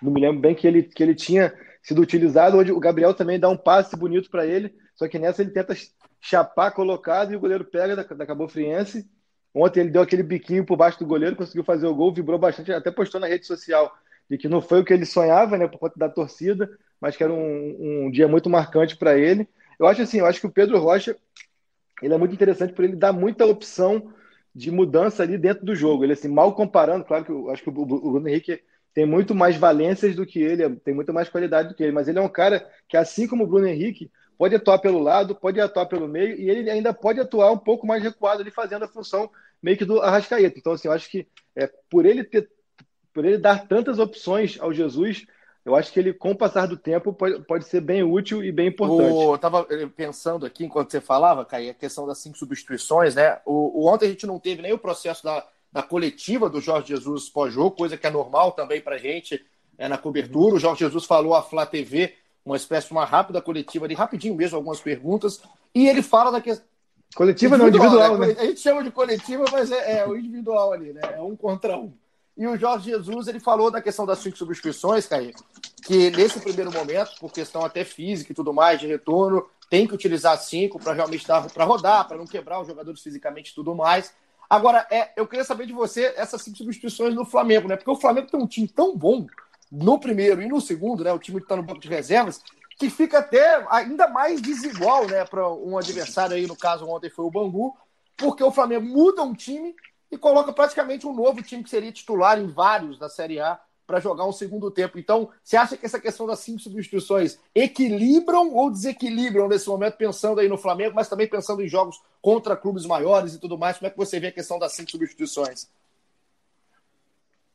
não 0.00 0.10
me 0.10 0.22
lembro 0.22 0.40
bem, 0.40 0.54
que 0.54 0.66
ele, 0.66 0.84
que 0.84 1.02
ele 1.02 1.14
tinha 1.14 1.52
sido 1.82 2.00
utilizado, 2.00 2.56
onde 2.56 2.72
o 2.72 2.80
Gabriel 2.80 3.12
também 3.12 3.38
dá 3.38 3.50
um 3.50 3.58
passe 3.58 3.94
bonito 3.94 4.30
para 4.30 4.46
ele, 4.46 4.74
só 4.94 5.06
que 5.06 5.18
nessa 5.18 5.42
ele 5.42 5.50
tenta 5.50 5.76
chapar 6.18 6.70
colocado 6.70 7.30
e 7.30 7.36
o 7.36 7.40
goleiro 7.40 7.66
pega 7.66 7.94
da, 7.94 8.04
da 8.04 8.24
Cabo 8.24 8.48
Friense. 8.48 9.06
Ontem 9.52 9.80
ele 9.80 9.90
deu 9.90 10.00
aquele 10.00 10.22
biquinho 10.22 10.64
por 10.64 10.78
baixo 10.78 10.98
do 10.98 11.06
goleiro, 11.06 11.36
conseguiu 11.36 11.62
fazer 11.62 11.86
o 11.86 11.94
gol, 11.94 12.10
vibrou 12.10 12.38
bastante, 12.38 12.72
até 12.72 12.90
postou 12.90 13.20
na 13.20 13.26
rede 13.26 13.46
social 13.46 13.94
de 14.30 14.38
que 14.38 14.48
não 14.48 14.62
foi 14.62 14.80
o 14.80 14.84
que 14.84 14.94
ele 14.94 15.04
sonhava, 15.04 15.58
né, 15.58 15.68
por 15.68 15.78
conta 15.78 15.98
da 15.98 16.08
torcida, 16.08 16.70
mas 17.04 17.18
que 17.18 17.22
era 17.22 17.34
um, 17.34 18.06
um 18.06 18.10
dia 18.10 18.26
muito 18.26 18.48
marcante 18.48 18.96
para 18.96 19.18
ele. 19.18 19.46
Eu 19.78 19.86
acho 19.86 20.00
assim, 20.00 20.20
eu 20.20 20.26
acho 20.26 20.40
que 20.40 20.46
o 20.46 20.50
Pedro 20.50 20.78
Rocha 20.78 21.14
ele 22.00 22.14
é 22.14 22.16
muito 22.16 22.32
interessante 22.32 22.72
por 22.72 22.82
ele 22.82 22.96
dar 22.96 23.12
muita 23.12 23.44
opção 23.44 24.10
de 24.54 24.70
mudança 24.70 25.22
ali 25.22 25.36
dentro 25.36 25.66
do 25.66 25.76
jogo. 25.76 26.02
Ele 26.02 26.14
assim, 26.14 26.28
mal 26.28 26.54
comparando, 26.54 27.04
claro 27.04 27.22
que 27.22 27.30
eu 27.30 27.50
acho 27.50 27.62
que 27.62 27.68
o 27.68 27.72
Bruno 27.84 28.26
Henrique 28.26 28.58
tem 28.94 29.04
muito 29.04 29.34
mais 29.34 29.54
valências 29.54 30.16
do 30.16 30.24
que 30.24 30.38
ele, 30.38 30.76
tem 30.76 30.94
muito 30.94 31.12
mais 31.12 31.28
qualidade 31.28 31.68
do 31.68 31.74
que 31.74 31.82
ele, 31.82 31.92
mas 31.92 32.08
ele 32.08 32.18
é 32.18 32.22
um 32.22 32.28
cara 32.28 32.66
que 32.88 32.96
assim 32.96 33.28
como 33.28 33.44
o 33.44 33.46
Bruno 33.46 33.66
Henrique, 33.66 34.10
pode 34.38 34.54
atuar 34.54 34.78
pelo 34.78 34.98
lado, 34.98 35.34
pode 35.34 35.60
atuar 35.60 35.84
pelo 35.84 36.08
meio, 36.08 36.40
e 36.40 36.48
ele 36.48 36.70
ainda 36.70 36.94
pode 36.94 37.20
atuar 37.20 37.52
um 37.52 37.58
pouco 37.58 37.86
mais 37.86 38.02
recuado 38.02 38.40
ali, 38.40 38.50
fazendo 38.50 38.86
a 38.86 38.88
função 38.88 39.30
meio 39.62 39.76
que 39.76 39.84
do 39.84 40.00
Arrascaeta. 40.00 40.58
Então, 40.58 40.72
assim, 40.72 40.88
eu 40.88 40.94
acho 40.94 41.10
que 41.10 41.28
é, 41.54 41.70
por 41.90 42.06
ele 42.06 42.24
ter, 42.24 42.48
por 43.12 43.26
ele 43.26 43.36
dar 43.36 43.68
tantas 43.68 43.98
opções 43.98 44.58
ao 44.58 44.72
Jesus, 44.72 45.26
eu 45.64 45.74
acho 45.74 45.92
que 45.92 45.98
ele, 45.98 46.12
com 46.12 46.32
o 46.32 46.36
passar 46.36 46.66
do 46.66 46.76
tempo, 46.76 47.12
pode, 47.12 47.40
pode 47.40 47.64
ser 47.64 47.80
bem 47.80 48.02
útil 48.02 48.44
e 48.44 48.52
bem 48.52 48.68
importante. 48.68 49.10
eu 49.10 49.34
estava 49.34 49.66
eh, 49.70 49.86
pensando 49.86 50.44
aqui, 50.44 50.64
enquanto 50.64 50.90
você 50.90 51.00
falava, 51.00 51.44
Caí, 51.44 51.70
a 51.70 51.74
questão 51.74 52.06
das 52.06 52.18
cinco 52.18 52.36
substituições, 52.36 53.14
né? 53.14 53.40
O, 53.46 53.82
o, 53.82 53.86
ontem 53.86 54.06
a 54.06 54.08
gente 54.10 54.26
não 54.26 54.38
teve 54.38 54.60
nem 54.60 54.74
o 54.74 54.78
processo 54.78 55.24
da, 55.24 55.46
da 55.72 55.82
coletiva 55.82 56.50
do 56.50 56.60
Jorge 56.60 56.88
Jesus 56.88 57.30
pós-jogo, 57.30 57.76
coisa 57.76 57.96
que 57.96 58.06
é 58.06 58.10
normal 58.10 58.52
também 58.52 58.80
para 58.80 58.98
gente 58.98 59.42
é, 59.78 59.88
na 59.88 59.96
cobertura. 59.96 60.56
O 60.56 60.60
Jorge 60.60 60.80
Jesus 60.80 61.06
falou 61.06 61.34
à 61.34 61.42
Flá 61.42 61.64
TV 61.64 62.14
uma 62.44 62.56
espécie 62.56 62.88
de 62.88 62.92
uma 62.92 63.06
rápida 63.06 63.40
coletiva 63.40 63.86
ali, 63.86 63.94
rapidinho 63.94 64.34
mesmo, 64.34 64.56
algumas 64.56 64.80
perguntas, 64.80 65.40
e 65.74 65.88
ele 65.88 66.02
fala 66.02 66.30
da 66.30 66.40
questão. 66.40 66.66
Coletiva 67.14 67.56
não, 67.56 67.68
individual, 67.68 68.18
né? 68.18 68.26
né? 68.26 68.36
A 68.38 68.44
gente 68.44 68.60
chama 68.60 68.82
de 68.82 68.90
coletiva, 68.90 69.44
mas 69.50 69.70
é, 69.70 70.00
é, 70.00 70.06
o 70.06 70.16
individual 70.16 70.72
ali, 70.72 70.92
né? 70.92 71.00
É 71.14 71.22
um 71.22 71.36
contra 71.36 71.78
um. 71.78 71.92
E 72.36 72.46
o 72.46 72.56
Jorge 72.56 72.90
Jesus, 72.90 73.28
ele 73.28 73.38
falou 73.38 73.70
da 73.70 73.80
questão 73.80 74.04
das 74.04 74.18
cinco 74.18 74.36
substituições, 74.36 75.06
Caí, 75.06 75.32
que 75.84 76.10
nesse 76.10 76.40
primeiro 76.40 76.72
momento, 76.72 77.12
por 77.20 77.32
questão 77.32 77.64
até 77.64 77.84
física 77.84 78.32
e 78.32 78.34
tudo 78.34 78.52
mais, 78.52 78.80
de 78.80 78.86
retorno, 78.88 79.46
tem 79.70 79.86
que 79.86 79.94
utilizar 79.94 80.36
cinco 80.38 80.78
para 80.78 80.92
realmente 80.92 81.26
dar 81.26 81.48
para 81.48 81.64
rodar, 81.64 82.08
para 82.08 82.16
não 82.16 82.26
quebrar 82.26 82.60
os 82.60 82.66
jogadores 82.66 83.00
fisicamente 83.00 83.50
e 83.50 83.54
tudo 83.54 83.74
mais. 83.74 84.12
Agora, 84.50 84.86
é, 84.90 85.12
eu 85.16 85.26
queria 85.26 85.44
saber 85.44 85.66
de 85.66 85.72
você 85.72 86.12
essas 86.16 86.42
cinco 86.42 86.58
substituições 86.58 87.14
no 87.14 87.24
Flamengo, 87.24 87.68
né? 87.68 87.76
Porque 87.76 87.90
o 87.90 87.96
Flamengo 87.96 88.28
tem 88.28 88.40
um 88.40 88.46
time 88.46 88.68
tão 88.68 88.96
bom 88.96 89.26
no 89.70 89.98
primeiro 89.98 90.42
e 90.42 90.48
no 90.48 90.60
segundo, 90.60 91.02
né, 91.02 91.12
o 91.12 91.18
time 91.18 91.38
que 91.38 91.44
está 91.44 91.56
no 91.56 91.62
banco 91.62 91.80
de 91.80 91.88
reservas, 91.88 92.40
que 92.78 92.90
fica 92.90 93.18
até 93.18 93.64
ainda 93.70 94.08
mais 94.08 94.40
desigual 94.40 95.06
né, 95.06 95.24
para 95.24 95.48
um 95.52 95.78
adversário 95.78 96.36
aí, 96.36 96.46
no 96.46 96.56
caso 96.56 96.86
ontem 96.86 97.10
foi 97.10 97.24
o 97.24 97.30
Bangu, 97.30 97.76
porque 98.16 98.42
o 98.42 98.52
Flamengo 98.52 98.86
muda 98.86 99.22
um 99.22 99.34
time 99.34 99.74
e 100.14 100.18
coloca 100.18 100.52
praticamente 100.52 101.08
um 101.08 101.12
novo 101.12 101.42
time 101.42 101.64
que 101.64 101.68
seria 101.68 101.90
titular 101.90 102.38
em 102.38 102.46
vários 102.46 102.96
da 102.98 103.08
Série 103.08 103.40
A 103.40 103.58
para 103.84 103.98
jogar 103.98 104.24
um 104.24 104.32
segundo 104.32 104.70
tempo. 104.70 104.96
Então, 104.96 105.28
você 105.42 105.56
acha 105.56 105.76
que 105.76 105.84
essa 105.84 105.98
questão 105.98 106.24
das 106.24 106.38
cinco 106.38 106.60
substituições 106.60 107.36
equilibram 107.52 108.54
ou 108.54 108.70
desequilibram 108.70 109.48
nesse 109.48 109.68
momento, 109.68 109.96
pensando 109.96 110.40
aí 110.40 110.48
no 110.48 110.56
Flamengo, 110.56 110.94
mas 110.94 111.08
também 111.08 111.28
pensando 111.28 111.62
em 111.62 111.68
jogos 111.68 112.00
contra 112.22 112.56
clubes 112.56 112.86
maiores 112.86 113.34
e 113.34 113.40
tudo 113.40 113.58
mais? 113.58 113.76
Como 113.76 113.88
é 113.88 113.90
que 113.90 113.96
você 113.96 114.20
vê 114.20 114.28
a 114.28 114.32
questão 114.32 114.56
das 114.56 114.72
cinco 114.72 114.92
substituições? 114.92 115.68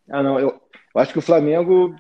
Ah, 0.10 0.22
não, 0.22 0.38
eu, 0.38 0.62
eu 0.94 1.02
acho 1.02 1.14
que 1.14 1.20
o 1.20 1.24
Flamengo 1.24 1.96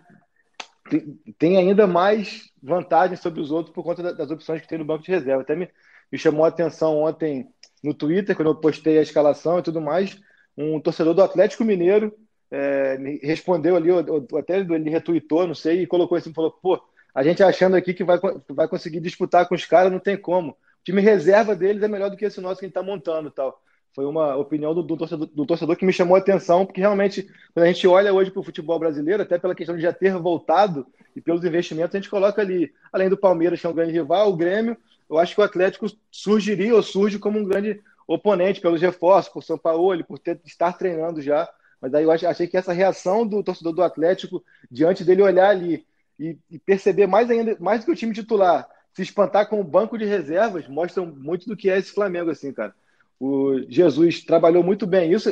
tem 1.37 1.55
ainda 1.55 1.87
mais 1.87 2.51
vantagem 2.61 3.15
sobre 3.15 3.39
os 3.39 3.49
outros 3.49 3.73
por 3.73 3.83
conta 3.83 4.13
das 4.13 4.29
opções 4.29 4.61
que 4.61 4.67
tem 4.67 4.77
no 4.77 4.85
banco 4.85 5.05
de 5.05 5.11
reserva. 5.11 5.41
Até 5.41 5.55
me, 5.55 5.69
me 6.11 6.17
chamou 6.17 6.43
a 6.43 6.49
atenção 6.49 6.97
ontem 6.97 7.47
no 7.81 7.93
Twitter, 7.93 8.35
quando 8.35 8.49
eu 8.49 8.55
postei 8.55 8.99
a 8.99 9.01
escalação 9.01 9.57
e 9.57 9.63
tudo 9.63 9.79
mais, 9.79 10.19
um 10.59 10.79
torcedor 10.79 11.13
do 11.13 11.23
Atlético 11.23 11.63
Mineiro 11.63 12.13
é, 12.51 12.97
respondeu 13.21 13.75
ali, 13.75 13.89
até 14.37 14.59
ele 14.59 14.89
retweetou, 14.89 15.47
não 15.47 15.55
sei, 15.55 15.83
e 15.83 15.87
colocou 15.87 16.17
assim, 16.17 16.33
falou, 16.33 16.51
pô, 16.51 16.81
a 17.15 17.23
gente 17.23 17.41
achando 17.41 17.75
aqui 17.75 17.93
que 17.93 18.03
vai, 18.03 18.19
vai 18.49 18.67
conseguir 18.67 18.99
disputar 18.99 19.47
com 19.47 19.55
os 19.55 19.65
caras, 19.65 19.91
não 19.91 19.99
tem 19.99 20.17
como. 20.17 20.51
O 20.51 20.55
time 20.83 21.01
reserva 21.01 21.55
deles 21.55 21.81
é 21.81 21.87
melhor 21.87 22.09
do 22.09 22.17
que 22.17 22.25
esse 22.25 22.41
nosso 22.41 22.59
que 22.59 22.65
a 22.65 22.67
gente 22.67 22.77
está 22.77 22.83
montando 22.83 23.31
tal. 23.31 23.61
Foi 23.95 24.05
uma 24.05 24.35
opinião 24.35 24.73
do, 24.73 24.83
do, 24.83 24.97
torcedor, 24.97 25.27
do, 25.27 25.45
torcedor, 25.45 25.75
que 25.75 25.85
me 25.85 25.93
chamou 25.93 26.15
a 26.15 26.19
atenção, 26.19 26.65
porque 26.65 26.81
realmente, 26.81 27.23
quando 27.53 27.65
a 27.65 27.71
gente 27.71 27.87
olha 27.87 28.13
hoje 28.13 28.29
para 28.29 28.39
o 28.39 28.43
futebol 28.43 28.77
brasileiro, 28.77 29.23
até 29.23 29.39
pela 29.39 29.55
questão 29.55 29.75
de 29.75 29.81
já 29.81 29.93
ter 29.93 30.15
voltado 30.17 30.85
e 31.15 31.21
pelos 31.21 31.43
investimentos, 31.43 31.95
a 31.95 31.97
gente 31.97 32.09
coloca 32.09 32.41
ali, 32.41 32.71
além 32.93 33.09
do 33.09 33.17
Palmeiras, 33.17 33.59
que 33.59 33.65
é 33.65 33.69
um 33.69 33.73
grande 33.73 33.93
rival, 33.93 34.29
o 34.29 34.35
Grêmio, 34.35 34.77
eu 35.09 35.17
acho 35.17 35.33
que 35.33 35.41
o 35.41 35.43
Atlético 35.43 35.87
surgiria 36.11 36.75
ou 36.75 36.83
surge 36.83 37.17
como 37.17 37.39
um 37.39 37.43
grande 37.43 37.81
oponente 38.09 38.59
pelos 38.59 38.81
reforços, 38.81 39.31
por 39.31 39.43
São 39.43 39.55
Paulo, 39.55 40.03
por 40.03 40.17
ter, 40.17 40.41
estar 40.43 40.73
treinando 40.73 41.21
já. 41.21 41.47
Mas 41.79 41.93
aí 41.93 42.03
eu 42.03 42.11
achei 42.11 42.47
que 42.47 42.57
essa 42.57 42.73
reação 42.73 43.25
do 43.25 43.43
torcedor 43.43 43.71
do 43.71 43.83
Atlético, 43.83 44.43
diante 44.69 45.03
dele 45.03 45.21
olhar 45.21 45.49
ali 45.49 45.85
e, 46.19 46.35
e 46.49 46.57
perceber 46.57 47.05
mais 47.05 47.29
ainda, 47.29 47.55
mais 47.59 47.81
do 47.81 47.85
que 47.85 47.91
o 47.91 47.95
time 47.95 48.11
titular, 48.11 48.67
se 48.93 49.03
espantar 49.03 49.47
com 49.47 49.61
o 49.61 49.63
banco 49.63 49.95
de 49.95 50.05
reservas, 50.05 50.67
mostram 50.67 51.05
muito 51.05 51.47
do 51.47 51.55
que 51.55 51.69
é 51.69 51.77
esse 51.77 51.93
Flamengo, 51.93 52.31
assim, 52.31 52.51
cara. 52.51 52.73
O 53.19 53.61
Jesus 53.69 54.23
trabalhou 54.23 54.63
muito 54.63 54.87
bem 54.87 55.13
isso. 55.13 55.29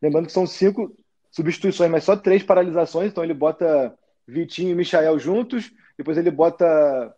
Lembrando 0.00 0.26
que 0.26 0.32
são 0.32 0.46
cinco 0.46 0.96
substituições, 1.30 1.90
mas 1.90 2.02
só 2.02 2.16
três 2.16 2.42
paralisações. 2.42 3.10
Então 3.10 3.22
ele 3.22 3.34
bota 3.34 3.94
Vitinho 4.26 4.70
e 4.70 4.74
Michael 4.74 5.18
juntos, 5.18 5.70
depois 5.98 6.16
ele 6.16 6.30
bota 6.30 7.14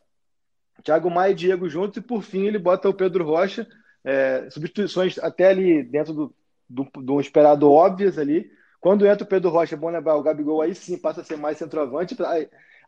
Thiago 0.83 1.09
Maia 1.09 1.31
e 1.31 1.37
Diego 1.37 1.69
juntos, 1.69 1.99
e 1.99 2.01
por 2.01 2.23
fim 2.23 2.47
ele 2.47 2.59
bota 2.59 2.89
o 2.89 2.95
Pedro 2.95 3.25
Rocha. 3.25 3.65
É, 4.05 4.49
substituições 4.51 5.19
até 5.19 5.49
ali 5.49 5.83
dentro 5.83 6.15
do, 6.15 6.35
do, 6.69 6.89
do, 7.03 7.21
esperado 7.21 7.71
óbvias 7.71 8.19
ali. 8.19 8.51
Quando 8.81 9.07
entra 9.07 9.25
o 9.25 9.29
Pedro 9.29 9.51
Rocha, 9.51 9.75
é 9.75 9.79
bom 9.79 9.91
lembrar, 9.91 10.17
o 10.17 10.23
Gabigol 10.23 10.63
aí 10.63 10.75
sim 10.75 10.97
passa 10.97 11.21
a 11.21 11.25
ser 11.25 11.37
mais 11.37 11.59
centroavante. 11.59 12.17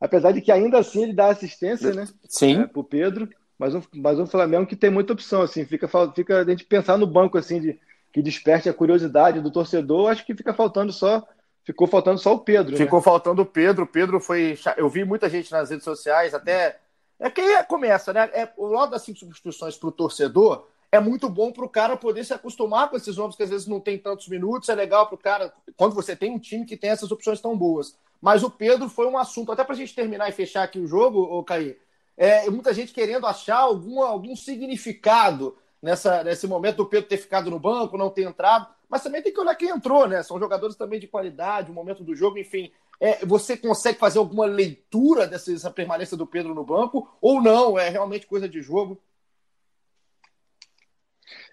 Apesar 0.01 0.33
de 0.33 0.40
que 0.40 0.53
ainda 0.53 0.79
assim 0.79 1.03
ele 1.03 1.12
dá 1.12 1.29
assistência, 1.29 1.92
né? 1.92 2.07
Sim. 2.29 2.62
É, 2.62 2.66
pro 2.66 2.85
Pedro, 2.85 3.29
mas 3.59 3.75
um, 3.75 3.83
mas 3.96 4.18
um 4.18 4.27
Flamengo 4.27 4.66
que 4.66 4.77
tem 4.77 4.88
muita 4.88 5.12
opção, 5.12 5.42
assim, 5.42 5.64
fica, 5.64 5.88
fica 6.14 6.40
a 6.40 6.44
gente 6.44 6.64
pensar 6.64 6.96
no 6.96 7.07
banco, 7.07 7.37
assim, 7.37 7.61
de, 7.61 7.81
que 8.12 8.23
desperte 8.23 8.68
a 8.68 8.75
curiosidade 8.75 9.40
do 9.40 9.51
torcedor, 9.51 10.11
acho 10.11 10.25
que 10.25 10.35
fica 10.35 10.55
faltando 10.55 10.92
só 10.92 11.27
ficou 11.64 11.87
faltando 11.87 12.18
só 12.18 12.35
o 12.35 12.40
Pedro. 12.40 12.77
Ficou 12.77 12.99
né? 12.99 13.05
faltando 13.05 13.42
o 13.42 13.46
Pedro. 13.46 13.85
O 13.85 13.87
Pedro 13.87 14.20
foi. 14.20 14.59
Eu 14.77 14.88
vi 14.88 15.05
muita 15.05 15.29
gente 15.29 15.51
nas 15.53 15.70
redes 15.70 15.85
sociais, 15.85 16.35
até. 16.35 16.79
É 17.18 17.31
que 17.31 17.40
aí 17.40 17.62
começa, 17.64 18.12
né? 18.12 18.31
É, 18.33 18.49
o 18.57 18.66
lado 18.66 18.92
das 18.92 19.03
cinco 19.03 19.18
substituições 19.18 19.77
para 19.77 19.88
o 19.88 19.92
torcedor 19.92 20.66
é 20.92 20.98
muito 20.98 21.29
bom 21.29 21.53
para 21.53 21.64
o 21.64 21.68
cara 21.68 21.96
poder 21.96 22.24
se 22.24 22.35
acostumar 22.35 22.90
com 22.90 22.96
esses 22.96 23.16
nomes 23.16 23.37
que 23.37 23.42
às 23.42 23.50
vezes 23.50 23.66
não 23.66 23.79
tem 23.79 23.96
tantos 23.96 24.29
minutos. 24.29 24.68
É 24.68 24.74
legal 24.74 25.07
para 25.07 25.14
o 25.14 25.18
cara, 25.18 25.53
quando 25.76 25.94
você 25.94 26.16
tem 26.16 26.31
um 26.33 26.38
time 26.38 26.66
que 26.66 26.76
tem 26.76 26.90
essas 26.90 27.12
opções 27.12 27.40
tão 27.40 27.57
boas. 27.57 27.96
Mas 28.20 28.42
o 28.42 28.50
Pedro 28.50 28.88
foi 28.88 29.07
um 29.07 29.16
assunto, 29.16 29.53
até 29.53 29.64
para 29.64 29.74
a 29.74 29.76
gente 29.76 29.94
terminar 29.94 30.29
e 30.29 30.33
fechar 30.33 30.64
aqui 30.64 30.79
o 30.79 30.87
jogo, 30.87 31.20
ô 31.20 31.42
Caí, 31.44 31.79
é, 32.16 32.50
muita 32.50 32.74
gente 32.74 32.92
querendo 32.92 33.26
achar 33.26 33.59
algum, 33.59 34.03
algum 34.03 34.37
significado 34.37 35.57
nessa, 35.81 36.22
nesse 36.22 36.46
momento 36.46 36.79
do 36.79 36.87
Pedro 36.87 37.09
ter 37.09 37.16
ficado 37.16 37.50
no 37.50 37.59
banco, 37.59 37.96
não 37.96 38.11
ter 38.11 38.24
entrado. 38.24 38.66
Mas 38.88 39.03
também 39.03 39.22
tem 39.22 39.33
que 39.33 39.40
olhar 39.40 39.55
quem 39.55 39.70
entrou, 39.70 40.09
né? 40.09 40.22
São 40.22 40.38
jogadores 40.38 40.76
também 40.76 40.98
de 40.98 41.07
qualidade, 41.07 41.70
o 41.70 41.74
momento 41.74 42.03
do 42.03 42.14
jogo, 42.14 42.37
enfim. 42.37 42.70
É, 43.00 43.24
você 43.24 43.57
consegue 43.57 43.98
fazer 43.98 44.18
alguma 44.18 44.44
leitura 44.44 45.26
dessa 45.26 45.70
permanência 45.70 46.16
do 46.16 46.26
Pedro 46.26 46.55
no 46.55 46.64
banco 46.64 47.09
ou 47.22 47.40
não? 47.40 47.79
É 47.79 47.88
realmente 47.88 48.26
coisa 48.26 48.48
de 48.48 48.61
jogo? 48.61 49.00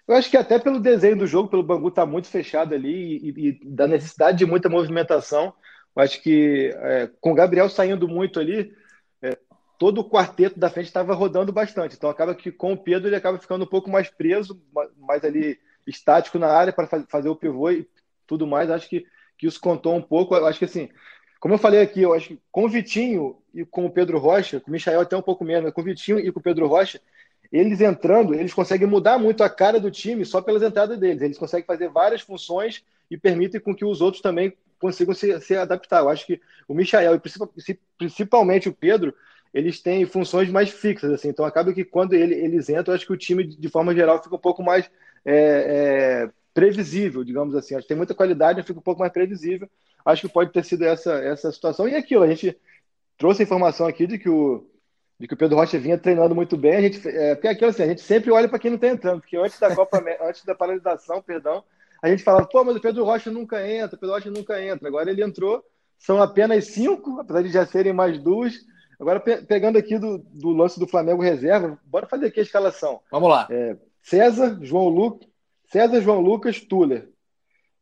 Eu 0.08 0.14
acho 0.14 0.30
que 0.30 0.38
até 0.38 0.58
pelo 0.58 0.80
desenho 0.80 1.18
do 1.18 1.26
jogo, 1.26 1.50
pelo 1.50 1.62
Bangu 1.62 1.88
estar 1.88 2.06
tá 2.06 2.10
muito 2.10 2.28
fechado 2.28 2.74
ali 2.74 3.18
e, 3.18 3.48
e, 3.48 3.60
da 3.62 3.86
necessidade 3.86 4.38
de 4.38 4.46
muita 4.46 4.66
movimentação, 4.66 5.52
eu 5.94 6.02
acho 6.02 6.22
que 6.22 6.74
é, 6.76 7.10
com 7.20 7.32
o 7.32 7.34
Gabriel 7.34 7.68
saindo 7.68 8.08
muito 8.08 8.40
ali, 8.40 8.74
é, 9.20 9.36
todo 9.78 10.00
o 10.00 10.08
quarteto 10.08 10.58
da 10.58 10.70
frente 10.70 10.86
estava 10.86 11.12
rodando 11.12 11.52
bastante. 11.52 11.94
Então 11.94 12.08
acaba 12.08 12.34
que 12.34 12.50
com 12.50 12.72
o 12.72 12.76
Pedro 12.76 13.06
ele 13.06 13.16
acaba 13.16 13.38
ficando 13.38 13.64
um 13.64 13.68
pouco 13.68 13.90
mais 13.90 14.08
preso, 14.08 14.58
mais 14.96 15.22
ali 15.24 15.60
estático 15.86 16.38
na 16.38 16.48
área 16.48 16.72
para 16.72 16.86
fazer 16.86 17.28
o 17.28 17.36
pivô 17.36 17.70
e 17.70 17.86
tudo 18.26 18.46
mais. 18.46 18.70
Acho 18.70 18.88
que, 18.88 19.06
que 19.36 19.46
isso 19.46 19.60
contou 19.60 19.94
um 19.94 20.02
pouco. 20.02 20.34
Eu 20.34 20.46
acho 20.46 20.58
que 20.58 20.64
assim, 20.64 20.88
como 21.38 21.52
eu 21.52 21.58
falei 21.58 21.82
aqui, 21.82 22.00
eu 22.00 22.14
acho 22.14 22.28
que 22.28 22.40
com 22.50 22.64
o 22.64 22.68
Vitinho 22.68 23.36
e 23.52 23.62
com 23.62 23.84
o 23.84 23.90
Pedro 23.90 24.18
Rocha, 24.18 24.58
com 24.58 24.70
o 24.70 24.72
Michael 24.72 25.02
até 25.02 25.16
um 25.18 25.22
pouco 25.22 25.44
menos, 25.44 25.70
com 25.72 25.82
o 25.82 25.84
Vitinho 25.84 26.18
e 26.18 26.32
com 26.32 26.40
o 26.40 26.42
Pedro 26.42 26.66
Rocha, 26.66 26.98
eles 27.50 27.80
entrando, 27.80 28.34
eles 28.34 28.52
conseguem 28.52 28.86
mudar 28.86 29.18
muito 29.18 29.42
a 29.42 29.48
cara 29.48 29.80
do 29.80 29.90
time 29.90 30.24
só 30.24 30.40
pelas 30.42 30.62
entradas 30.62 30.98
deles. 30.98 31.22
Eles 31.22 31.38
conseguem 31.38 31.66
fazer 31.66 31.88
várias 31.88 32.20
funções 32.20 32.84
e 33.10 33.16
permitem 33.16 33.60
com 33.60 33.74
que 33.74 33.84
os 33.84 34.00
outros 34.00 34.22
também 34.22 34.54
consigam 34.78 35.14
se, 35.14 35.40
se 35.40 35.56
adaptar. 35.56 36.00
Eu 36.00 36.08
acho 36.08 36.26
que 36.26 36.40
o 36.66 36.74
Michael 36.74 37.14
e 37.14 37.78
principalmente 37.98 38.68
o 38.68 38.72
Pedro, 38.72 39.14
eles 39.52 39.80
têm 39.80 40.04
funções 40.04 40.50
mais 40.50 40.70
fixas, 40.70 41.10
assim. 41.10 41.28
Então 41.28 41.44
acaba 41.44 41.72
que 41.72 41.84
quando 41.84 42.12
ele, 42.12 42.34
eles 42.34 42.68
entram, 42.68 42.94
acho 42.94 43.06
que 43.06 43.12
o 43.12 43.16
time, 43.16 43.44
de 43.44 43.68
forma 43.68 43.94
geral, 43.94 44.22
fica 44.22 44.36
um 44.36 44.38
pouco 44.40 44.62
mais 44.62 44.90
é, 45.24 45.34
é, 45.34 46.30
previsível, 46.52 47.24
digamos 47.24 47.54
assim. 47.54 47.74
Acho 47.74 47.82
que 47.82 47.88
tem 47.88 47.96
muita 47.96 48.14
qualidade, 48.14 48.62
fica 48.62 48.78
um 48.78 48.82
pouco 48.82 49.00
mais 49.00 49.12
previsível. 49.12 49.68
Acho 50.04 50.26
que 50.26 50.32
pode 50.32 50.52
ter 50.52 50.64
sido 50.64 50.84
essa, 50.84 51.14
essa 51.14 51.50
situação. 51.50 51.88
E 51.88 51.94
aquilo, 51.94 52.22
a 52.22 52.28
gente 52.28 52.56
trouxe 53.16 53.42
a 53.42 53.44
informação 53.44 53.86
aqui 53.86 54.06
de 54.06 54.18
que 54.18 54.28
o, 54.28 54.66
de 55.18 55.26
que 55.26 55.34
o 55.34 55.36
Pedro 55.36 55.56
Rocha 55.56 55.78
vinha 55.78 55.98
treinando 55.98 56.34
muito 56.34 56.56
bem. 56.56 56.76
A 56.76 56.80
gente, 56.80 57.08
é, 57.08 57.34
porque 57.34 57.48
aquilo 57.48 57.70
assim, 57.70 57.82
a 57.82 57.88
gente 57.88 58.00
sempre 58.00 58.30
olha 58.30 58.48
para 58.48 58.58
quem 58.58 58.70
não 58.70 58.76
está 58.76 58.88
entrando, 58.88 59.20
porque 59.20 59.36
antes 59.36 59.58
da 59.58 59.74
Copa, 59.74 60.02
antes 60.22 60.44
da 60.44 60.54
paralisação, 60.54 61.20
perdão, 61.20 61.64
a 62.00 62.08
gente 62.08 62.22
falava, 62.22 62.46
pô, 62.46 62.62
mas 62.64 62.76
o 62.76 62.80
Pedro 62.80 63.04
Rocha 63.04 63.30
nunca 63.30 63.66
entra, 63.68 63.96
o 63.96 63.98
Pedro 63.98 64.14
Rocha 64.14 64.30
nunca 64.30 64.62
entra. 64.62 64.86
Agora 64.86 65.10
ele 65.10 65.22
entrou, 65.22 65.64
são 65.98 66.22
apenas 66.22 66.68
cinco, 66.68 67.18
apesar 67.20 67.42
de 67.42 67.50
já 67.50 67.66
serem 67.66 67.92
mais 67.92 68.18
duas. 68.18 68.54
Agora, 69.00 69.18
pe 69.18 69.38
pegando 69.42 69.78
aqui 69.78 69.98
do, 69.98 70.18
do 70.18 70.50
lance 70.50 70.78
do 70.78 70.86
Flamengo 70.86 71.22
reserva, 71.22 71.78
bora 71.84 72.06
fazer 72.06 72.26
aqui 72.26 72.40
a 72.40 72.44
escalação. 72.44 73.00
Vamos 73.10 73.28
lá. 73.28 73.48
É, 73.50 73.76
César, 74.02 74.58
João 74.62 74.88
Lucas, 74.88 75.28
César, 75.66 76.00
João 76.00 76.20
Lucas, 76.20 76.60
Tuller. 76.60 77.08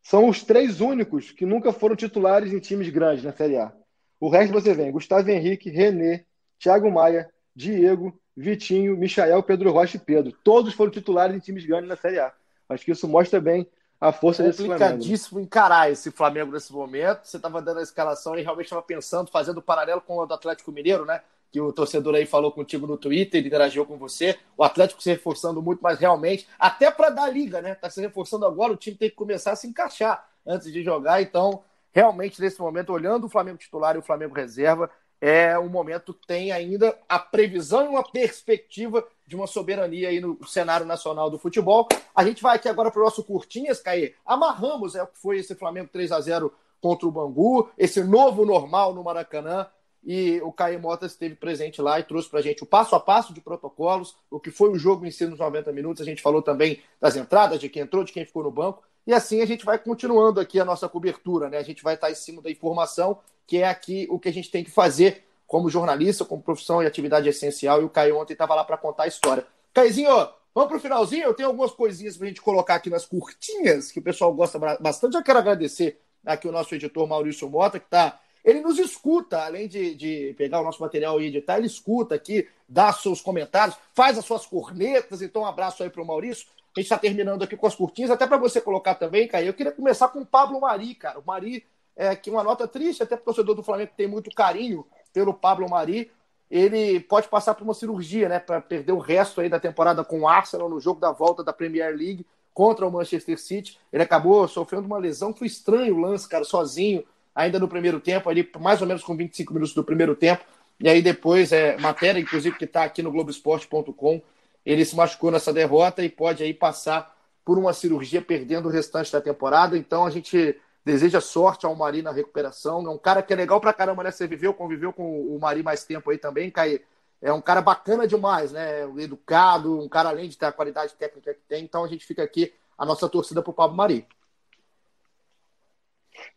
São 0.02 0.28
os 0.28 0.42
três 0.42 0.80
únicos 0.80 1.32
que 1.32 1.44
nunca 1.44 1.72
foram 1.72 1.96
titulares 1.96 2.52
em 2.52 2.60
times 2.60 2.88
grandes 2.88 3.24
na 3.24 3.32
Série 3.32 3.58
A. 3.58 3.72
O 4.20 4.28
resto 4.28 4.52
você 4.52 4.72
vem: 4.72 4.92
Gustavo 4.92 5.28
Henrique, 5.30 5.68
René, 5.68 6.24
Thiago 6.58 6.90
Maia, 6.90 7.30
Diego, 7.54 8.18
Vitinho, 8.36 8.96
Michael, 8.96 9.42
Pedro 9.42 9.72
Rocha 9.72 9.96
e 9.96 10.00
Pedro. 10.00 10.32
Todos 10.44 10.74
foram 10.74 10.90
titulares 10.90 11.34
em 11.34 11.38
times 11.38 11.64
grandes 11.64 11.88
na 11.88 11.96
Série 11.96 12.18
A. 12.18 12.32
Acho 12.68 12.84
que 12.84 12.92
isso 12.92 13.08
mostra 13.08 13.40
bem 13.40 13.66
a 14.00 14.12
força 14.12 14.42
desse 14.42 14.58
Flamengo. 14.58 14.80
Complicadíssimo 14.80 15.40
encarar 15.40 15.90
esse 15.90 16.10
Flamengo 16.10 16.52
nesse 16.52 16.72
momento. 16.72 17.24
Você 17.24 17.36
estava 17.36 17.62
dando 17.62 17.80
a 17.80 17.82
escalação 17.82 18.38
e 18.38 18.42
realmente 18.42 18.66
estava 18.66 18.82
pensando, 18.82 19.30
fazendo 19.30 19.62
paralelo 19.62 20.00
com 20.00 20.18
o 20.18 20.26
do 20.26 20.34
Atlético 20.34 20.70
Mineiro, 20.70 21.04
né? 21.04 21.20
que 21.50 21.60
o 21.60 21.72
torcedor 21.72 22.14
aí 22.14 22.26
falou 22.26 22.52
contigo 22.52 22.86
no 22.86 22.98
Twitter, 22.98 23.38
ele 23.38 23.48
interagiu 23.48 23.86
com 23.86 23.96
você. 23.96 24.38
O 24.56 24.64
Atlético 24.64 25.02
se 25.02 25.10
reforçando 25.10 25.62
muito, 25.62 25.80
mas 25.80 25.98
realmente, 25.98 26.46
até 26.58 26.90
para 26.90 27.08
dar 27.08 27.32
liga, 27.32 27.62
né? 27.62 27.74
Tá 27.74 27.88
se 27.88 28.00
reforçando 28.00 28.44
agora, 28.44 28.72
o 28.72 28.76
time 28.76 28.96
tem 28.96 29.08
que 29.08 29.16
começar 29.16 29.52
a 29.52 29.56
se 29.56 29.66
encaixar 29.66 30.28
antes 30.46 30.70
de 30.70 30.82
jogar. 30.82 31.22
Então, 31.22 31.62
realmente, 31.92 32.40
nesse 32.40 32.60
momento, 32.60 32.92
olhando 32.92 33.24
o 33.24 33.30
Flamengo 33.30 33.56
titular 33.56 33.96
e 33.96 33.98
o 33.98 34.02
Flamengo 34.02 34.34
reserva, 34.34 34.90
é 35.20 35.58
um 35.58 35.68
momento 35.68 36.12
que 36.12 36.26
tem 36.26 36.52
ainda 36.52 36.96
a 37.08 37.18
previsão 37.18 37.84
e 37.84 37.88
uma 37.88 38.02
perspectiva 38.02 39.06
de 39.26 39.34
uma 39.34 39.46
soberania 39.46 40.08
aí 40.08 40.20
no 40.20 40.38
cenário 40.46 40.86
nacional 40.86 41.30
do 41.30 41.38
futebol. 41.38 41.88
A 42.14 42.24
gente 42.24 42.42
vai 42.42 42.56
aqui 42.56 42.68
agora 42.68 42.90
para 42.90 43.00
o 43.00 43.04
nosso 43.04 43.24
Curtinhas, 43.24 43.80
Caê. 43.80 44.14
Amarramos 44.24 44.94
é 44.94 45.02
o 45.02 45.06
que 45.06 45.18
foi 45.18 45.38
esse 45.38 45.54
Flamengo 45.54 45.88
3 45.92 46.12
a 46.12 46.20
0 46.20 46.52
contra 46.80 47.08
o 47.08 47.10
Bangu, 47.10 47.70
esse 47.76 48.04
novo 48.04 48.44
normal 48.44 48.94
no 48.94 49.02
Maracanã 49.02 49.66
e 50.06 50.40
o 50.42 50.52
Caio 50.52 50.78
Mota 50.78 51.04
esteve 51.04 51.34
presente 51.34 51.82
lá 51.82 51.98
e 51.98 52.04
trouxe 52.04 52.30
para 52.30 52.38
a 52.38 52.42
gente 52.42 52.62
o 52.62 52.66
passo 52.66 52.94
a 52.94 53.00
passo 53.00 53.34
de 53.34 53.40
protocolos, 53.40 54.16
o 54.30 54.38
que 54.38 54.52
foi 54.52 54.70
o 54.70 54.78
jogo 54.78 55.04
em 55.04 55.10
si 55.10 55.26
nos 55.26 55.40
90 55.40 55.72
minutos. 55.72 56.00
A 56.00 56.04
gente 56.04 56.22
falou 56.22 56.40
também 56.40 56.80
das 57.00 57.16
entradas, 57.16 57.58
de 57.58 57.68
quem 57.68 57.82
entrou, 57.82 58.04
de 58.04 58.12
quem 58.12 58.24
ficou 58.24 58.44
no 58.44 58.50
banco. 58.52 58.84
E 59.04 59.12
assim 59.12 59.42
a 59.42 59.46
gente 59.46 59.64
vai 59.64 59.80
continuando 59.80 60.38
aqui 60.38 60.60
a 60.60 60.64
nossa 60.64 60.88
cobertura, 60.88 61.48
né? 61.48 61.58
A 61.58 61.62
gente 61.64 61.82
vai 61.82 61.94
estar 61.94 62.08
em 62.08 62.14
cima 62.14 62.40
da 62.40 62.48
informação, 62.48 63.18
que 63.48 63.58
é 63.58 63.68
aqui 63.68 64.06
o 64.08 64.16
que 64.16 64.28
a 64.28 64.32
gente 64.32 64.48
tem 64.48 64.62
que 64.62 64.70
fazer 64.70 65.24
como 65.44 65.68
jornalista, 65.68 66.24
como 66.24 66.40
profissão 66.40 66.80
e 66.80 66.86
atividade 66.86 67.28
essencial. 67.28 67.82
E 67.82 67.84
o 67.84 67.90
Caio 67.90 68.16
ontem 68.16 68.34
estava 68.34 68.54
lá 68.54 68.62
para 68.62 68.76
contar 68.76 69.04
a 69.04 69.08
história. 69.08 69.44
Caizinho, 69.74 70.08
vamos 70.54 70.68
para 70.68 70.76
o 70.76 70.80
finalzinho? 70.80 71.24
Eu 71.24 71.34
tenho 71.34 71.48
algumas 71.48 71.72
coisinhas 71.72 72.16
para 72.16 72.26
a 72.26 72.28
gente 72.28 72.40
colocar 72.40 72.76
aqui 72.76 72.88
nas 72.90 73.04
curtinhas, 73.04 73.90
que 73.90 73.98
o 73.98 74.02
pessoal 74.02 74.32
gosta 74.32 74.56
bastante. 74.78 75.14
Já 75.14 75.22
quero 75.22 75.40
agradecer 75.40 76.00
aqui 76.24 76.46
o 76.46 76.52
nosso 76.52 76.72
editor 76.76 77.08
Maurício 77.08 77.50
Mota, 77.50 77.80
que 77.80 77.86
está 77.86 78.20
ele 78.46 78.60
nos 78.60 78.78
escuta, 78.78 79.44
além 79.44 79.66
de, 79.66 79.92
de 79.96 80.34
pegar 80.38 80.60
o 80.60 80.64
nosso 80.64 80.80
material 80.80 81.20
e 81.20 81.26
editar, 81.26 81.58
ele 81.58 81.66
escuta 81.66 82.14
aqui, 82.14 82.48
dá 82.68 82.92
seus 82.92 83.20
comentários, 83.20 83.76
faz 83.92 84.16
as 84.16 84.24
suas 84.24 84.46
cornetas. 84.46 85.20
Então, 85.20 85.42
um 85.42 85.46
abraço 85.46 85.82
aí 85.82 85.90
para 85.90 86.00
o 86.00 86.06
Maurício. 86.06 86.46
A 86.76 86.78
gente 86.78 86.86
está 86.86 86.96
terminando 86.96 87.42
aqui 87.42 87.56
com 87.56 87.66
as 87.66 87.74
curtinhas, 87.74 88.08
até 88.08 88.24
para 88.24 88.36
você 88.36 88.60
colocar 88.60 88.94
também, 88.94 89.26
Caio. 89.26 89.48
Eu 89.48 89.54
queria 89.54 89.72
começar 89.72 90.06
com 90.08 90.20
o 90.20 90.26
Pablo 90.26 90.60
Mari, 90.60 90.94
cara. 90.94 91.18
O 91.18 91.26
Mari, 91.26 91.66
é, 91.96 92.14
que 92.14 92.30
uma 92.30 92.44
nota 92.44 92.68
triste, 92.68 93.02
até 93.02 93.16
para 93.16 93.22
o 93.22 93.24
torcedor 93.24 93.56
do 93.56 93.64
Flamengo 93.64 93.90
tem 93.96 94.06
muito 94.06 94.30
carinho 94.30 94.86
pelo 95.12 95.34
Pablo 95.34 95.68
Mari. 95.68 96.12
Ele 96.48 97.00
pode 97.00 97.26
passar 97.26 97.52
por 97.54 97.64
uma 97.64 97.74
cirurgia, 97.74 98.28
né, 98.28 98.38
para 98.38 98.60
perder 98.60 98.92
o 98.92 98.98
resto 98.98 99.40
aí 99.40 99.48
da 99.48 99.58
temporada 99.58 100.04
com 100.04 100.20
o 100.20 100.28
Arsenal 100.28 100.68
no 100.68 100.78
jogo 100.78 101.00
da 101.00 101.10
volta 101.10 101.42
da 101.42 101.52
Premier 101.52 101.92
League 101.96 102.24
contra 102.54 102.86
o 102.86 102.92
Manchester 102.92 103.40
City. 103.40 103.76
Ele 103.92 104.04
acabou 104.04 104.46
sofrendo 104.46 104.86
uma 104.86 104.98
lesão, 104.98 105.34
foi 105.34 105.48
estranho 105.48 105.96
o 105.96 105.98
lance, 105.98 106.28
cara, 106.28 106.44
sozinho 106.44 107.02
ainda 107.36 107.58
no 107.58 107.68
primeiro 107.68 108.00
tempo, 108.00 108.30
ali 108.30 108.50
mais 108.58 108.80
ou 108.80 108.86
menos 108.88 109.04
com 109.04 109.14
25 109.14 109.52
minutos 109.52 109.74
do 109.74 109.84
primeiro 109.84 110.16
tempo. 110.16 110.42
E 110.80 110.88
aí 110.88 111.02
depois, 111.02 111.52
é, 111.52 111.76
matéria, 111.76 112.18
inclusive, 112.18 112.56
que 112.56 112.64
está 112.64 112.84
aqui 112.84 113.02
no 113.02 113.12
Globoesporte.com, 113.12 114.22
ele 114.64 114.84
se 114.84 114.96
machucou 114.96 115.30
nessa 115.30 115.52
derrota 115.52 116.02
e 116.02 116.08
pode 116.08 116.42
aí 116.42 116.54
passar 116.54 117.14
por 117.44 117.58
uma 117.58 117.74
cirurgia 117.74 118.22
perdendo 118.22 118.66
o 118.66 118.72
restante 118.72 119.12
da 119.12 119.20
temporada. 119.20 119.76
Então 119.76 120.06
a 120.06 120.10
gente 120.10 120.58
deseja 120.82 121.20
sorte 121.20 121.66
ao 121.66 121.76
Mari 121.76 122.00
na 122.00 122.10
recuperação. 122.10 122.84
É 122.86 122.90
um 122.90 122.98
cara 122.98 123.22
que 123.22 123.32
é 123.32 123.36
legal 123.36 123.60
pra 123.60 123.72
caramba, 123.72 124.02
né? 124.02 124.10
Você 124.10 124.26
viveu, 124.26 124.54
conviveu 124.54 124.92
com 124.92 125.20
o 125.20 125.38
Mari 125.38 125.62
mais 125.62 125.84
tempo 125.84 126.10
aí 126.10 126.18
também, 126.18 126.50
Caí. 126.50 126.82
É 127.20 127.32
um 127.32 127.40
cara 127.40 127.60
bacana 127.60 128.06
demais, 128.06 128.50
né? 128.52 128.82
Educado, 128.98 129.78
um 129.78 129.88
cara 129.88 130.08
além 130.08 130.28
de 130.28 130.36
ter 130.36 130.46
a 130.46 130.52
qualidade 130.52 130.94
técnica 130.94 131.34
que 131.34 131.40
tem. 131.48 131.62
Então 131.62 131.84
a 131.84 131.88
gente 131.88 132.04
fica 132.04 132.22
aqui 132.22 132.52
a 132.76 132.84
nossa 132.84 133.08
torcida 133.08 133.42
pro 133.42 133.52
Pablo 133.52 133.76
Mari. 133.76 134.06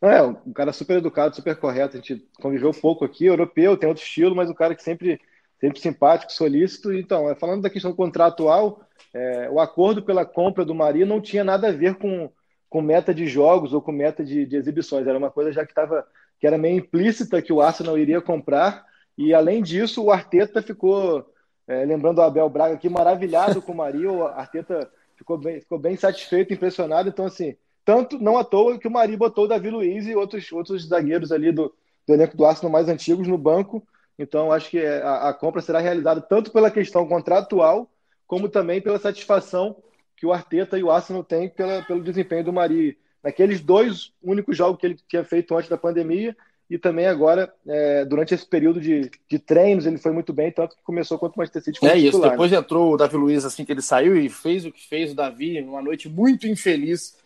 É, 0.02 0.22
um 0.22 0.54
cara 0.54 0.72
super 0.72 0.98
educado, 0.98 1.36
super 1.36 1.56
correto. 1.56 1.98
A 1.98 2.00
gente 2.00 2.28
conviveu 2.42 2.72
pouco 2.72 3.06
aqui, 3.06 3.26
europeu, 3.26 3.78
tem 3.78 3.90
outro 3.90 4.04
estilo, 4.04 4.36
mas 4.36 4.50
um 4.50 4.54
cara 4.54 4.76
que 4.76 4.84
sempre, 4.84 5.20
sempre 5.60 5.80
simpático, 5.80 6.32
solícito. 6.32 6.94
Então, 6.94 7.30
é, 7.30 7.36
falando 7.36 7.62
da 7.62 7.70
questão 7.70 7.94
contratual, 7.94 8.82
é, 9.14 9.50
o 9.50 9.60
acordo 9.60 10.02
pela 10.02 10.26
compra 10.26 10.64
do 10.64 10.76
Mari 10.76 11.06
não 11.06 11.22
tinha 11.22 11.44
nada 11.44 11.70
a 11.70 11.72
ver 11.72 11.96
com, 11.96 12.32
com 12.70 12.82
meta 12.82 13.14
de 13.14 13.28
jogos 13.28 13.74
ou 13.74 13.82
com 13.82 13.92
meta 13.92 14.24
de, 14.24 14.46
de 14.46 14.56
exibições. 14.56 15.08
Era 15.08 15.18
uma 15.18 15.32
coisa 15.32 15.52
já 15.52 15.66
que 15.66 15.72
estava 15.72 16.06
que 16.40 16.48
era 16.48 16.58
meio 16.58 16.78
implícita 16.78 17.42
que 17.42 17.52
o 17.52 17.62
Arsenal 17.62 17.98
iria 17.98 18.22
comprar. 18.22 18.86
E 19.18 19.34
além 19.34 19.62
disso, 19.62 20.02
o 20.04 20.12
Arteta 20.12 20.62
ficou, 20.62 21.30
é, 21.68 21.84
lembrando 21.84 22.20
o 22.20 22.22
Abel 22.22 22.50
Braga 22.50 22.76
aqui, 22.76 22.88
maravilhado 22.88 23.62
com 23.62 23.74
o 23.74 23.76
Mari. 23.76 24.08
O 24.08 24.26
Arteta 24.26 24.90
ficou 25.18 25.38
bem, 25.38 25.60
ficou 25.60 25.78
bem 25.78 25.98
satisfeito, 25.98 26.54
impressionado. 26.54 27.10
Então, 27.10 27.26
assim, 27.26 27.58
tanto, 27.90 28.20
não 28.20 28.38
à 28.38 28.44
toa, 28.44 28.78
que 28.78 28.88
o 28.88 28.92
Mari 28.92 29.18
botou 29.18 29.46
o 29.46 29.48
Davi 29.48 29.72
Luiz 29.72 30.06
e 30.06 30.14
outros, 30.14 30.52
outros 30.52 30.88
zagueiros 30.88 31.32
ali 31.32 31.52
do, 31.52 31.74
do 32.06 32.14
elenco 32.14 32.38
do 32.38 32.46
Arsenal 32.46 32.72
mais 32.72 32.88
antigos 32.88 33.28
no 33.28 33.36
banco, 33.36 33.84
Então, 34.20 34.52
acho 34.52 34.70
que 34.70 34.86
a, 34.86 35.30
a 35.30 35.34
compra 35.34 35.60
será 35.60 35.80
realizada 35.80 36.22
tanto 36.22 36.52
pela 36.52 36.70
questão 36.70 37.08
contratual, 37.08 37.90
como 38.28 38.48
também 38.48 38.80
pela 38.80 39.00
satisfação 39.00 39.76
que 40.16 40.24
o 40.24 40.32
Arteta 40.32 40.78
e 40.78 40.84
o 40.84 40.92
Arsenal 40.92 41.24
têm 41.24 41.50
pela, 41.50 41.82
pelo 41.82 42.04
desempenho 42.04 42.44
do 42.44 42.54
Mari 42.54 42.96
naqueles 43.24 43.60
dois 43.60 44.14
únicos 44.22 44.56
jogos 44.56 44.80
que 44.80 44.86
ele 44.86 45.00
tinha 45.08 45.24
feito 45.24 45.56
antes 45.58 45.68
da 45.68 45.78
pandemia 45.78 46.38
e 46.70 46.78
também 46.78 47.08
agora, 47.08 47.52
é, 47.68 48.06
durante 48.06 48.36
esse 48.36 48.46
período 48.46 48.80
de, 48.80 49.10
de 49.28 49.40
treinos, 49.40 49.88
ele 49.88 49.98
foi 49.98 50.12
muito 50.12 50.32
bem, 50.32 50.52
tanto 50.52 50.76
que 50.76 50.84
começou 50.84 51.18
contra 51.18 51.38
o 51.38 51.40
Manchester 51.40 51.64
City 51.64 51.84
É 51.88 51.98
isso, 51.98 52.12
titular, 52.12 52.30
depois 52.30 52.52
né? 52.52 52.58
entrou 52.60 52.94
o 52.94 52.98
Davi 52.98 53.18
Luiz 53.18 53.44
assim 53.46 53.66
que 53.66 53.72
ele 53.72 53.82
saiu 53.82 54.16
e 54.16 54.30
fez 54.30 54.64
o 54.64 54.72
que 54.72 54.88
fez 54.88 55.12
o 55.12 55.16
Davi, 55.16 55.60
numa 55.60 55.82
noite 55.82 56.08
muito 56.08 56.46
infeliz 56.46 57.18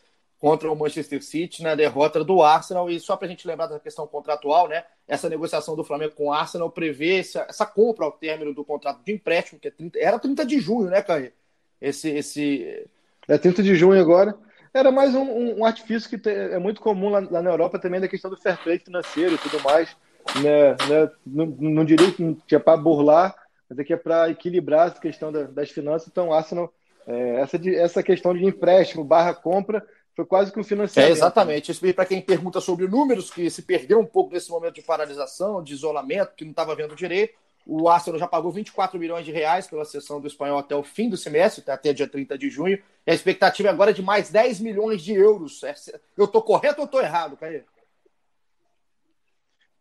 contra 0.44 0.70
o 0.70 0.76
Manchester 0.76 1.24
City 1.24 1.64
na 1.64 1.74
derrota 1.74 2.22
do 2.22 2.42
Arsenal. 2.42 2.90
E 2.90 3.00
só 3.00 3.16
para 3.16 3.28
a 3.28 3.30
gente 3.30 3.48
lembrar 3.48 3.68
da 3.68 3.80
questão 3.80 4.06
contratual, 4.06 4.68
né? 4.68 4.84
Essa 5.08 5.30
negociação 5.30 5.74
do 5.74 5.86
Flamengo 5.86 6.16
com 6.16 6.26
o 6.26 6.34
Arsenal 6.34 6.70
prevê 6.70 7.20
essa, 7.20 7.46
essa 7.48 7.66
compra 7.66 8.04
ao 8.04 8.12
término 8.12 8.54
do 8.54 8.66
contrato 8.66 9.02
de 9.06 9.14
empréstimo, 9.14 9.58
que 9.58 9.70
é 9.70 9.72
30, 9.72 9.98
era 9.98 10.20
30 10.20 10.46
de 10.46 10.60
junho, 10.60 10.90
né, 10.90 11.02
Caio? 11.02 11.32
Esse, 11.80 12.10
esse... 12.10 12.86
É 13.26 13.38
30 13.38 13.64
de 13.64 13.74
junho 13.74 14.02
agora. 14.02 14.36
Era 14.74 14.92
mais 14.92 15.16
um, 15.16 15.22
um, 15.22 15.60
um 15.60 15.66
artifício 15.66 16.10
que 16.10 16.30
é 16.30 16.60
muito 16.60 16.82
comum 16.82 17.08
lá, 17.08 17.26
lá, 17.32 17.42
na 17.42 17.50
Europa 17.50 17.80
também 17.80 18.02
da 18.02 18.10
questão 18.10 18.30
do 18.30 18.36
fair 18.36 18.62
play 18.62 18.78
financeiro 18.78 19.36
e 19.36 19.38
tudo 19.38 19.62
mais. 19.62 19.96
Né, 20.44 20.72
né, 20.90 21.12
não, 21.26 21.46
não 21.46 21.86
diria 21.86 22.14
que 22.46 22.54
é 22.54 22.60
para 22.60 22.76
burlar, 22.76 23.34
mas 23.70 23.80
é 23.80 23.84
que 23.86 23.94
é 23.94 23.98
para 23.98 24.30
equilibrar 24.30 24.88
essa 24.88 25.00
questão 25.00 25.32
da, 25.32 25.44
das 25.44 25.70
finanças. 25.70 26.10
Então, 26.10 26.28
o 26.28 26.34
Arsenal, 26.34 26.74
é, 27.08 27.36
essa, 27.40 27.58
essa 27.70 28.04
questão 28.04 28.34
de 28.34 28.44
empréstimo 28.44 29.06
barra 29.06 29.34
compra 29.34 29.82
foi 30.16 30.26
quase 30.26 30.52
que 30.52 30.60
um 30.60 30.64
financiamento. 30.64 31.10
É, 31.10 31.12
exatamente. 31.12 31.74
Para 31.94 32.06
quem 32.06 32.22
pergunta 32.22 32.62
sobre 32.62 32.88
números, 32.88 33.32
que 33.32 33.50
se 33.50 33.64
perdeu 33.64 34.00
um 34.00 34.06
pouco 34.06 34.34
nesse 34.34 34.50
momento 34.50 34.76
de 34.76 34.82
paralisação, 34.82 35.64
de 35.64 35.74
isolamento, 35.74 36.36
que 36.36 36.44
não 36.44 36.52
estava 36.52 36.76
vendo 36.76 36.96
direito. 36.96 37.34
O 37.66 37.88
Arsenal 37.88 38.20
já 38.20 38.28
pagou 38.28 38.52
24 38.52 39.00
milhões 39.00 39.26
de 39.26 39.32
reais 39.32 39.68
pela 39.68 39.86
sessão 39.86 40.20
do 40.20 40.28
espanhol 40.28 40.60
até 40.60 40.76
o 40.76 40.84
fim 40.84 41.10
do 41.10 41.16
semestre, 41.16 41.64
até 41.66 41.94
dia 41.94 42.08
30 42.08 42.38
de 42.38 42.50
junho. 42.50 42.78
E 43.08 43.12
a 43.12 43.14
expectativa 43.14 43.70
é 43.70 43.72
agora 43.72 43.94
de 43.94 44.02
mais 44.02 44.30
10 44.30 44.60
milhões 44.60 45.02
de 45.02 45.14
euros. 45.14 45.64
É, 45.64 45.74
eu 46.18 46.26
estou 46.26 46.42
correto 46.42 46.82
ou 46.82 46.86
estou 46.86 47.02
errado, 47.02 47.38
Caio? 47.38 47.64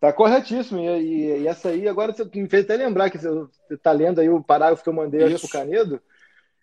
Tá 0.00 0.12
corretíssimo. 0.12 0.80
E, 0.80 0.86
e, 0.86 1.42
e, 1.42 1.46
essa 1.46 1.68
aí, 1.68 1.86
agora 1.86 2.12
você 2.12 2.24
me 2.24 2.48
fez 2.48 2.64
até 2.64 2.76
lembrar 2.76 3.10
que 3.10 3.18
você 3.18 3.48
está 3.70 3.92
lendo 3.92 4.20
aí 4.20 4.30
o 4.30 4.42
parágrafo 4.42 4.82
que 4.82 4.88
eu 4.88 4.94
mandei 4.94 5.20
para 5.36 5.46
o 5.46 5.50
Canedo. 5.50 6.00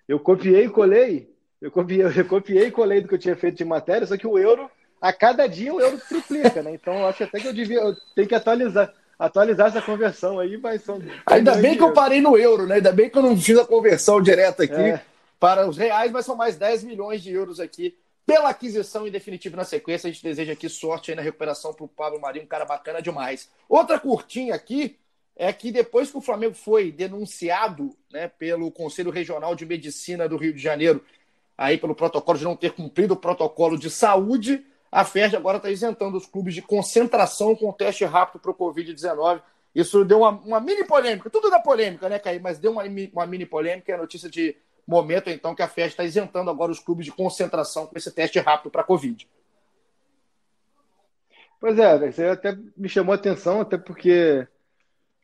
Eu 0.07 0.19
copiei 0.19 0.65
e 0.65 0.69
colei. 0.69 1.33
Eu 1.61 1.71
copiei, 1.71 2.03
eu 2.03 2.25
copiei 2.25 2.67
e 2.67 2.71
colei 2.71 3.01
do 3.01 3.07
que 3.07 3.15
eu 3.15 3.19
tinha 3.19 3.35
feito 3.35 3.57
de 3.57 3.65
matéria, 3.65 4.07
só 4.07 4.17
que 4.17 4.27
o 4.27 4.37
euro, 4.37 4.69
a 5.01 5.11
cada 5.11 5.47
dia 5.47 5.73
o 5.73 5.81
euro 5.81 5.99
triplica, 6.07 6.63
né? 6.63 6.73
Então 6.73 6.93
eu 6.99 7.07
acho 7.07 7.23
até 7.23 7.39
que 7.39 7.47
eu 7.47 7.53
devia, 7.53 7.79
eu 7.79 7.95
tenho 8.15 8.27
que 8.27 8.35
atualizar 8.35 8.93
atualizar 9.19 9.67
essa 9.67 9.81
conversão 9.81 10.39
aí, 10.39 10.55
vai 10.55 10.79
são. 10.79 11.01
Ainda 11.25 11.55
bem 11.57 11.75
que 11.75 11.83
eu 11.83 11.91
parei 11.91 12.21
no 12.21 12.37
euro, 12.37 12.65
né? 12.65 12.75
Ainda 12.75 12.93
bem 12.93 13.09
que 13.09 13.17
eu 13.17 13.21
não 13.21 13.35
fiz 13.35 13.57
a 13.57 13.65
conversão 13.65 14.21
direta 14.21 14.63
aqui 14.63 14.73
é. 14.73 15.01
para 15.37 15.67
os 15.67 15.77
reais, 15.77 16.09
mas 16.09 16.25
são 16.25 16.37
mais 16.37 16.55
10 16.55 16.85
milhões 16.85 17.21
de 17.21 17.33
euros 17.33 17.59
aqui 17.59 17.97
pela 18.25 18.49
aquisição 18.49 19.05
em 19.05 19.11
definitivo 19.11 19.57
na 19.57 19.65
sequência. 19.65 20.07
A 20.07 20.11
gente 20.11 20.23
deseja 20.23 20.53
aqui 20.53 20.69
sorte 20.69 21.11
aí 21.11 21.17
na 21.17 21.21
recuperação 21.21 21.73
para 21.73 21.83
o 21.83 21.89
Pablo 21.89 22.21
Marinho, 22.21 22.45
um 22.45 22.47
cara 22.47 22.63
bacana 22.63 23.01
demais. 23.01 23.49
Outra 23.67 23.99
curtinha 23.99 24.55
aqui 24.55 24.97
é 25.35 25.51
que 25.51 25.71
depois 25.71 26.09
que 26.09 26.17
o 26.17 26.21
Flamengo 26.21 26.53
foi 26.53 26.91
denunciado 26.91 27.95
né, 28.11 28.27
pelo 28.27 28.71
Conselho 28.71 29.11
Regional 29.11 29.53
de 29.53 29.65
Medicina 29.65 30.29
do 30.29 30.37
Rio 30.37 30.53
de 30.53 30.61
Janeiro, 30.61 31.03
aí 31.59 31.77
pelo 31.77 31.93
protocolo 31.93 32.37
de 32.37 32.45
não 32.45 32.55
ter 32.55 32.71
cumprido 32.71 33.15
o 33.15 33.17
protocolo 33.17 33.77
de 33.77 33.89
saúde, 33.89 34.65
a 34.89 35.03
FERJ 35.03 35.35
agora 35.35 35.57
está 35.57 35.69
isentando 35.69 36.17
os 36.17 36.25
clubes 36.25 36.55
de 36.55 36.61
concentração 36.61 37.53
com 37.53 37.69
teste 37.73 38.05
rápido 38.05 38.39
para 38.39 38.51
o 38.51 38.55
Covid-19. 38.55 39.41
Isso 39.75 40.05
deu 40.05 40.19
uma, 40.19 40.29
uma, 40.29 40.59
mini 40.61 40.85
polêmica, 40.85 41.29
tudo 41.29 41.49
da 41.49 41.59
polêmica, 41.59 42.07
né, 42.07 42.17
Caí? 42.17 42.39
Mas 42.39 42.57
deu 42.57 42.71
uma, 42.71 42.83
uma 43.11 43.25
mini 43.25 43.45
polêmica, 43.45 43.91
é 43.91 43.97
notícia 43.97 44.29
de 44.29 44.55
momento, 44.87 45.29
então, 45.29 45.53
que 45.53 45.61
a 45.61 45.67
FERJ 45.67 45.89
está 45.89 46.05
isentando 46.05 46.49
agora 46.49 46.71
os 46.71 46.79
clubes 46.79 47.05
de 47.05 47.11
concentração 47.11 47.85
com 47.85 47.97
esse 47.97 48.09
teste 48.09 48.39
rápido 48.39 48.71
para 48.71 48.81
Covid. 48.81 49.27
Pois 51.59 51.77
é, 51.77 52.07
isso 52.07 52.23
até 52.23 52.57
me 52.77 52.87
chamou 52.87 53.11
a 53.11 53.15
atenção, 53.15 53.59
até 53.59 53.77
porque 53.77 54.47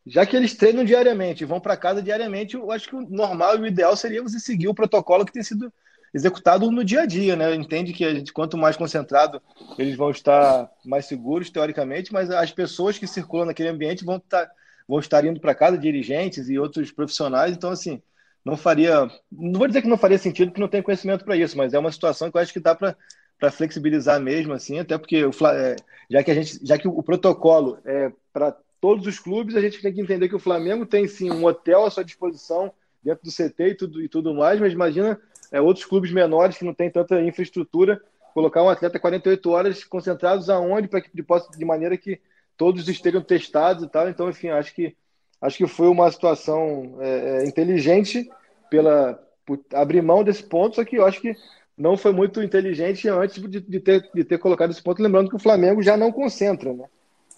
já 0.05 0.25
que 0.25 0.36
eles 0.36 0.53
treinam 0.53 0.83
diariamente, 0.83 1.45
vão 1.45 1.61
para 1.61 1.77
casa 1.77 2.01
diariamente, 2.01 2.55
eu 2.55 2.69
acho 2.73 2.89
que 2.89 2.95
o 2.95 3.09
normal 3.09 3.55
e 3.55 3.61
o 3.61 3.65
ideal 3.65 3.95
seria 3.95 4.21
você 4.21 4.38
seguir 4.38 4.67
o 4.67 4.75
protocolo 4.75 5.25
que 5.25 5.31
tem 5.31 5.41
sido 5.41 5.71
executado 6.16 6.72
no 6.72 6.82
dia 6.82 7.01
a 7.01 7.05
dia, 7.05 7.36
né? 7.36 7.53
Entende 7.53 7.91
que 7.91 8.05
a 8.05 8.13
gente, 8.16 8.32
quanto 8.32 8.57
mais 8.57 8.78
concentrado, 8.78 9.41
eles 9.78 9.97
vão 9.97 10.09
estar 10.09 10.72
mais 10.86 11.05
seguros, 11.05 11.49
teoricamente, 11.49 12.13
mas 12.13 12.32
as 12.32 12.53
pessoas 12.53 12.97
que 12.97 13.05
circulam 13.05 13.47
naquele 13.47 13.68
ambiente 13.68 14.05
vão 14.05 14.16
estar, 14.16 14.49
vão 14.88 14.99
estar 14.99 15.26
indo 15.26 15.41
para 15.41 15.53
casa, 15.53 15.78
dirigentes 15.78 16.47
e 16.47 16.57
outros 16.57 16.89
profissionais, 16.89 17.53
então, 17.53 17.70
assim, 17.70 18.01
não 18.45 18.55
faria. 18.55 19.11
Não 19.30 19.59
vou 19.59 19.68
dizer 19.68 19.82
que 19.82 19.89
não 19.89 19.97
faria 19.97 20.18
sentido, 20.18 20.47
porque 20.47 20.61
não 20.61 20.70
tem 20.70 20.82
conhecimento 20.82 21.26
para 21.26 21.36
isso, 21.36 21.57
mas 21.57 21.74
é 21.74 21.80
uma 21.80 21.91
situação 21.91 22.32
que 22.32 22.38
eu 22.38 22.41
acho 22.41 22.53
que 22.53 22.61
dá 22.61 22.74
para 22.74 22.95
para 23.38 23.51
flexibilizar 23.51 24.18
mesmo 24.22 24.53
assim, 24.53 24.80
até 24.80 24.97
porque 24.97 25.26
o, 25.26 25.32
é, 25.47 25.76
já 26.09 26.24
que 26.24 26.32
a 26.32 26.34
gente, 26.34 26.57
já 26.66 26.78
que 26.78 26.88
o 26.88 27.03
protocolo 27.03 27.78
é 27.84 28.09
para 28.32 28.55
todos 28.80 29.05
os 29.05 29.20
clubes, 29.20 29.57
a 29.57 29.61
gente 29.61 29.82
tem 29.82 29.93
que 29.93 29.99
entender 29.99 30.30
que 30.30 30.36
o 30.36 30.39
Flamengo 30.39 30.86
tem 30.86 31.05
sim 31.05 31.30
um 31.30 31.43
hotel 31.43 31.86
à 31.86 31.91
sua 31.91 32.05
disposição 32.05 32.72
dentro 33.03 33.26
do 33.26 33.32
CT 33.32 33.68
e 33.68 33.76
tudo, 33.76 34.01
e 34.01 34.07
tudo 34.07 34.34
mais, 34.34 34.57
mas 34.61 34.72
imagina 34.72 35.20
é, 35.56 35.62
outros 35.62 35.86
clubes 35.86 36.12
menores 36.12 36.58
que 36.58 36.66
não 36.66 36.74
têm 36.74 36.89
tanta 36.89 37.22
infraestrutura, 37.22 38.01
colocar 38.34 38.62
um 38.62 38.68
atleta 38.68 38.99
48 38.99 39.49
horas 39.49 39.84
concentrados 39.86 40.49
aonde 40.49 40.89
para 40.89 40.99
que 40.99 41.10
de, 41.14 41.26
de 41.58 41.66
maneira 41.66 41.97
que 41.97 42.20
todos 42.58 42.89
estejam 42.89 43.22
testados 43.22 43.86
e 43.86 43.88
tal. 43.88 44.10
Então, 44.10 44.30
enfim, 44.30 44.49
acho 44.49 44.76
que 44.76 44.93
acho 45.41 45.58
que 45.58 45.68
foi 45.68 45.88
uma 45.88 46.12
situação 46.12 46.97
é, 46.99 47.43
é, 47.43 47.45
inteligente 47.47 48.30
pela 48.70 49.18
por 49.45 49.60
abrir 49.74 50.01
mão 50.01 50.24
desse 50.24 50.43
ponto, 50.43 50.76
só 50.76 50.84
que 50.84 50.97
eu 50.97 51.06
acho 51.06 51.22
que 51.22 51.34
não 51.78 51.95
foi 51.95 52.12
muito 52.12 52.41
inteligente 52.41 53.08
antes 53.08 53.41
de, 53.41 53.62
de, 53.62 53.80
ter, 53.80 54.10
de 54.14 54.24
ter 54.24 54.39
colocado 54.39 54.72
esse 54.72 54.82
ponto, 54.82 55.01
lembrando 55.01 55.30
que 55.30 55.36
o 55.36 55.39
Flamengo 55.39 55.84
já 55.84 55.95
não 55.95 56.12
concentra, 56.12 56.74
né? 56.74 56.86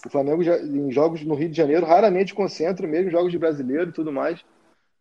O 0.05 0.09
Flamengo 0.09 0.41
já, 0.41 0.57
em 0.57 0.89
jogos 0.89 1.23
no 1.23 1.35
Rio 1.35 1.49
de 1.49 1.57
Janeiro 1.57 1.85
raramente 1.85 2.33
concentra, 2.33 2.87
mesmo 2.87 3.11
jogos 3.11 3.31
de 3.31 3.37
brasileiro 3.37 3.89
e 3.89 3.93
tudo 3.93 4.11
mais. 4.11 4.43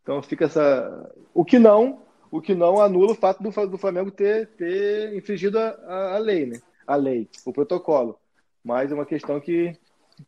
Então 0.02 0.20
fica 0.20 0.46
essa. 0.46 1.10
O 1.32 1.44
que 1.44 1.58
não 1.58 2.05
o 2.30 2.40
que 2.40 2.54
não 2.54 2.80
anula 2.80 3.12
o 3.12 3.16
fato 3.16 3.42
do, 3.42 3.50
do 3.66 3.78
Flamengo 3.78 4.10
ter, 4.10 4.48
ter 4.56 5.14
infringido 5.14 5.58
a, 5.58 6.14
a, 6.14 6.18
lei, 6.18 6.46
né? 6.46 6.60
A 6.86 6.96
lei, 6.96 7.28
o 7.44 7.52
protocolo. 7.52 8.18
Mas 8.64 8.90
é 8.90 8.94
uma 8.94 9.06
questão 9.06 9.40
que 9.40 9.76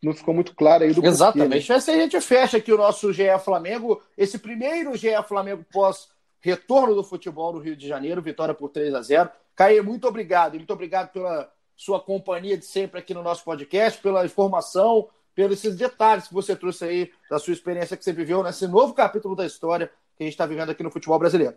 não 0.02 0.12
ficou 0.12 0.34
muito 0.34 0.54
clara 0.54 0.84
aí 0.84 0.92
do 0.92 1.04
Exatamente. 1.04 1.66
Porquê, 1.66 1.90
né? 1.90 1.96
A 1.96 2.00
gente 2.00 2.20
fecha 2.20 2.56
aqui 2.58 2.72
o 2.72 2.78
nosso 2.78 3.12
GE 3.12 3.38
Flamengo, 3.44 4.00
esse 4.16 4.38
primeiro 4.38 4.96
GE 4.96 5.08
Flamengo 5.26 5.64
pós 5.72 6.08
retorno 6.40 6.94
do 6.94 7.02
futebol 7.02 7.52
no 7.52 7.58
Rio 7.58 7.76
de 7.76 7.88
Janeiro, 7.88 8.22
vitória 8.22 8.54
por 8.54 8.68
3 8.70 8.94
a 8.94 9.02
0. 9.02 9.30
Caio, 9.56 9.84
muito 9.84 10.06
obrigado. 10.06 10.54
Muito 10.54 10.72
obrigado 10.72 11.10
pela 11.12 11.50
sua 11.76 12.00
companhia 12.00 12.56
de 12.56 12.64
sempre 12.64 13.00
aqui 13.00 13.14
no 13.14 13.22
nosso 13.22 13.44
podcast, 13.44 14.00
pela 14.00 14.24
informação, 14.24 15.08
pelos 15.34 15.58
esses 15.58 15.76
detalhes 15.76 16.28
que 16.28 16.34
você 16.34 16.54
trouxe 16.54 16.84
aí 16.84 17.12
da 17.30 17.38
sua 17.38 17.52
experiência 17.52 17.96
que 17.96 18.04
você 18.04 18.12
viveu 18.12 18.42
nesse 18.42 18.66
novo 18.66 18.94
capítulo 18.94 19.34
da 19.34 19.46
história 19.46 19.90
que 20.16 20.24
a 20.24 20.26
gente 20.26 20.34
está 20.34 20.44
vivendo 20.46 20.70
aqui 20.70 20.82
no 20.82 20.90
futebol 20.90 21.18
brasileiro. 21.18 21.54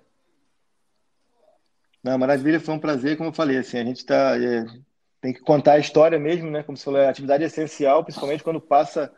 Não, 2.03 2.17
maravilha, 2.17 2.59
foi 2.59 2.73
um 2.73 2.79
prazer, 2.79 3.15
como 3.15 3.29
eu 3.29 3.33
falei, 3.33 3.57
assim, 3.57 3.77
a 3.77 3.83
gente 3.83 4.05
tá, 4.05 4.35
é, 4.37 4.65
tem 5.21 5.33
que 5.33 5.39
contar 5.41 5.73
a 5.73 5.79
história 5.79 6.17
mesmo, 6.17 6.49
né? 6.49 6.63
Como 6.63 6.75
você 6.75 6.83
falou, 6.83 7.01
a 7.01 7.09
atividade 7.09 7.43
é 7.43 7.47
essencial, 7.47 8.03
principalmente 8.03 8.43
quando 8.43 8.59
passa 8.59 9.11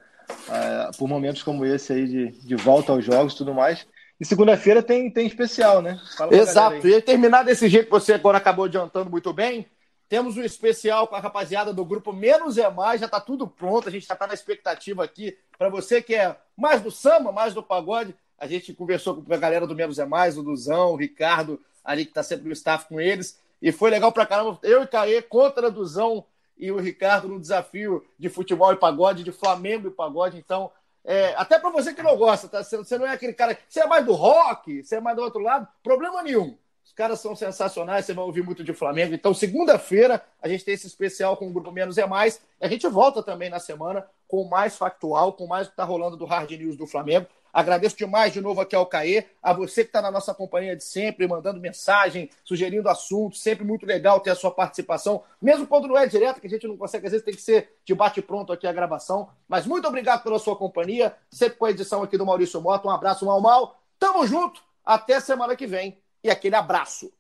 é, 0.50 0.92
por 0.98 1.08
momentos 1.08 1.42
como 1.44 1.66
esse 1.66 1.94
aí 1.94 2.08
de, 2.08 2.28
de 2.46 2.56
volta 2.56 2.92
aos 2.92 3.06
jogos 3.06 3.34
e 3.34 3.38
tudo 3.38 3.54
mais. 3.54 3.88
E 4.20 4.26
segunda-feira 4.26 4.84
tem, 4.84 5.10
tem 5.10 5.26
especial, 5.26 5.82
né? 5.82 6.00
Exato, 6.32 6.88
e 6.88 7.02
terminar 7.02 7.44
desse 7.44 7.68
jeito 7.68 7.86
que 7.86 7.92
você 7.92 8.14
agora 8.14 8.38
acabou 8.38 8.66
adiantando 8.66 9.10
muito 9.10 9.34
bem, 9.34 9.66
temos 10.10 10.38
um 10.38 10.44
especial 10.44 11.08
com 11.08 11.16
a 11.16 11.20
rapaziada 11.20 11.74
do 11.74 11.84
grupo 11.84 12.14
Menos 12.14 12.58
é 12.58 12.70
Mais, 12.70 13.00
já 13.00 13.08
está 13.08 13.20
tudo 13.20 13.48
pronto, 13.48 13.88
a 13.88 13.92
gente 13.92 14.06
já 14.06 14.14
está 14.14 14.28
na 14.28 14.34
expectativa 14.34 15.04
aqui. 15.04 15.38
Para 15.58 15.70
você 15.70 16.02
que 16.02 16.14
é 16.14 16.36
mais 16.56 16.82
do 16.82 16.92
samba, 16.92 17.32
mais 17.32 17.54
do 17.54 17.64
pagode, 17.64 18.16
a 18.44 18.48
gente 18.48 18.74
conversou 18.74 19.24
com 19.24 19.34
a 19.34 19.38
galera 19.38 19.66
do 19.66 19.74
Menos 19.74 19.98
é 19.98 20.06
Mais, 20.06 20.38
o 20.38 20.44
Duzão, 20.44 20.92
o 20.92 20.98
Ricardo, 20.98 21.62
ali 21.82 22.04
que 22.04 22.12
está 22.12 22.22
sempre 22.22 22.46
no 22.46 22.52
staff 22.52 22.90
com 22.90 23.00
eles. 23.00 23.40
E 23.62 23.72
foi 23.72 23.90
legal 23.90 24.12
pra 24.12 24.26
caramba. 24.26 24.60
Eu 24.62 24.84
e 24.84 24.88
Caê 24.88 25.22
contra 25.22 25.68
a 25.68 25.70
Duzão 25.70 26.26
e 26.58 26.70
o 26.70 26.78
Ricardo 26.78 27.30
no 27.30 27.40
desafio 27.40 28.06
de 28.20 28.28
futebol 28.28 28.74
e 28.74 28.76
pagode, 28.76 29.24
de 29.24 29.32
Flamengo 29.32 29.88
e 29.88 29.92
pagode. 29.92 30.38
Então, 30.38 30.70
é, 31.06 31.34
até 31.38 31.58
para 31.58 31.70
você 31.70 31.94
que 31.94 32.04
não 32.04 32.18
gosta, 32.18 32.50
tá? 32.50 32.62
Você 32.62 32.98
não 32.98 33.08
é 33.08 33.12
aquele 33.12 33.32
cara. 33.32 33.58
Você 33.66 33.80
é 33.80 33.88
mais 33.88 34.06
do 34.06 34.12
rock, 34.12 34.84
você 34.84 34.98
é 34.98 35.00
mais 35.00 35.16
do 35.16 35.24
outro 35.24 35.40
lado, 35.40 35.66
problema 35.82 36.22
nenhum. 36.22 36.58
Os 36.84 36.92
caras 36.92 37.22
são 37.22 37.34
sensacionais, 37.38 38.06
você 38.06 38.14
vai 38.14 38.26
ouvir 38.26 38.44
muito 38.44 38.62
de 38.62 38.74
Flamengo. 38.74 39.14
Então, 39.14 39.34
segunda-feira, 39.34 40.22
a 40.42 40.50
gente 40.50 40.66
tem 40.66 40.74
esse 40.74 40.86
especial 40.86 41.38
com 41.38 41.48
o 41.48 41.54
Grupo 41.54 41.72
Menos 41.72 41.98
é 41.98 42.06
Mais. 42.06 42.42
A 42.60 42.68
gente 42.68 42.86
volta 42.90 43.24
também 43.24 43.50
na 43.50 43.60
semana 43.60 44.06
com 44.28 44.44
mais 44.50 44.76
factual, 44.76 45.32
com 45.32 45.48
mais 45.48 45.68
o 45.68 45.70
que 45.70 45.74
está 45.76 45.86
rolando 45.86 46.18
do 46.18 46.26
Hard 46.26 46.52
News 46.52 46.76
do 46.76 46.86
Flamengo. 46.86 47.26
Agradeço 47.54 47.96
demais 47.96 48.34
de 48.34 48.42
novo 48.42 48.60
aqui 48.60 48.76
ao 48.76 48.88
Caê, 48.88 49.26
a 49.42 49.54
você 49.54 49.84
que 49.84 49.90
está 49.90 50.02
na 50.02 50.10
nossa 50.10 50.34
companhia 50.34 50.76
de 50.76 50.84
sempre, 50.84 51.28
mandando 51.28 51.60
mensagem, 51.60 52.28
sugerindo 52.44 52.90
assuntos, 52.90 53.42
sempre 53.42 53.64
muito 53.64 53.86
legal 53.86 54.20
ter 54.20 54.32
a 54.32 54.36
sua 54.36 54.50
participação, 54.50 55.24
mesmo 55.40 55.68
quando 55.68 55.88
não 55.88 55.96
é 55.96 56.08
direto, 56.08 56.42
que 56.42 56.48
a 56.48 56.50
gente 56.50 56.68
não 56.68 56.76
consegue, 56.76 57.06
às 57.06 57.12
vezes 57.12 57.24
tem 57.24 57.36
que 57.36 57.42
ser 57.42 57.76
de 57.86 57.94
bate-pronto 57.94 58.52
aqui 58.52 58.66
a 58.66 58.74
gravação. 58.74 59.30
Mas 59.48 59.68
muito 59.68 59.88
obrigado 59.88 60.24
pela 60.24 60.40
sua 60.40 60.56
companhia, 60.56 61.16
sempre 61.30 61.60
com 61.60 61.66
a 61.66 61.70
edição 61.70 62.02
aqui 62.02 62.18
do 62.18 62.26
Maurício 62.26 62.60
Mota. 62.60 62.88
Um 62.88 62.92
abraço, 62.92 63.24
Mal 63.24 63.40
Mal. 63.40 63.80
Tamo 64.00 64.26
junto, 64.26 64.60
até 64.84 65.20
semana 65.20 65.56
que 65.56 65.68
vem 65.68 66.02
e 66.24 66.32
aquele 66.32 66.56
abraço. 66.56 67.12